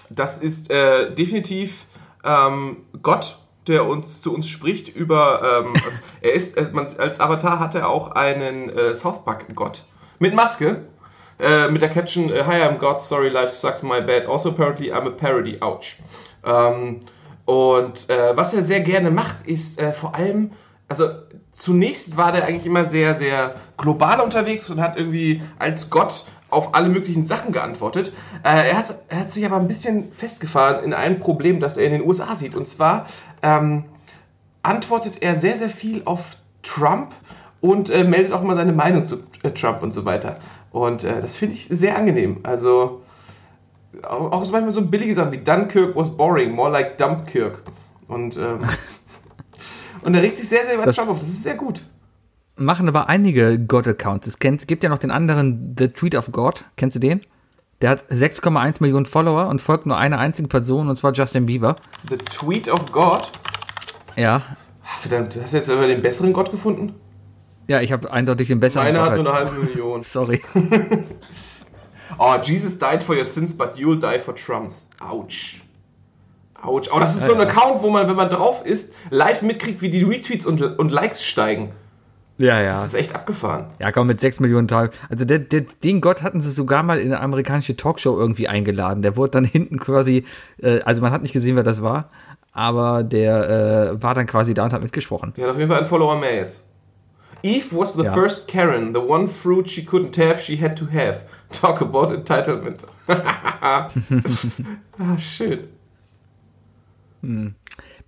[0.09, 1.85] Das ist äh, definitiv
[2.23, 3.37] ähm, Gott,
[3.67, 5.63] der uns zu uns spricht über.
[5.65, 9.83] Ähm, also er ist, äh, man, als Avatar hat er auch einen äh, South Park-Gott
[10.19, 10.85] mit Maske.
[11.37, 14.25] Äh, mit der Caption äh, Hi, I'm God, sorry, life sucks, my bad.
[14.25, 15.97] Also apparently I'm a parody, ouch.
[16.45, 17.01] Ähm,
[17.45, 20.51] und äh, was er sehr gerne macht, ist äh, vor allem,
[20.87, 21.09] also
[21.51, 26.75] zunächst war der eigentlich immer sehr, sehr global unterwegs und hat irgendwie als Gott auf
[26.75, 28.13] alle möglichen Sachen geantwortet.
[28.43, 31.85] Äh, er, hat, er hat sich aber ein bisschen festgefahren in ein Problem, das er
[31.85, 32.55] in den USA sieht.
[32.55, 33.07] Und zwar
[33.41, 33.85] ähm,
[34.63, 37.13] antwortet er sehr, sehr viel auf Trump
[37.61, 40.37] und äh, meldet auch mal seine Meinung zu äh, Trump und so weiter.
[40.71, 42.39] Und äh, das finde ich sehr angenehm.
[42.43, 43.01] Also
[44.03, 47.61] auch, auch manchmal so billige Sachen wie Dunkirk was boring, more like Dumpkirk.
[48.07, 48.59] Und, ähm,
[50.05, 51.19] und er regt sich sehr, sehr über Trump auf.
[51.19, 51.81] Das ist sehr gut
[52.57, 54.27] machen aber einige God-Accounts.
[54.27, 56.65] Es kennt, gibt ja noch den anderen The Tweet of God.
[56.77, 57.21] Kennst du den?
[57.81, 61.75] Der hat 6,1 Millionen Follower und folgt nur einer einzigen Person, und zwar Justin Bieber.
[62.09, 63.29] The Tweet of God?
[64.15, 64.41] Ja.
[64.99, 66.95] Verdammt, hast du jetzt aber den besseren Gott gefunden?
[67.67, 70.01] Ja, ich habe eindeutig den besseren Meiner hat nur eine halbe Million.
[70.03, 70.41] Sorry.
[72.17, 74.87] oh, Jesus died for your sins, but you'll die for Trumps.
[75.01, 75.61] Ouch.
[76.61, 76.89] Ouch.
[76.91, 79.89] Oh, das ist so ein Account, wo man, wenn man drauf ist, live mitkriegt, wie
[79.89, 81.73] die Retweets und, und Likes steigen.
[82.37, 82.73] Ja, ja.
[82.73, 83.67] Das ist echt abgefahren.
[83.79, 84.91] Ja, komm, mit 6 Millionen Tagen.
[85.09, 89.01] Also der, der, den Gott hatten sie sogar mal in eine amerikanische Talkshow irgendwie eingeladen.
[89.01, 90.25] Der wurde dann hinten quasi,
[90.61, 92.09] äh, also man hat nicht gesehen, wer das war,
[92.51, 93.49] aber der
[93.93, 95.33] äh, war dann quasi da und hat mitgesprochen.
[95.37, 96.69] Der hat auf jeden Fall einen Follower mehr jetzt.
[97.43, 98.13] Eve was the ja.
[98.13, 101.19] first Karen, the one fruit she couldn't have, she had to have.
[101.51, 102.85] Talk about entitlement.
[103.07, 103.87] ah,
[105.17, 105.69] shit.
[107.25, 107.55] Hm.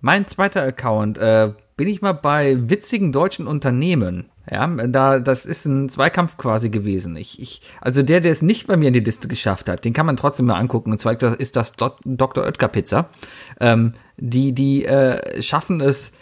[0.00, 4.30] Mein zweiter Account, äh, bin ich mal bei witzigen deutschen Unternehmen.
[4.50, 7.16] Ja, da, das ist ein Zweikampf quasi gewesen.
[7.16, 9.92] Ich, ich, also der, der es nicht bei mir in die Liste geschafft hat, den
[9.92, 10.90] kann man trotzdem mal angucken.
[10.90, 12.44] Und zwar ist das Dr.
[12.44, 13.10] Oetker Pizza.
[13.60, 16.12] Ähm, die, die äh, schaffen es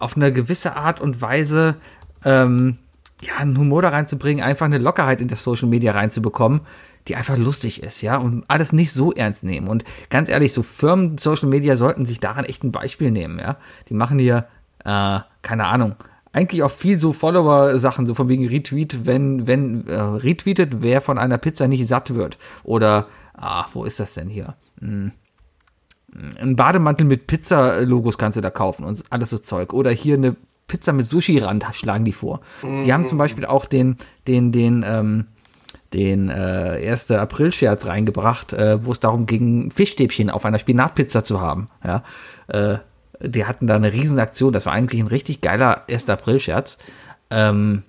[0.00, 1.76] auf eine gewisse Art und Weise,
[2.24, 2.78] ähm,
[3.22, 6.60] ja, einen Humor da reinzubringen, einfach eine Lockerheit in das Social Media reinzubekommen,
[7.08, 9.68] die einfach lustig ist, ja, und alles nicht so ernst nehmen.
[9.68, 13.56] Und ganz ehrlich, so Firmen Social Media sollten sich daran echt ein Beispiel nehmen, ja.
[13.88, 14.46] Die machen hier
[14.86, 15.96] äh, keine Ahnung,
[16.32, 21.18] eigentlich auch viel so Follower-Sachen, so von wegen Retweet, wenn, wenn äh, retweetet, wer von
[21.18, 22.38] einer Pizza nicht satt wird.
[22.62, 24.54] Oder, ah, wo ist das denn hier?
[24.80, 25.12] Hm.
[26.40, 29.72] Ein Bademantel mit Pizza-Logos kannst du da kaufen und alles so Zeug.
[29.72, 30.36] Oder hier eine
[30.66, 32.40] Pizza mit Sushi-Rand schlagen die vor.
[32.62, 32.84] Mhm.
[32.84, 33.96] Die haben zum Beispiel auch den,
[34.26, 35.26] den, den, ähm,
[35.92, 37.10] den äh, 1.
[37.12, 41.68] April-Scherz reingebracht, äh, wo es darum ging, Fischstäbchen auf einer Spinatpizza zu haben.
[41.84, 42.02] Ja,
[42.48, 42.78] äh,
[43.20, 46.10] die hatten da eine Riesenaktion, das war eigentlich ein richtig geiler 1.
[46.10, 46.78] April-Scherz,
[47.30, 47.82] ähm,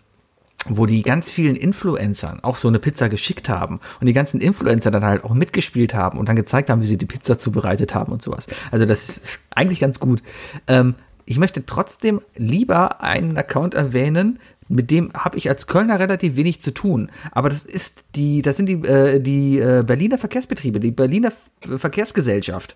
[0.69, 4.91] wo die ganz vielen Influencern auch so eine Pizza geschickt haben und die ganzen Influencer
[4.91, 8.11] dann halt auch mitgespielt haben und dann gezeigt haben, wie sie die Pizza zubereitet haben
[8.11, 8.47] und sowas.
[8.71, 10.21] Also das ist eigentlich ganz gut.
[10.67, 10.95] Ähm,
[11.27, 16.61] ich möchte trotzdem lieber einen Account erwähnen, mit dem habe ich als Kölner relativ wenig
[16.61, 17.11] zu tun.
[17.31, 22.75] Aber das ist die, das sind die, äh, die äh, Berliner Verkehrsbetriebe, die Berliner Verkehrsgesellschaft,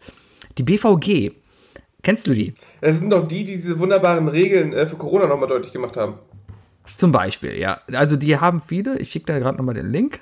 [0.58, 1.32] die BVG.
[2.04, 2.54] Kennst du die?
[2.82, 6.16] Es sind doch die, die diese wunderbaren Regeln äh, für Corona nochmal deutlich gemacht haben.
[6.98, 7.80] Zum Beispiel, ja.
[7.94, 9.00] Also die haben viele.
[9.00, 10.20] Ich schicke da gerade nochmal den Link.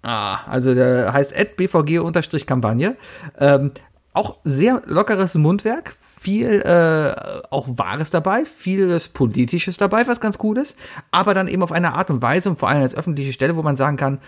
[0.00, 2.96] Ah, also der heißt bvg-kampagne.
[3.38, 3.72] Ähm,
[4.14, 5.94] auch sehr lockeres Mundwerk,
[6.26, 7.14] viel äh,
[7.50, 10.76] auch Wahres dabei, vieles Politisches dabei, was ganz cool ist,
[11.12, 13.62] aber dann eben auf eine Art und Weise und vor allem als öffentliche Stelle, wo
[13.62, 14.18] man sagen kann,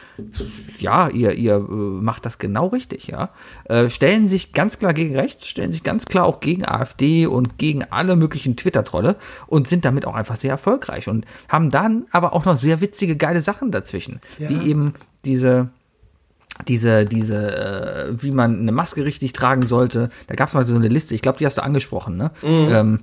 [0.79, 3.31] ja, ihr, ihr äh, macht das genau richtig, ja.
[3.65, 7.59] Äh, stellen sich ganz klar gegen rechts, stellen sich ganz klar auch gegen AfD und
[7.59, 9.17] gegen alle möglichen Twitter-Trolle
[9.49, 13.17] und sind damit auch einfach sehr erfolgreich und haben dann aber auch noch sehr witzige,
[13.17, 14.49] geile Sachen dazwischen, ja.
[14.51, 14.95] wie eben
[15.25, 15.71] diese
[16.67, 20.09] diese, diese, äh, wie man eine Maske richtig tragen sollte.
[20.27, 22.31] Da gab es mal so eine Liste, ich glaube, die hast du angesprochen, ne?
[22.43, 22.69] Mhm.
[22.71, 23.01] Ähm,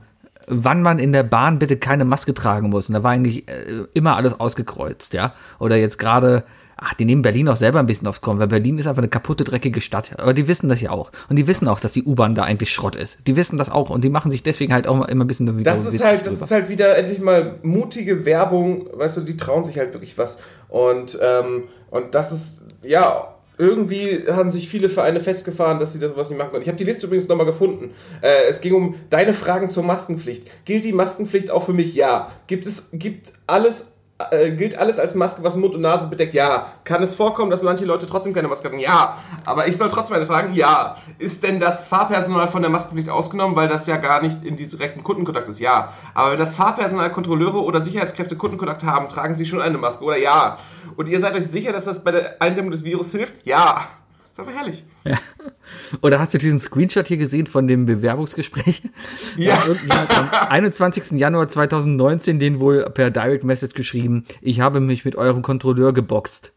[0.47, 2.89] wann man in der Bahn bitte keine Maske tragen muss.
[2.89, 5.33] Und da war eigentlich äh, immer alles ausgekreuzt, ja.
[5.59, 6.43] Oder jetzt gerade,
[6.77, 9.09] ach, die nehmen Berlin auch selber ein bisschen aufs Korn, weil Berlin ist einfach eine
[9.09, 10.11] kaputte, dreckige Stadt.
[10.19, 11.11] Aber die wissen das ja auch.
[11.29, 13.19] Und die wissen auch, dass die U-Bahn da eigentlich Schrott ist.
[13.27, 15.71] Die wissen das auch und die machen sich deswegen halt auch immer ein bisschen wieder.
[15.71, 19.63] Das ist halt, das ist halt wieder endlich mal mutige Werbung, weißt du, die trauen
[19.63, 20.37] sich halt wirklich was.
[20.69, 26.15] Und, ähm, und das ist, ja, irgendwie haben sich viele Vereine festgefahren, dass sie das
[26.15, 26.61] was nicht machen können.
[26.61, 27.91] Ich habe die Liste übrigens nochmal gefunden.
[28.21, 30.47] Äh, es ging um deine Fragen zur Maskenpflicht.
[30.65, 31.95] Gilt die Maskenpflicht auch für mich?
[31.95, 32.31] Ja.
[32.47, 33.94] Gibt es gibt alles
[34.31, 36.33] äh, gilt alles als Maske, was Mund und Nase bedeckt?
[36.33, 36.67] Ja.
[36.85, 38.79] Kann es vorkommen, dass manche Leute trotzdem keine Maske haben?
[38.79, 39.17] Ja.
[39.43, 40.53] Aber ich soll trotzdem eine fragen?
[40.53, 40.97] Ja.
[41.17, 45.03] Ist denn das Fahrpersonal von der Maskenpflicht ausgenommen, weil das ja gar nicht in direkten
[45.03, 45.59] Kundenkontakt ist?
[45.59, 45.93] Ja.
[46.13, 50.03] Aber wenn das Fahrpersonal, Kontrolleure oder Sicherheitskräfte Kundenkontakt haben, tragen sie schon eine Maske?
[50.03, 50.57] Oder ja.
[50.95, 53.45] Und ihr seid euch sicher, dass das bei der Eindämmung des Virus hilft?
[53.45, 53.81] Ja.
[54.35, 54.83] Ist einfach herrlich.
[55.05, 55.17] Ja.
[56.01, 58.81] Oder hast du diesen Screenshot hier gesehen von dem Bewerbungsgespräch?
[59.37, 59.63] Ja.
[59.89, 61.17] am 21.
[61.17, 66.51] Januar 2019 den wohl per Direct Message geschrieben, ich habe mich mit eurem Kontrolleur geboxt.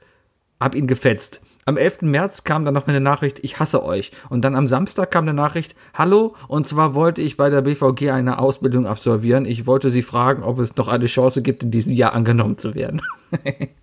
[0.58, 1.40] Hab ihn gefetzt.
[1.66, 2.02] Am 11.
[2.02, 4.10] März kam dann noch eine Nachricht, ich hasse euch.
[4.28, 8.10] Und dann am Samstag kam eine Nachricht, hallo, und zwar wollte ich bei der BVG
[8.10, 9.44] eine Ausbildung absolvieren.
[9.44, 12.74] Ich wollte sie fragen, ob es noch eine Chance gibt, in diesem Jahr angenommen zu
[12.74, 13.02] werden.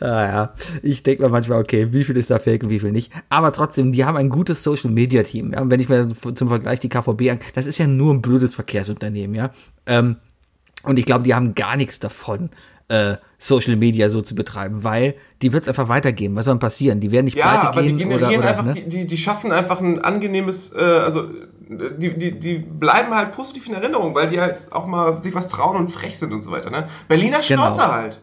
[0.00, 0.54] ah, ja.
[0.82, 3.12] Ich denke mir manchmal, okay, wie viel ist da fake und wie viel nicht.
[3.28, 5.52] Aber trotzdem, die haben ein gutes Social Media Team.
[5.52, 5.62] Ja?
[5.68, 9.34] Wenn ich mir zum Vergleich die KVB an, das ist ja nur ein blödes Verkehrsunternehmen,
[9.34, 9.50] ja.
[9.86, 10.16] Ähm,
[10.82, 12.50] und ich glaube, die haben gar nichts davon,
[12.88, 16.36] äh, Social Media so zu betreiben, weil die wird es einfach weitergeben.
[16.36, 17.00] Was soll denn passieren?
[17.00, 18.74] Die werden nicht ja, aber die generieren oder, oder, einfach, ne?
[18.74, 21.28] die, die, die schaffen einfach ein angenehmes, äh, also
[21.68, 25.48] die, die, die bleiben halt positiv in Erinnerung, weil die halt auch mal sich was
[25.48, 26.70] trauen und frech sind und so weiter.
[26.70, 26.86] Ne?
[27.08, 27.42] Berliner genau.
[27.42, 27.94] Schnauzer genau.
[27.94, 28.20] halt.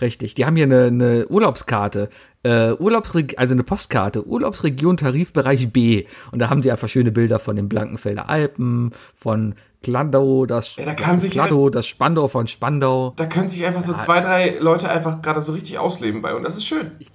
[0.00, 2.08] Richtig, die haben hier eine, eine Urlaubskarte,
[2.42, 6.06] äh, Urlaubsreg also eine Postkarte, Urlaubsregion Tarifbereich B.
[6.30, 10.84] Und da haben die einfach schöne Bilder von den Blankenfelder Alpen, von Kladau, das, ja,
[10.84, 13.12] da Kladau, das Spandau von Spandau.
[13.16, 16.44] Da können sich einfach so zwei, drei Leute einfach gerade so richtig ausleben bei und
[16.44, 16.92] das ist schön.
[16.98, 17.10] Ich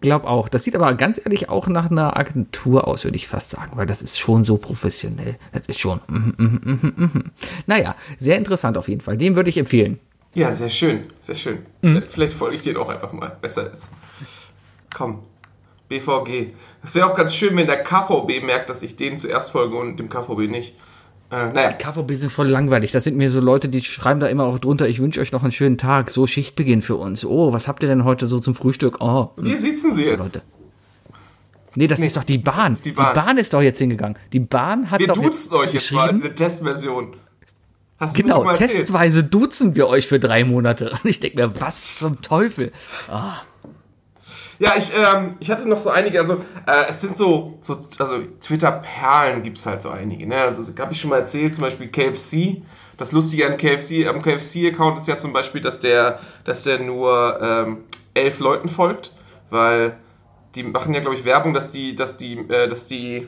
[0.00, 0.48] glaube auch.
[0.48, 3.86] Das sieht aber ganz ehrlich auch nach einer Agentur aus, würde ich fast sagen, weil
[3.86, 5.36] das ist schon so professionell.
[5.52, 6.00] Das ist schon.
[6.06, 7.24] Mm, mm, mm,
[7.66, 9.16] naja, sehr interessant auf jeden Fall.
[9.16, 9.98] Dem würde ich empfehlen.
[10.36, 11.64] Ja, sehr schön, sehr schön.
[11.80, 12.02] Mhm.
[12.10, 13.38] Vielleicht folge ich den auch einfach mal.
[13.40, 13.88] Besser ist.
[14.94, 15.20] Komm.
[15.88, 16.48] BVG.
[16.84, 19.96] Es wäre auch ganz schön, wenn der KVB merkt, dass ich denen zuerst folge und
[19.96, 20.74] dem KVB nicht.
[21.30, 21.72] Äh, naja.
[21.72, 22.92] Die KVB sind voll langweilig.
[22.92, 25.42] Das sind mir so Leute, die schreiben da immer auch drunter, ich wünsche euch noch
[25.42, 27.24] einen schönen Tag, so Schichtbeginn für uns.
[27.24, 28.98] Oh, was habt ihr denn heute so zum Frühstück?
[29.00, 29.30] Oh.
[29.38, 30.34] Wie sitzen sie so jetzt?
[30.34, 30.42] Leute.
[31.76, 32.76] Nee, das nee, ist doch die Bahn.
[32.84, 33.14] die Bahn.
[33.14, 34.18] Die Bahn ist doch jetzt hingegangen.
[34.34, 37.14] Die Bahn hat wir doch duzen euch jetzt mal eine Testversion.
[37.98, 40.90] Hast genau, testweise duzen wir euch für drei Monate.
[41.02, 42.72] Und ich denke mir, was zum Teufel?
[43.08, 43.36] Ah.
[44.58, 46.34] Ja, ich, ähm, ich hatte noch so einige, also
[46.66, 50.26] äh, es sind so, so also Twitter-Perlen gibt es halt so einige.
[50.26, 50.36] Ne?
[50.36, 52.62] Also habe ich schon mal erzählt, zum Beispiel KFC.
[52.96, 57.38] Das Lustige an KFC, am KFC-Account ist ja zum Beispiel, dass der, dass der nur
[57.42, 57.84] ähm,
[58.14, 59.12] elf Leuten folgt,
[59.50, 59.98] weil
[60.56, 63.26] die machen ja, glaube ich, Werbung, dass die, dass die, äh, dass die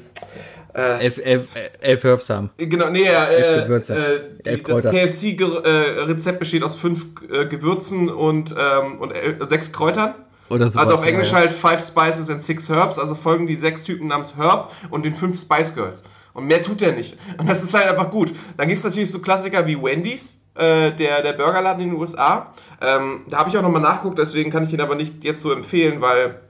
[0.74, 1.48] äh, elf, elf,
[1.80, 2.50] elf Herbs haben.
[2.56, 8.98] Genau, nee, äh, elf äh, die, das KFC-Rezept besteht aus fünf äh, Gewürzen und, ähm,
[8.98, 9.12] und
[9.48, 10.14] sechs Kräutern.
[10.50, 11.38] Oder so also auf Englisch ja.
[11.38, 15.14] halt Five Spices and Six Herbs, also folgen die sechs Typen namens Herb und den
[15.14, 16.04] fünf Spice Girls.
[16.32, 17.18] Und mehr tut er nicht.
[17.36, 18.32] Und das ist halt einfach gut.
[18.56, 22.54] Dann gibt es natürlich so Klassiker wie Wendy's, äh, der, der Burgerladen in den USA.
[22.80, 25.52] Ähm, da habe ich auch nochmal nachgeguckt, deswegen kann ich den aber nicht jetzt so
[25.52, 26.40] empfehlen, weil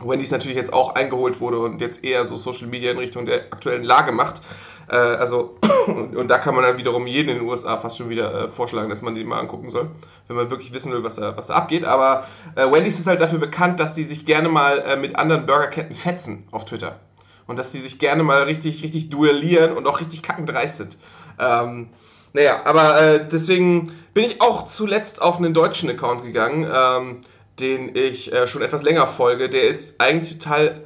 [0.00, 3.52] Wendy's natürlich jetzt auch eingeholt wurde und jetzt eher so Social Media in Richtung der
[3.52, 4.42] aktuellen Lage macht.
[4.88, 8.44] Äh, also, und da kann man dann wiederum jeden in den USA fast schon wieder
[8.44, 9.90] äh, vorschlagen, dass man den mal angucken soll,
[10.28, 11.84] wenn man wirklich wissen will, was da, was da abgeht.
[11.84, 12.26] Aber
[12.56, 15.94] äh, Wendy's ist halt dafür bekannt, dass die sich gerne mal äh, mit anderen Burgerketten
[15.94, 16.98] fetzen auf Twitter.
[17.46, 20.96] Und dass sie sich gerne mal richtig, richtig duellieren und auch richtig kackendreist sind.
[21.38, 21.88] Ähm,
[22.32, 26.66] naja, aber äh, deswegen bin ich auch zuletzt auf einen deutschen Account gegangen.
[26.72, 27.20] Ähm,
[27.60, 30.84] den ich äh, schon etwas länger folge, der ist eigentlich total,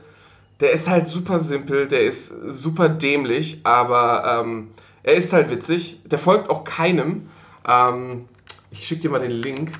[0.60, 4.70] der ist halt super simpel, der ist super dämlich, aber ähm,
[5.02, 6.02] er ist halt witzig.
[6.04, 7.30] Der folgt auch keinem.
[7.66, 8.28] Ähm,
[8.70, 9.72] ich schicke dir mal den Link.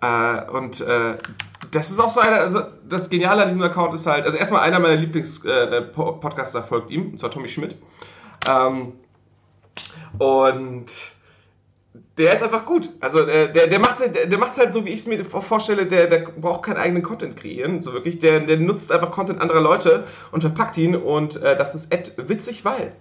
[0.00, 1.16] Äh, und äh,
[1.72, 4.62] das ist auch so einer, also das Geniale an diesem Account ist halt, also erstmal
[4.62, 7.76] einer meiner Lieblings-Podcaster äh, folgt ihm, und zwar Tommy Schmidt.
[8.48, 8.92] Ähm,
[10.18, 10.86] und
[12.18, 12.90] der ist einfach gut.
[13.00, 15.86] Also äh, der, der macht der, der macht's halt so, wie ich es mir vorstelle,
[15.86, 18.18] der, der braucht keinen eigenen Content kreieren, so wirklich.
[18.18, 22.14] Der, der nutzt einfach Content anderer Leute und verpackt ihn und äh, das ist Ed
[22.16, 22.92] witzig, weil.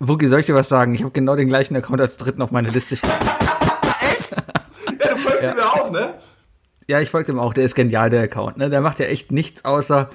[0.00, 0.94] Wookie, soll ich dir was sagen?
[0.94, 3.10] Ich habe genau den gleichen Account als dritten auf meiner Liste stehen.
[4.18, 4.36] echt?
[5.00, 5.52] Ja, du folgst ja.
[5.52, 6.14] ihm ja auch, ne?
[6.88, 7.54] Ja, ich folge ihm auch.
[7.54, 8.58] Der ist genial, der Account.
[8.58, 8.68] Ne?
[8.68, 10.10] Der macht ja echt nichts außer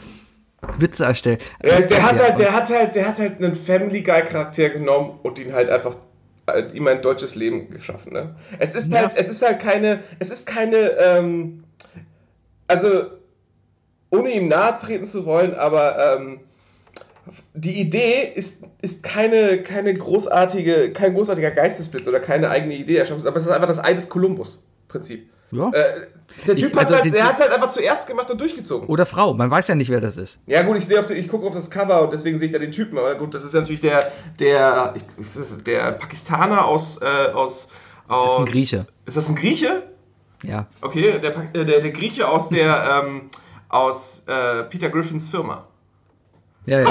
[0.77, 1.39] Witze erstellen.
[1.63, 5.19] Ja, der, hat halt, der, hat halt, der hat halt einen Family Guy Charakter genommen
[5.23, 5.95] und ihn halt einfach
[6.57, 8.13] ihm ein deutsches Leben geschaffen.
[8.13, 8.35] Ne?
[8.59, 9.01] Es ist ja.
[9.01, 11.63] halt, es ist halt keine, es ist keine, ähm,
[12.67, 13.03] also
[14.11, 16.39] ohne ihm nahe treten zu wollen, aber ähm,
[17.53, 23.27] die Idee ist, ist keine, keine großartige, kein großartiger Geistesblitz oder keine eigene Idee erschaffen,
[23.27, 25.29] aber es ist einfach das Ei des Kolumbus-Prinzip.
[25.51, 25.69] Ja.
[25.69, 26.07] Äh,
[26.45, 28.87] der Typ ich, also hat halt, der hat halt einfach zuerst gemacht und durchgezogen.
[28.87, 30.39] Oder Frau, man weiß ja nicht, wer das ist.
[30.45, 32.59] Ja gut, ich sehe auf, ich gucke auf das Cover und deswegen sehe ich da
[32.59, 32.97] den Typen.
[32.97, 35.03] Aber gut, das ist ja natürlich der, der, ich,
[35.63, 37.69] der Pakistaner aus, äh, aus,
[38.07, 38.25] aus.
[38.25, 38.87] Das ist ein Grieche.
[39.05, 39.83] Ist das ein Grieche?
[40.43, 40.67] Ja.
[40.81, 43.29] Okay, der, der, der Grieche aus der, ähm,
[43.69, 45.67] aus äh, Peter Griffins Firma.
[46.69, 46.87] Ja, ja.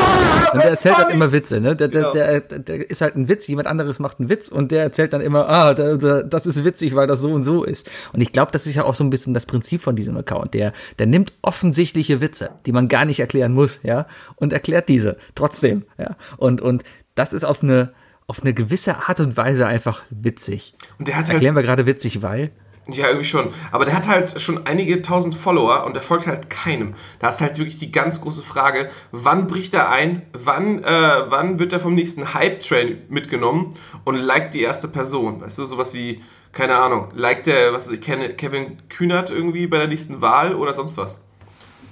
[0.53, 1.77] Und der erzählt halt immer Witze, ne?
[1.77, 4.83] Der, der, der, der ist halt ein Witz, jemand anderes macht einen Witz und der
[4.83, 7.89] erzählt dann immer, ah, das ist witzig, weil das so und so ist.
[8.13, 10.55] Und ich glaube, das ist ja auch so ein bisschen das Prinzip von diesem Account.
[10.55, 14.07] Der, der nimmt offensichtliche Witze, die man gar nicht erklären muss, ja,
[14.37, 16.17] und erklärt diese trotzdem, ja.
[16.37, 16.83] Und, und
[17.15, 17.93] das ist auf eine,
[18.27, 20.75] auf eine gewisse Art und Weise einfach witzig.
[20.99, 22.51] Und der hat halt Erklären wir gerade witzig, weil.
[22.91, 23.53] Ja, irgendwie schon.
[23.71, 26.95] Aber der hat halt schon einige tausend Follower und der folgt halt keinem.
[27.19, 30.87] Da ist halt wirklich die ganz große Frage, wann bricht er ein, wann, äh,
[31.29, 33.75] wann wird er vom nächsten Hype-Train mitgenommen
[34.05, 35.43] und liked die erste Person.
[35.43, 36.23] Weißt du, sowas wie,
[36.53, 40.73] keine Ahnung, liked der, was ich kenne, Kevin Kühnert irgendwie bei der nächsten Wahl oder
[40.73, 41.23] sonst was.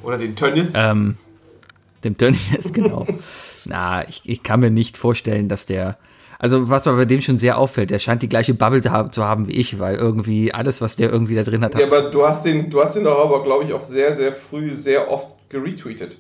[0.03, 0.73] Oder den Tönnies.
[0.75, 1.19] Ähm,
[2.05, 3.07] dem Tönnies, genau.
[3.67, 5.99] Na, ich, ich kann mir nicht vorstellen, dass der
[6.39, 9.49] also was aber bei dem schon sehr auffällt, der scheint die gleiche Bubble zu haben
[9.49, 11.78] wie ich, weil irgendwie alles, was der irgendwie da drin hat.
[11.78, 14.32] Ja, aber du hast den, du hast den doch aber, glaube ich, auch sehr, sehr
[14.32, 16.16] früh, sehr oft geretweetet.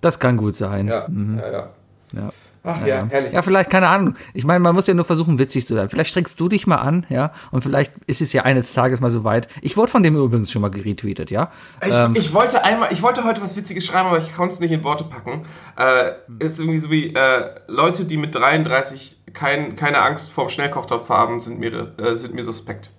[0.00, 0.88] Das kann gut sein.
[0.88, 1.38] Ja, mhm.
[1.38, 1.70] ja, ja.
[2.12, 2.32] ja.
[2.66, 3.32] Ach ja, ja, herrlich.
[3.34, 4.14] Ja, vielleicht, keine Ahnung.
[4.32, 5.90] Ich meine, man muss ja nur versuchen, witzig zu sein.
[5.90, 9.10] Vielleicht strengst du dich mal an, ja, und vielleicht ist es ja eines Tages mal
[9.10, 9.48] so weit.
[9.60, 11.52] Ich wurde von dem übrigens schon mal geretweetet, ja.
[11.86, 14.60] Ich, ähm, ich wollte einmal, ich wollte heute was Witziges schreiben, aber ich konnte es
[14.60, 15.42] nicht in Worte packen.
[15.76, 16.12] Äh,
[16.42, 21.40] ist irgendwie so wie äh, Leute, die mit 33 kein, keine Angst vorm Schnellkochtopf haben,
[21.40, 22.90] sind mir, äh, sind mir suspekt.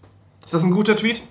[0.45, 1.23] Ist das ein guter Tweet?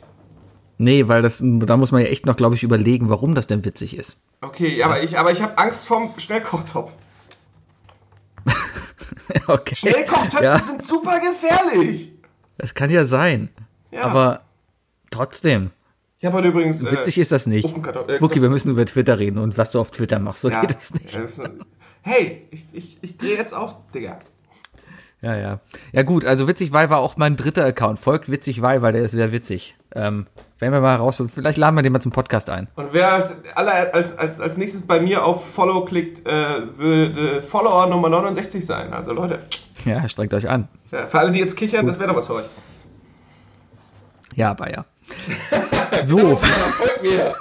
[0.76, 3.64] Nee, weil das, da muss man ja echt noch, glaube ich, überlegen, warum das denn
[3.64, 4.16] witzig ist.
[4.40, 6.92] Okay, aber ich, aber ich habe Angst vorm Schnellkochtopf.
[9.46, 9.74] okay.
[9.74, 10.58] Schnellkochtöpfe ja.
[10.58, 12.12] sind super gefährlich.
[12.58, 13.48] Das kann ja sein.
[13.90, 14.02] Ja.
[14.02, 14.42] Aber
[15.10, 15.70] trotzdem.
[16.18, 16.82] Ich habe heute übrigens.
[16.82, 17.68] Äh, Witzig ist das nicht.
[17.68, 20.42] Äh, okay, wir müssen über Twitter reden und was du auf Twitter machst.
[20.42, 21.18] So ja, geht das nicht.
[22.02, 24.18] Hey, ich, ich, ich drehe jetzt auf, Digga.
[25.22, 25.60] Ja, ja.
[25.92, 27.98] Ja, gut, also witzig weil war auch mein dritter Account.
[27.98, 29.74] Folgt witzig weil, weil der ist sehr witzig.
[29.94, 30.26] Ähm,
[30.72, 32.68] werden wir mal raus, vielleicht laden wir den mal zum Podcast ein.
[32.76, 37.86] Und wer als, als, als, als nächstes bei mir auf Follow klickt, äh, würde Follower
[37.86, 38.92] Nummer 69 sein.
[38.92, 39.40] Also Leute.
[39.84, 40.68] Ja, strengt euch an.
[40.90, 41.90] Ja, für alle, die jetzt kichern, Gut.
[41.90, 42.46] das wäre doch was für euch.
[44.34, 44.84] Ja, aber ja.
[46.04, 46.36] so.
[46.36, 47.34] Folgt mir.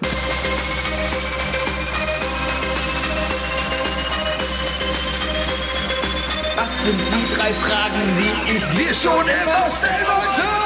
[6.56, 10.63] Das sind die drei Fragen, die ich dir schon immer stellen wollte.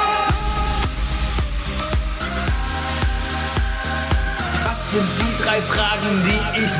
[4.92, 6.72] Sind die drei Fragen, die ich.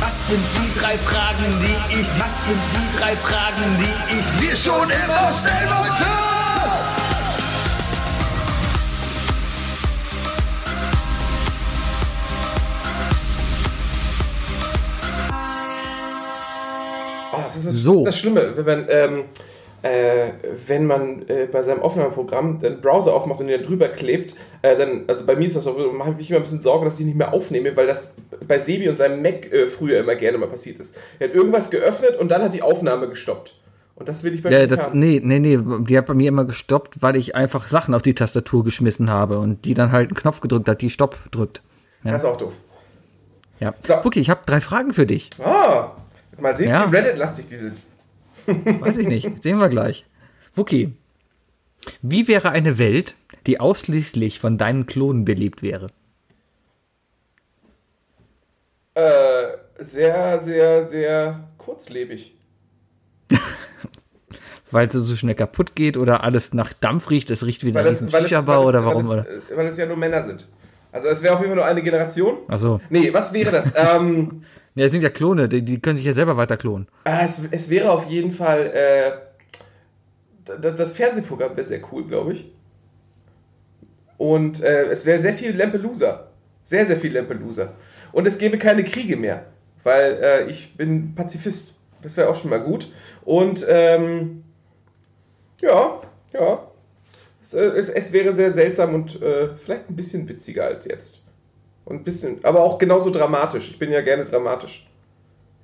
[0.00, 2.08] Was sind die drei Fragen, die ich.
[2.18, 6.04] Was sind die drei Fragen, die ich dir schon immer stellen wollte?
[17.32, 18.04] Oh, das ist das, so.
[18.04, 19.24] das Schlimme, wenn, ähm,
[19.82, 20.32] äh,
[20.66, 25.04] wenn man äh, bei seinem Aufnahmeprogramm den Browser aufmacht und den drüber klebt, äh, dann,
[25.06, 27.16] also bei mir ist das so, mache ich immer ein bisschen Sorge, dass ich nicht
[27.16, 28.16] mehr aufnehme, weil das
[28.46, 30.96] bei Sebi und seinem Mac äh, früher immer gerne mal passiert ist.
[31.18, 33.54] Er hat irgendwas geöffnet und dann hat die Aufnahme gestoppt.
[33.94, 34.98] Und das will ich bei ja, das, haben.
[34.98, 38.14] Nee, nee, nee, die hat bei mir immer gestoppt, weil ich einfach Sachen auf die
[38.14, 41.62] Tastatur geschmissen habe und die dann halt einen Knopf gedrückt hat, die Stopp drückt.
[42.04, 42.12] Ja.
[42.12, 42.52] Das ist auch doof.
[43.58, 43.74] Ja.
[43.80, 43.94] So.
[44.04, 45.30] Okay, ich habe drei Fragen für dich.
[45.44, 45.96] Ah,
[46.38, 46.90] mal sehen, ja.
[46.90, 47.78] wie Reddit-lastig die sind.
[48.48, 49.42] Weiß ich nicht.
[49.42, 50.06] Sehen wir gleich.
[50.54, 50.92] Wookie,
[52.02, 53.14] wie wäre eine Welt,
[53.46, 55.88] die ausschließlich von deinen Klonen belebt wäre?
[58.94, 59.02] Äh,
[59.78, 62.34] sehr, sehr, sehr kurzlebig.
[64.70, 67.86] weil es so schnell kaputt geht oder alles nach Dampf riecht, es riecht wie ein
[67.86, 69.08] riesen Shisha-Bar oder warum?
[69.08, 70.46] Weil es, weil es ja nur Männer sind.
[70.90, 72.38] Also es wäre auf jeden Fall nur eine Generation.
[72.48, 72.80] Ach so.
[72.88, 73.68] Nee, was wäre das?
[73.76, 74.42] ähm,
[74.78, 76.86] ja, es sind ja Klone, die, die, können sich ja selber weiter klonen.
[77.04, 79.12] Äh, es, es, wäre auf jeden Fall, äh,
[80.60, 82.52] das, das, Fernsehprogramm wäre sehr cool, glaube ich.
[84.16, 86.28] Und äh, es wäre sehr viel Lampelusa.
[86.64, 87.72] Sehr, sehr viel Lampelusa.
[88.12, 89.46] Und es gäbe keine Kriege mehr,
[89.82, 91.76] weil äh, ich bin Pazifist.
[92.02, 92.92] Das wäre auch schon mal gut.
[93.24, 94.44] Und ähm,
[95.60, 96.00] ja,
[96.32, 96.70] ja.
[97.42, 101.22] Es, äh, es, es, wäre sehr seltsam und äh, vielleicht ein bisschen witziger als jetzt.
[101.88, 103.70] Und ein bisschen, aber auch genauso dramatisch.
[103.70, 104.86] Ich bin ja gerne dramatisch.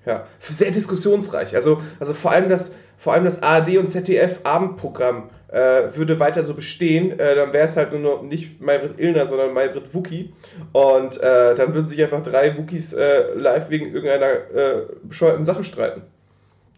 [0.07, 1.55] Ja, sehr diskussionsreich.
[1.55, 6.43] Also, also vor allem das, vor allem das ARD und ZDF Abendprogramm äh, würde weiter
[6.43, 7.19] so bestehen.
[7.19, 10.33] Äh, dann wäre es halt nur noch nicht Maybrit Illner, sondern Maybrit Wookie.
[10.73, 15.63] Und äh, dann würden sich einfach drei Wookies äh, live wegen irgendeiner äh, bescheuerten Sache
[15.63, 16.03] streiten.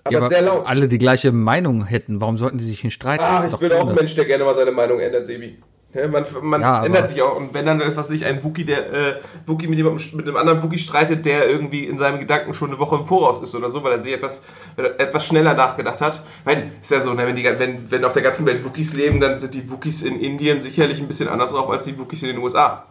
[0.02, 0.66] Aber, ja, aber sehr laut.
[0.66, 2.20] Alle die gleiche Meinung hätten.
[2.20, 3.22] Warum sollten die sich nicht streiten?
[3.24, 5.58] Ach, ich bin auch ein Mensch, der gerne mal seine Meinung ändert, Sebi.
[5.96, 7.36] Ja, man, man ja, ändert sich auch.
[7.36, 10.62] Und wenn dann, was sich ein Wookie, der äh, Wookie mit, jemandem, mit einem anderen
[10.62, 13.82] Wookie streitet, der irgendwie in seinem Gedanken schon eine Woche im Voraus ist oder so,
[13.82, 14.42] weil er sich etwas,
[14.76, 16.22] etwas schneller nachgedacht hat.
[16.44, 19.20] Weil, ist ja so, ne, wenn, die, wenn, wenn auf der ganzen Welt Wookies leben,
[19.20, 22.28] dann sind die Wookies in Indien sicherlich ein bisschen anders drauf als die Wookies in
[22.28, 22.84] den USA.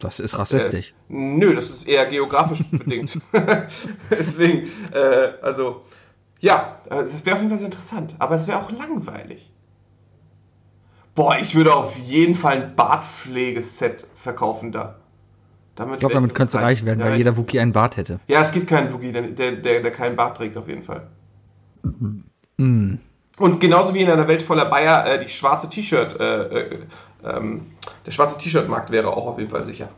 [0.00, 0.90] Das ist rassistisch.
[1.08, 3.16] Äh, nö, das ist eher geografisch bedingt.
[4.10, 5.82] Deswegen, äh, also,
[6.40, 8.16] ja, das wäre auf jeden Fall sehr interessant.
[8.18, 9.51] Aber es wäre auch langweilig.
[11.14, 14.96] Boah, ich würde auf jeden Fall ein Bartpflegeset verkaufen da.
[15.74, 18.20] Damit ich glaube, damit könntest du reich werden, ja, weil jeder Wookie einen Bart hätte.
[18.28, 21.08] Ja, es gibt keinen Wookie, der, der, der, keinen Bart trägt, auf jeden Fall.
[22.58, 22.94] Mm.
[23.38, 26.78] Und genauso wie in einer Welt voller Bayer äh, die schwarze T-Shirt, äh, äh,
[27.24, 27.72] ähm,
[28.04, 29.88] der schwarze T-Shirt-Markt wäre auch auf jeden Fall sicher.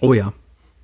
[0.00, 0.32] Oh ja.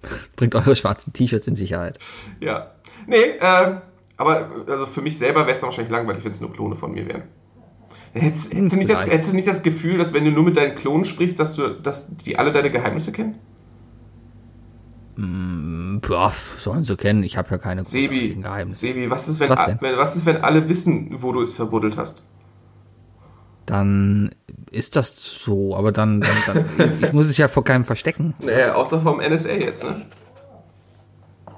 [0.36, 1.98] Bringt eure schwarzen T-Shirts in Sicherheit.
[2.40, 2.72] Ja.
[3.06, 3.76] Nee, äh,
[4.18, 7.08] aber also für mich selber wäre es wahrscheinlich langweilig, wenn es nur Klone von mir
[7.08, 7.22] wären.
[8.12, 10.56] Hättest, hättest, du nicht das, hättest du nicht das Gefühl, dass wenn du nur mit
[10.56, 13.36] deinen Klonen sprichst, dass, du, dass die alle deine Geheimnisse kennen?
[15.16, 17.22] Mm, boah, sollen sie kennen.
[17.22, 18.80] Ich habe ja keine Sebi, Geheimnisse.
[18.80, 22.22] Sebi, was ist, wenn, was, was ist, wenn alle wissen, wo du es verbuddelt hast?
[23.66, 24.30] Dann
[24.70, 28.34] ist das so, aber dann, dann, dann ich muss es ja vor keinem verstecken.
[28.40, 30.06] Naja, außer vom NSA jetzt, ne?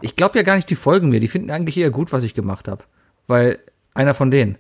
[0.01, 1.20] Ich glaube ja gar nicht, die folgen mir.
[1.20, 2.85] Die finden eigentlich eher gut, was ich gemacht habe.
[3.27, 3.59] Weil
[3.94, 4.56] einer von denen.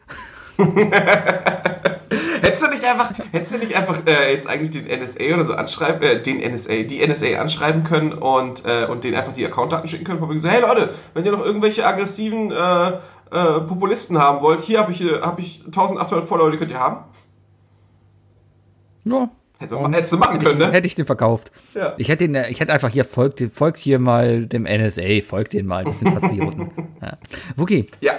[2.42, 5.54] hättest du nicht einfach, hättest du nicht einfach äh, jetzt eigentlich den NSA oder so
[5.54, 9.88] anschreiben, äh, den NSA, die NSA anschreiben können und, äh, und denen einfach die Accountdaten
[9.88, 12.88] schicken können, von wegen so, hey Leute, wenn ihr noch irgendwelche aggressiven äh,
[13.32, 16.80] äh, Populisten haben wollt, hier habe ich, äh, hab ich 1800 Follower, die könnt ihr
[16.80, 17.04] haben.
[19.04, 19.30] Ja.
[19.58, 20.72] Hätte, hättest du machen können, ne?
[20.72, 21.52] Hätte ich den verkauft.
[21.74, 21.92] Ja.
[21.98, 25.66] Ich hätte den, ich hätte einfach hier folgt, folgt hier mal dem NSA, folgt den
[25.66, 26.70] mal, das sind Patrioten.
[27.02, 27.18] ja.
[27.56, 27.86] Wookie.
[28.00, 28.14] Ja.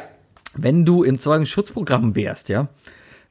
[0.56, 2.68] Wenn du im Zeugenschutzprogramm wärst, ja,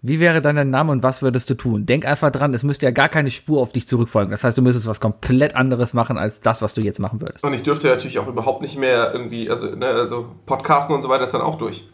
[0.02, 1.84] wie wäre dann dein Name und was würdest du tun?
[1.84, 4.30] Denk einfach dran, es müsste ja gar keine Spur auf dich zurückfolgen.
[4.30, 7.44] Das heißt, du müsstest was komplett anderes machen als das, was du jetzt machen würdest.
[7.44, 11.10] Und ich dürfte natürlich auch überhaupt nicht mehr irgendwie, also, ne, also Podcasten und so
[11.10, 11.86] weiter ist dann auch durch.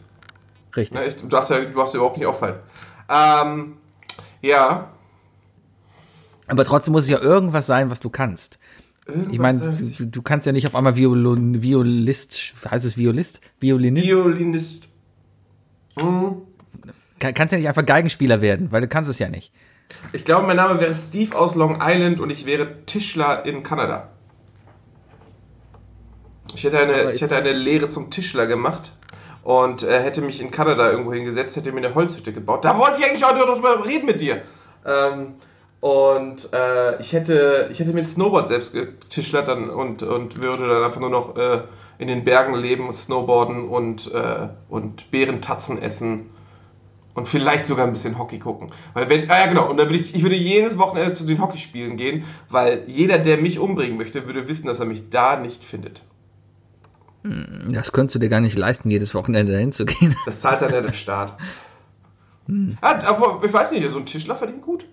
[0.75, 0.97] Richtig.
[0.97, 2.55] Ne, ich, du darfst ja, du darfst ja überhaupt nicht auffallen.
[3.09, 3.73] Ähm,
[4.41, 4.89] ja.
[6.47, 8.57] Aber trotzdem muss es ja irgendwas sein, was du kannst.
[9.05, 9.59] Irgendwas ich meine,
[9.97, 13.41] du, du, kannst ja nicht auf einmal Violon, Violist, heißt es Violist?
[13.59, 14.07] Violinist?
[14.07, 14.87] Violinist.
[15.99, 16.41] Hm.
[17.19, 19.51] Kann, kannst ja nicht einfach Geigenspieler werden, weil du kannst es ja nicht.
[20.13, 24.09] Ich glaube, mein Name wäre Steve aus Long Island und ich wäre Tischler in Kanada.
[26.53, 28.93] Ich hätte eine, ich hätte eine Lehre zum Tischler gemacht
[29.43, 32.65] und äh, hätte mich in Kanada irgendwo hingesetzt, hätte mir eine Holzhütte gebaut.
[32.65, 34.41] Da wollte ich eigentlich heute darüber reden mit dir.
[34.85, 35.35] Ähm,
[35.79, 40.67] und äh, ich, hätte, ich hätte mir ein Snowboard selbst getischlert dann und, und würde
[40.67, 41.61] dann einfach nur noch äh,
[41.99, 46.31] in den Bergen leben, snowboarden und, äh, und Beerentatzen essen
[47.13, 48.71] und vielleicht sogar ein bisschen Hockey gucken.
[48.93, 51.39] Weil wenn, ah ja genau, und dann würde ich, ich würde jedes Wochenende zu den
[51.39, 55.63] Hockeyspielen gehen, weil jeder, der mich umbringen möchte, würde wissen, dass er mich da nicht
[55.63, 56.01] findet.
[57.23, 60.15] Hm, das könntest du dir gar nicht leisten, jedes Wochenende dahin zu gehen.
[60.25, 61.37] Das zahlt dann ja der Staat.
[62.47, 62.77] Hm.
[62.81, 64.85] Aber ich weiß nicht, so ein Tischler verdient gut.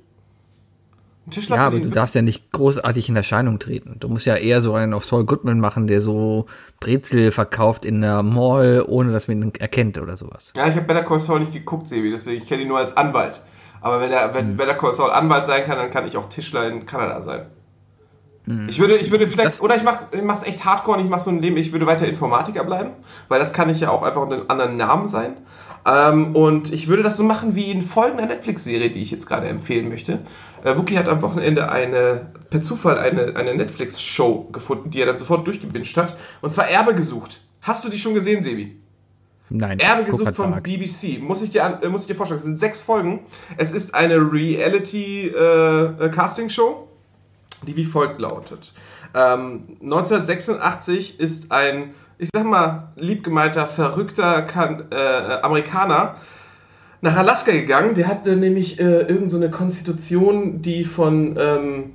[1.30, 3.96] Tischler ja, aber du darfst ja nicht großartig in Erscheinung treten.
[3.98, 6.46] Du musst ja eher so einen auf Saul Goodman machen, der so
[6.80, 10.52] Brezel verkauft in der Mall, ohne dass man ihn erkennt oder sowas.
[10.56, 12.96] Ja, ich habe Better Call Saul nicht geguckt, Sebi, deswegen ich kenne ihn nur als
[12.96, 13.42] Anwalt.
[13.80, 14.56] Aber wenn, er, wenn hm.
[14.56, 17.46] Better Call Saul Anwalt sein kann, dann kann ich auch Tischler in Kanada sein.
[18.46, 18.68] Hm.
[18.68, 21.22] Ich würde, ich würde vielleicht, das oder ich mache es echt hardcore und ich mache
[21.22, 22.90] so ein Leben, ich würde weiter Informatiker bleiben,
[23.28, 25.36] weil das kann ich ja auch einfach unter einem anderen Namen sein.
[25.86, 29.48] Ähm, und ich würde das so machen wie in folgender Netflix-Serie, die ich jetzt gerade
[29.48, 30.20] empfehlen möchte.
[30.65, 35.19] Äh, Wookie hat am Wochenende eine, per Zufall eine, eine Netflix-Show gefunden, die er dann
[35.19, 36.16] sofort durchgebinscht hat.
[36.40, 37.43] Und zwar Erbe gesucht.
[37.61, 38.77] Hast du die schon gesehen, Sebi?
[39.51, 39.78] Nein.
[39.78, 41.20] Erbe gesucht von BBC.
[41.20, 43.20] Muss ich, dir, äh, muss ich dir vorstellen, es sind sechs Folgen.
[43.59, 48.73] Es ist eine Reality-Casting-Show, äh, die wie folgt lautet.
[49.14, 54.96] Ähm, 1986 ist ein ich sag mal, liebgemeinter, verrückter kan äh,
[55.42, 56.16] Amerikaner
[57.00, 57.94] nach Alaska gegangen.
[57.94, 61.92] Der hatte nämlich äh, irgendeine so Konstitution, die von, ähm,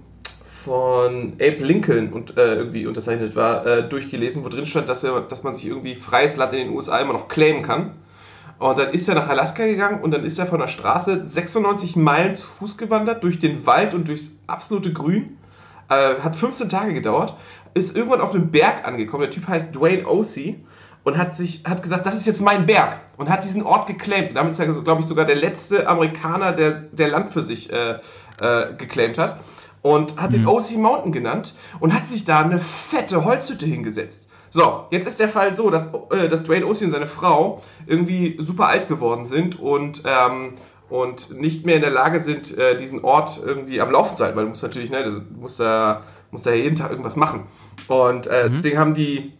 [0.63, 5.21] von Abe Lincoln und, äh, irgendwie unterzeichnet war, äh, durchgelesen, wo drin stand, dass, er,
[5.21, 7.91] dass man sich irgendwie freies Land in den USA immer noch claimen kann.
[8.59, 11.95] Und dann ist er nach Alaska gegangen und dann ist er von der Straße 96
[11.95, 15.38] Meilen zu Fuß gewandert, durch den Wald und durchs absolute Grün.
[15.89, 17.35] Äh, hat 15 Tage gedauert
[17.73, 19.21] ist irgendwann auf einem Berg angekommen.
[19.21, 20.63] Der Typ heißt Dwayne Osey
[21.03, 24.35] und hat sich hat gesagt, das ist jetzt mein Berg und hat diesen Ort geclaimt.
[24.35, 27.99] Damit ist er, glaube ich, sogar der letzte Amerikaner, der, der Land für sich äh,
[28.39, 29.39] äh, geclaimt hat.
[29.81, 30.33] Und hat mhm.
[30.33, 34.29] den OC Mountain genannt und hat sich da eine fette Holzhütte hingesetzt.
[34.49, 38.35] So, jetzt ist der Fall so, dass, äh, dass Dwayne Osey und seine Frau irgendwie
[38.39, 40.55] super alt geworden sind und, ähm,
[40.89, 44.37] und nicht mehr in der Lage sind, äh, diesen Ort irgendwie am Laufen zu halten,
[44.37, 47.43] weil du musst natürlich, ne, du musst da muss da jeden Tag irgendwas machen.
[47.87, 48.53] Und äh, mhm.
[48.53, 49.33] deswegen haben die,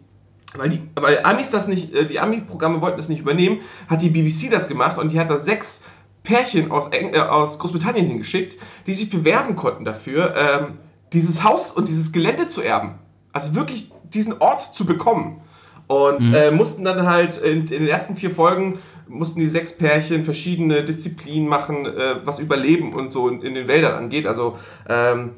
[0.56, 4.10] weil die, weil Amis das nicht, äh, die Ami-Programme wollten das nicht übernehmen, hat die
[4.10, 5.84] BBC das gemacht und die hat da sechs
[6.24, 8.58] Pärchen aus, Eng äh, aus Großbritannien hingeschickt,
[8.88, 10.74] die sich bewerben konnten dafür, ähm,
[11.14, 12.96] dieses Haus und dieses Gelände zu erben.
[13.32, 15.42] Also wirklich diesen Ort zu bekommen.
[15.90, 16.36] Und mhm.
[16.36, 20.84] äh, mussten dann halt in, in, den ersten vier Folgen mussten die sechs Pärchen verschiedene
[20.84, 24.28] Disziplinen machen, äh, was Überleben und so in, in, den Wäldern angeht.
[24.28, 25.32] Also ähm,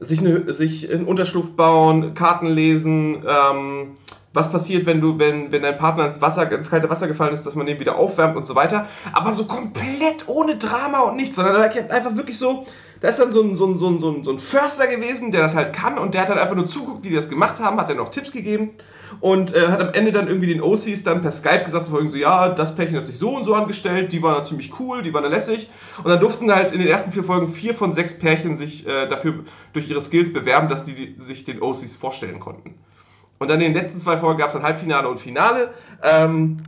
[0.00, 3.92] sich, eine, sich einen Unterschlupf bauen, Karten lesen, ähm,
[4.32, 7.44] was passiert, wenn du, wenn, wenn dein Partner ins Wasser, ins kalte Wasser gefallen ist,
[7.44, 8.86] dass man den wieder aufwärmt und so weiter.
[9.12, 12.64] Aber so komplett ohne Drama und nichts, sondern einfach wirklich so,
[13.02, 15.32] da ist dann so ein, so, ein, so, ein, so, ein, so ein Förster gewesen,
[15.32, 17.60] der das halt kann und der hat dann einfach nur zuguckt, wie die das gemacht
[17.60, 18.70] haben, hat dann noch Tipps gegeben
[19.20, 22.16] und äh, hat am Ende dann irgendwie den OCs dann per Skype gesagt, so, so
[22.16, 25.12] ja, das Pärchen hat sich so und so angestellt, die waren da ziemlich cool, die
[25.12, 25.68] waren da lässig
[25.98, 29.08] und dann durften halt in den ersten vier Folgen vier von sechs Pärchen sich äh,
[29.08, 32.76] dafür durch ihre Skills bewerben, dass sie sich den OCs vorstellen konnten.
[33.42, 35.70] Und dann in den letzten zwei Folgen gab es dann Halbfinale und Finale,
[36.02, 36.62] ähm,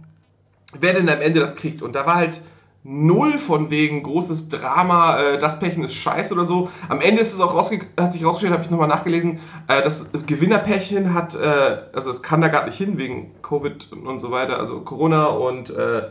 [0.78, 1.82] wer denn am Ende das kriegt.
[1.82, 2.40] Und da war halt
[2.82, 6.68] null von wegen großes Drama, äh, das Pärchen ist scheiße oder so.
[6.88, 9.38] Am Ende ist es auch rausge hat sich rausgestellt, habe ich nochmal nachgelesen,
[9.68, 14.18] äh, das Gewinnerpärchen hat, äh, also es kann da gar nicht hin wegen Covid und
[14.18, 16.02] so weiter, also Corona und äh,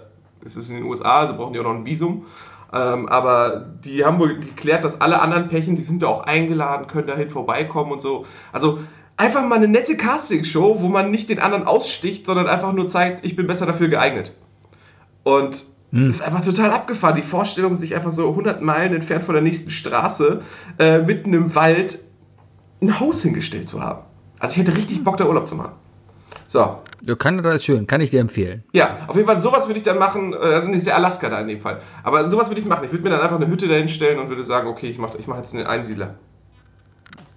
[0.45, 2.25] es ist in den USA, also brauchen die auch noch ein Visum.
[2.73, 6.87] Ähm, aber die haben wohl geklärt, dass alle anderen Pärchen, die sind da auch eingeladen,
[6.87, 8.25] können dahin vorbeikommen und so.
[8.51, 8.79] Also
[9.17, 13.23] einfach mal eine nette Castingshow, wo man nicht den anderen aussticht, sondern einfach nur zeigt,
[13.25, 14.35] ich bin besser dafür geeignet.
[15.23, 16.09] Und hm.
[16.09, 17.15] ist einfach total abgefahren.
[17.15, 20.41] Die Vorstellung, sich einfach so 100 Meilen entfernt von der nächsten Straße,
[20.79, 21.99] äh, mitten im Wald,
[22.81, 24.03] ein Haus hingestellt zu haben.
[24.39, 25.73] Also ich hätte richtig Bock, da Urlaub zu machen.
[26.47, 26.79] So.
[27.05, 28.63] Ja, Kanada ist schön, kann ich dir empfehlen.
[28.73, 31.39] Ja, auf jeden Fall, sowas würde ich dann machen, äh, also nicht sehr Alaska da
[31.39, 31.79] in dem Fall.
[32.01, 32.83] Aber sowas würde ich machen.
[32.85, 35.17] Ich würde mir dann einfach eine Hütte dahin stellen und würde sagen, okay, ich mache
[35.17, 36.15] ich mach jetzt einen Einsiedler.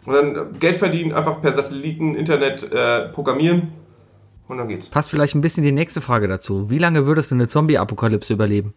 [0.07, 3.73] Und dann Geld verdienen, einfach per Satelliten, Internet äh, programmieren
[4.49, 4.89] und dann geht's.
[4.89, 6.71] Passt vielleicht ein bisschen die nächste Frage dazu.
[6.71, 8.73] Wie lange würdest du eine Zombie-Apokalypse überleben?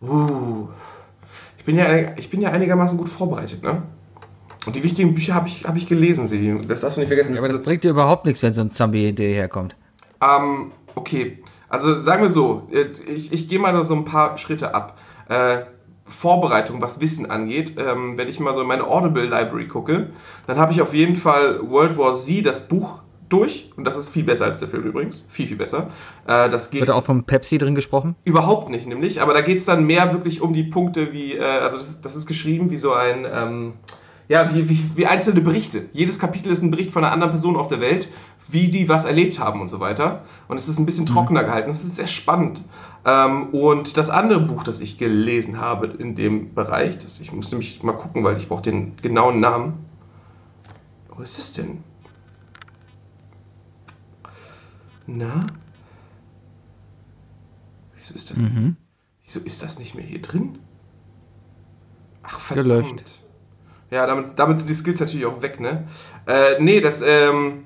[0.00, 0.68] Uh,
[1.58, 3.82] ich bin ja, ich bin ja einigermaßen gut vorbereitet, ne?
[4.64, 6.60] Und die wichtigen Bücher habe ich, hab ich gelesen, sie.
[6.66, 7.34] Das darfst du nicht vergessen.
[7.34, 9.76] Ja, aber das bringt dir überhaupt nichts, wenn so ein Zombie hinter dir herkommt.
[10.20, 11.42] Ähm, okay.
[11.68, 12.68] Also sagen wir so,
[13.06, 14.98] ich, ich gehe mal so ein paar Schritte ab.
[15.28, 15.62] Äh,
[16.04, 20.10] Vorbereitung, was Wissen angeht, ähm, wenn ich mal so in meine Audible Library gucke,
[20.46, 23.02] dann habe ich auf jeden Fall World War Z, das Buch,
[23.32, 23.70] durch.
[23.76, 25.24] Und das ist viel besser als der Film übrigens.
[25.28, 25.88] Viel, viel besser.
[26.26, 28.14] Äh, das geht Wird da auch vom Pepsi drin gesprochen?
[28.24, 29.22] Überhaupt nicht, nämlich.
[29.22, 32.04] Aber da geht es dann mehr wirklich um die Punkte wie, äh, also das ist,
[32.04, 33.72] das ist geschrieben wie so ein, ähm,
[34.28, 35.86] ja, wie, wie, wie einzelne Berichte.
[35.92, 38.08] Jedes Kapitel ist ein Bericht von einer anderen Person auf der Welt,
[38.48, 40.24] wie die was erlebt haben und so weiter.
[40.48, 41.10] Und es ist ein bisschen mhm.
[41.10, 41.70] trockener gehalten.
[41.70, 42.62] Es ist sehr spannend.
[43.04, 47.50] Ähm, und das andere Buch, das ich gelesen habe in dem Bereich, das ich muss
[47.50, 49.84] nämlich mal gucken, weil ich brauche den genauen Namen.
[51.08, 51.82] Wo ist es denn?
[55.06, 55.46] Na?
[57.96, 58.36] Wieso ist das?
[58.38, 58.76] Mhm.
[59.24, 60.58] Wieso ist das nicht mehr hier drin?
[62.22, 62.68] Ach, verdammt.
[62.68, 63.22] Gelöscht.
[63.90, 65.86] Ja, damit, damit sind die Skills natürlich auch weg, ne?
[66.26, 67.64] Äh, nee, das, ähm,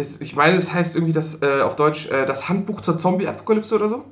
[0.00, 3.74] ist, ich meine, das heißt irgendwie das, äh, auf Deutsch, äh, das Handbuch zur Zombie-Apokalypse
[3.74, 4.04] oder so.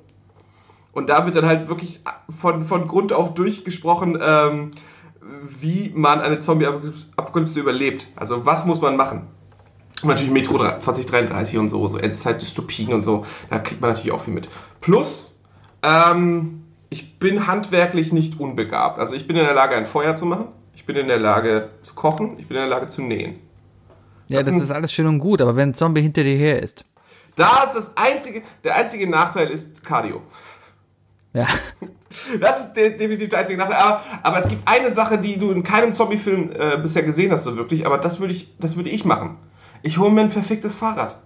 [0.93, 4.71] Und da wird dann halt wirklich von, von Grund auf durchgesprochen, ähm,
[5.43, 8.09] wie man eine Zombie-Apokalypse überlebt.
[8.17, 9.29] Also, was muss man machen?
[10.03, 14.21] Und natürlich Metro 2033 und so, so Endzeit-Dystopien und so, da kriegt man natürlich auch
[14.21, 14.49] viel mit.
[14.81, 15.43] Plus,
[15.83, 18.99] ähm, ich bin handwerklich nicht unbegabt.
[18.99, 21.71] Also ich bin in der Lage, ein Feuer zu machen, ich bin in der Lage
[21.83, 23.41] zu kochen, ich bin in der Lage zu nähen.
[24.29, 26.63] Ja, das, das ist alles schön und gut, aber wenn ein Zombie hinter dir her
[26.63, 26.85] ist.
[27.37, 30.23] Da ist das einzige, der einzige Nachteil ist Cardio.
[31.33, 31.47] Ja.
[32.41, 33.77] Das ist definitiv der einzige Nachteil.
[33.77, 37.45] Aber, aber, es gibt eine Sache, die du in keinem Zombie-Film äh, bisher gesehen hast,
[37.45, 39.37] so wirklich, aber das würde ich, das würde ich machen.
[39.83, 41.19] Ich hole mir ein perfektes Fahrrad.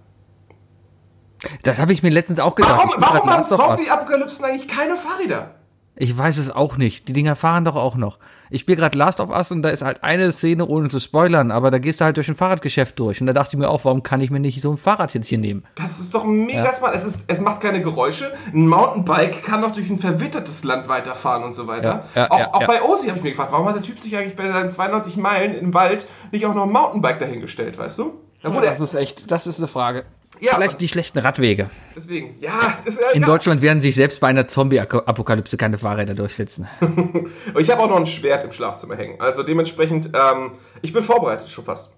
[1.62, 2.77] Das habe ich mir letztens auch gedacht.
[2.77, 5.55] Warum, warum haben Zombie-Apokalypsen eigentlich keine Fahrräder?
[5.94, 7.09] Ich weiß es auch nicht.
[7.09, 8.19] Die Dinger fahren doch auch noch.
[8.48, 11.51] Ich spiele gerade Last of Us und da ist halt eine Szene, ohne zu spoilern,
[11.51, 13.20] aber da gehst du halt durch ein Fahrradgeschäft durch.
[13.20, 15.28] Und da dachte ich mir auch, warum kann ich mir nicht so ein Fahrrad jetzt
[15.28, 15.64] hier nehmen?
[15.74, 16.74] Das ist doch mega ja.
[16.74, 16.94] smart.
[16.94, 18.32] Es, ist, es macht keine Geräusche.
[18.52, 22.05] Ein Mountainbike kann doch durch ein verwittertes Land weiterfahren und so weiter.
[22.14, 24.16] Ja, ja, auch, auch bei Osi habe ich mir gefragt, warum hat der Typ sich
[24.16, 28.20] eigentlich bei seinen 92 Meilen im Wald nicht auch noch ein Mountainbike dahingestellt, weißt du?
[28.43, 30.05] Ja, das ist echt, das ist eine Frage.
[30.43, 31.70] Ja, Vielleicht die schlechten Radwege.
[31.94, 32.77] Deswegen, ja.
[32.85, 33.28] Ist, äh, In ja.
[33.28, 36.66] Deutschland werden sich selbst bei einer Zombie-Apokalypse keine Fahrräder durchsetzen.
[37.56, 39.20] ich habe auch noch ein Schwert im Schlafzimmer hängen.
[39.20, 41.93] Also dementsprechend, ähm, ich bin vorbereitet schon fast.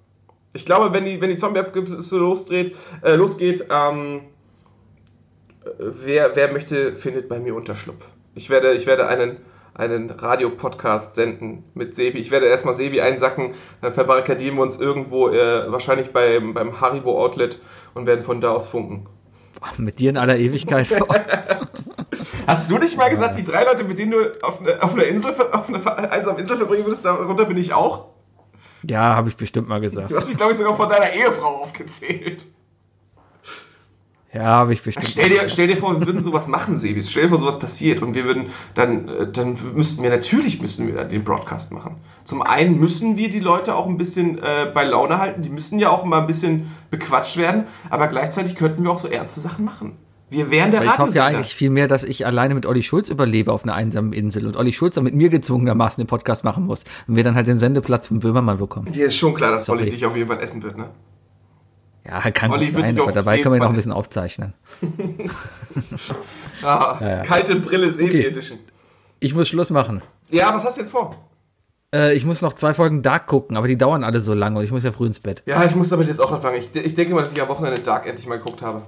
[0.52, 4.20] Ich glaube, wenn die, wenn die Zombie-Apokalypse losdreht, äh, losgeht, ähm,
[5.78, 8.04] wer, wer möchte, findet bei mir Unterschlupf.
[8.34, 9.38] Ich werde, ich werde einen
[9.74, 12.18] einen Radiopodcast senden mit Sebi.
[12.18, 17.20] Ich werde erstmal Sebi einsacken, dann verbarrikadieren wir uns irgendwo, äh, wahrscheinlich beim, beim Haribo
[17.22, 17.60] Outlet
[17.94, 19.06] und werden von da aus funken.
[19.78, 20.88] Mit dir in aller Ewigkeit.
[22.46, 25.04] Hast du nicht mal gesagt, die drei Leute, mit denen du auf, eine, auf einer
[25.04, 28.08] Insel, auf einer einsamen Insel verbringen würdest, darunter bin ich auch?
[28.88, 30.10] Ja, habe ich bestimmt mal gesagt.
[30.10, 32.44] Du hast mich, glaube ich, sogar von deiner Ehefrau aufgezählt.
[34.34, 35.06] Ja, habe ich bestimmt.
[35.06, 37.08] Stell dir, stell dir vor, wir würden sowas machen, Sebis.
[37.08, 40.88] Stell dir vor, sowas passiert und wir würden, dann, äh, dann müssten wir natürlich müssten
[40.88, 41.96] wir den Broadcast machen.
[42.24, 45.78] Zum einen müssen wir die Leute auch ein bisschen äh, bei Laune halten, die müssen
[45.78, 49.64] ja auch mal ein bisschen bequatscht werden, aber gleichzeitig könnten wir auch so ernste Sachen
[49.64, 49.92] machen.
[50.30, 53.08] Wir wären der Ich hoffe ja eigentlich viel mehr, dass ich alleine mit Olli Schulz
[53.10, 56.66] überlebe auf einer einsamen Insel und Olli Schulz dann mit mir gezwungenermaßen den Podcast machen
[56.66, 58.90] muss und wir dann halt den Sendeplatz von Böhmermann bekommen.
[58.90, 59.82] Dir ist schon klar, dass Sorry.
[59.82, 60.88] Olli dich auf jeden Fall essen wird, ne?
[62.06, 64.52] Ja, kann Olli gut sein, aber dabei können wir noch ein bisschen aufzeichnen.
[66.62, 67.22] ah, ja, ja.
[67.22, 68.26] Kalte Brille Sebi okay.
[68.26, 68.58] Edition.
[69.20, 70.02] Ich muss Schluss machen.
[70.30, 71.16] Ja, was hast du jetzt vor?
[71.94, 74.64] Äh, ich muss noch zwei Folgen Dark gucken, aber die dauern alle so lange und
[74.64, 75.42] ich muss ja früh ins Bett.
[75.46, 76.56] Ja, ich muss damit jetzt auch anfangen.
[76.56, 78.82] Ich, ich denke mal, dass ich am Wochenende Dark endlich mal geguckt habe.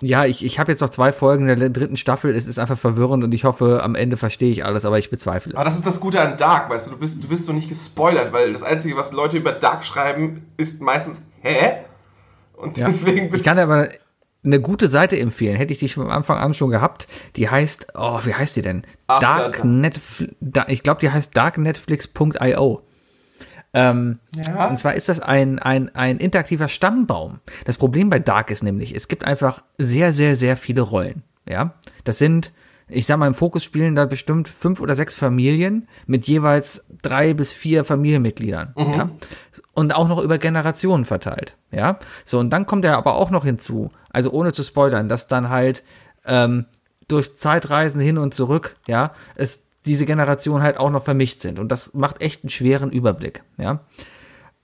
[0.00, 2.34] Ja, ich, ich habe jetzt noch zwei Folgen der dritten Staffel.
[2.34, 5.54] Es ist einfach verwirrend und ich hoffe, am Ende verstehe ich alles, aber ich bezweifle.
[5.54, 7.68] Aber das ist das Gute an Dark, weißt du, du bist, du bist so nicht
[7.68, 11.78] gespoilert, weil das Einzige, was Leute über Dark schreiben, ist meistens, hä?
[12.58, 12.86] Und ja.
[12.86, 13.88] deswegen bist Ich kann aber
[14.44, 15.56] eine gute Seite empfehlen.
[15.56, 17.06] Hätte ich dich von Anfang an schon gehabt.
[17.36, 18.82] Die heißt, oh, wie heißt die denn?
[19.06, 20.34] Ach, Dark Netflix,
[20.68, 22.82] ich glaube, die heißt darknetflix.io.
[23.74, 24.68] Ähm, ja.
[24.68, 27.40] Und zwar ist das ein, ein, ein interaktiver Stammbaum.
[27.64, 31.22] Das Problem bei Dark ist nämlich, es gibt einfach sehr, sehr, sehr viele Rollen.
[31.46, 31.74] Ja,
[32.04, 32.52] das sind
[32.88, 37.34] ich sag mal, im Fokus spielen da bestimmt fünf oder sechs Familien mit jeweils drei
[37.34, 38.92] bis vier Familienmitgliedern, mhm.
[38.94, 39.10] ja.
[39.74, 41.98] Und auch noch über Generationen verteilt, ja.
[42.24, 45.50] So, und dann kommt er aber auch noch hinzu, also ohne zu spoilern, dass dann
[45.50, 45.84] halt
[46.24, 46.66] ähm,
[47.08, 51.58] durch Zeitreisen hin und zurück, ja, es diese Generationen halt auch noch vermischt sind.
[51.58, 53.80] Und das macht echt einen schweren Überblick, ja.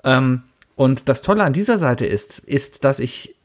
[0.02, 0.42] Ähm,
[0.76, 3.36] und das Tolle an dieser Seite ist, ist, dass ich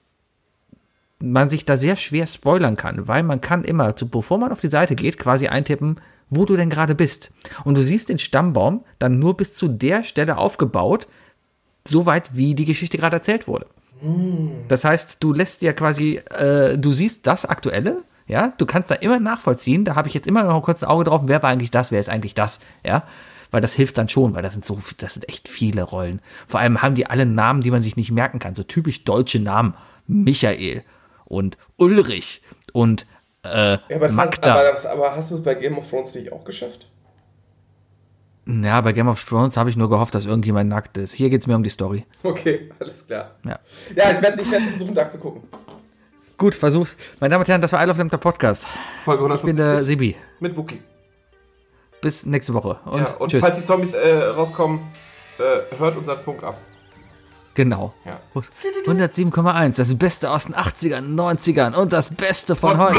[1.21, 4.67] man sich da sehr schwer spoilern kann, weil man kann immer, bevor man auf die
[4.67, 5.97] Seite geht, quasi eintippen,
[6.29, 7.31] wo du denn gerade bist.
[7.65, 11.07] Und du siehst den Stammbaum dann nur bis zu der Stelle aufgebaut,
[11.87, 13.65] soweit wie die Geschichte gerade erzählt wurde.
[14.67, 18.95] Das heißt, du lässt ja quasi, äh, du siehst das Aktuelle, ja, du kannst da
[18.95, 21.71] immer nachvollziehen, da habe ich jetzt immer noch kurz ein Auge drauf, wer war eigentlich
[21.71, 23.03] das, wer ist eigentlich das, ja,
[23.51, 26.21] weil das hilft dann schon, weil das sind so, das sind echt viele Rollen.
[26.47, 29.39] Vor allem haben die alle Namen, die man sich nicht merken kann, so typisch deutsche
[29.39, 29.73] Namen.
[30.07, 30.83] Michael,
[31.30, 32.41] und Ulrich
[32.73, 33.06] und
[33.43, 34.73] äh, ja, aber, Magda.
[34.73, 36.88] Hast, aber, aber hast du es bei Game of Thrones nicht auch geschafft?
[38.45, 41.14] Ja, bei Game of Thrones habe ich nur gehofft, dass irgendjemand nackt ist.
[41.14, 42.06] Hier geht es mir um die Story.
[42.23, 43.35] Okay, alles klar.
[43.45, 43.60] Ja,
[43.95, 45.43] ja ich werde ich werd versuchen, Dark zu gucken.
[46.38, 46.95] Gut, versuch's.
[47.19, 48.65] Meine Damen und Herren, das war I Love Them, der Podcast.
[49.06, 49.38] Folge 150.
[49.38, 50.15] Ich bin der Sebi.
[50.39, 50.81] Mit Wookie.
[52.01, 52.80] Bis nächste Woche.
[52.85, 54.80] Und, ja, und falls die Zombies äh, rauskommen,
[55.38, 56.57] äh, hört unseren Funk ab.
[57.60, 57.94] Genau.
[58.06, 58.18] Ja.
[58.86, 62.98] 107,1, das Beste aus den 80ern, 90ern und das Beste von heute.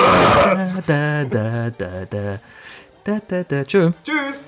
[0.87, 2.39] Da, da, da, da,
[3.03, 3.65] da, da, da.
[3.65, 3.93] Tschö.
[4.05, 4.45] Tschüss.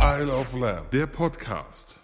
[0.00, 1.96] Isle of Lamb, der Podcast.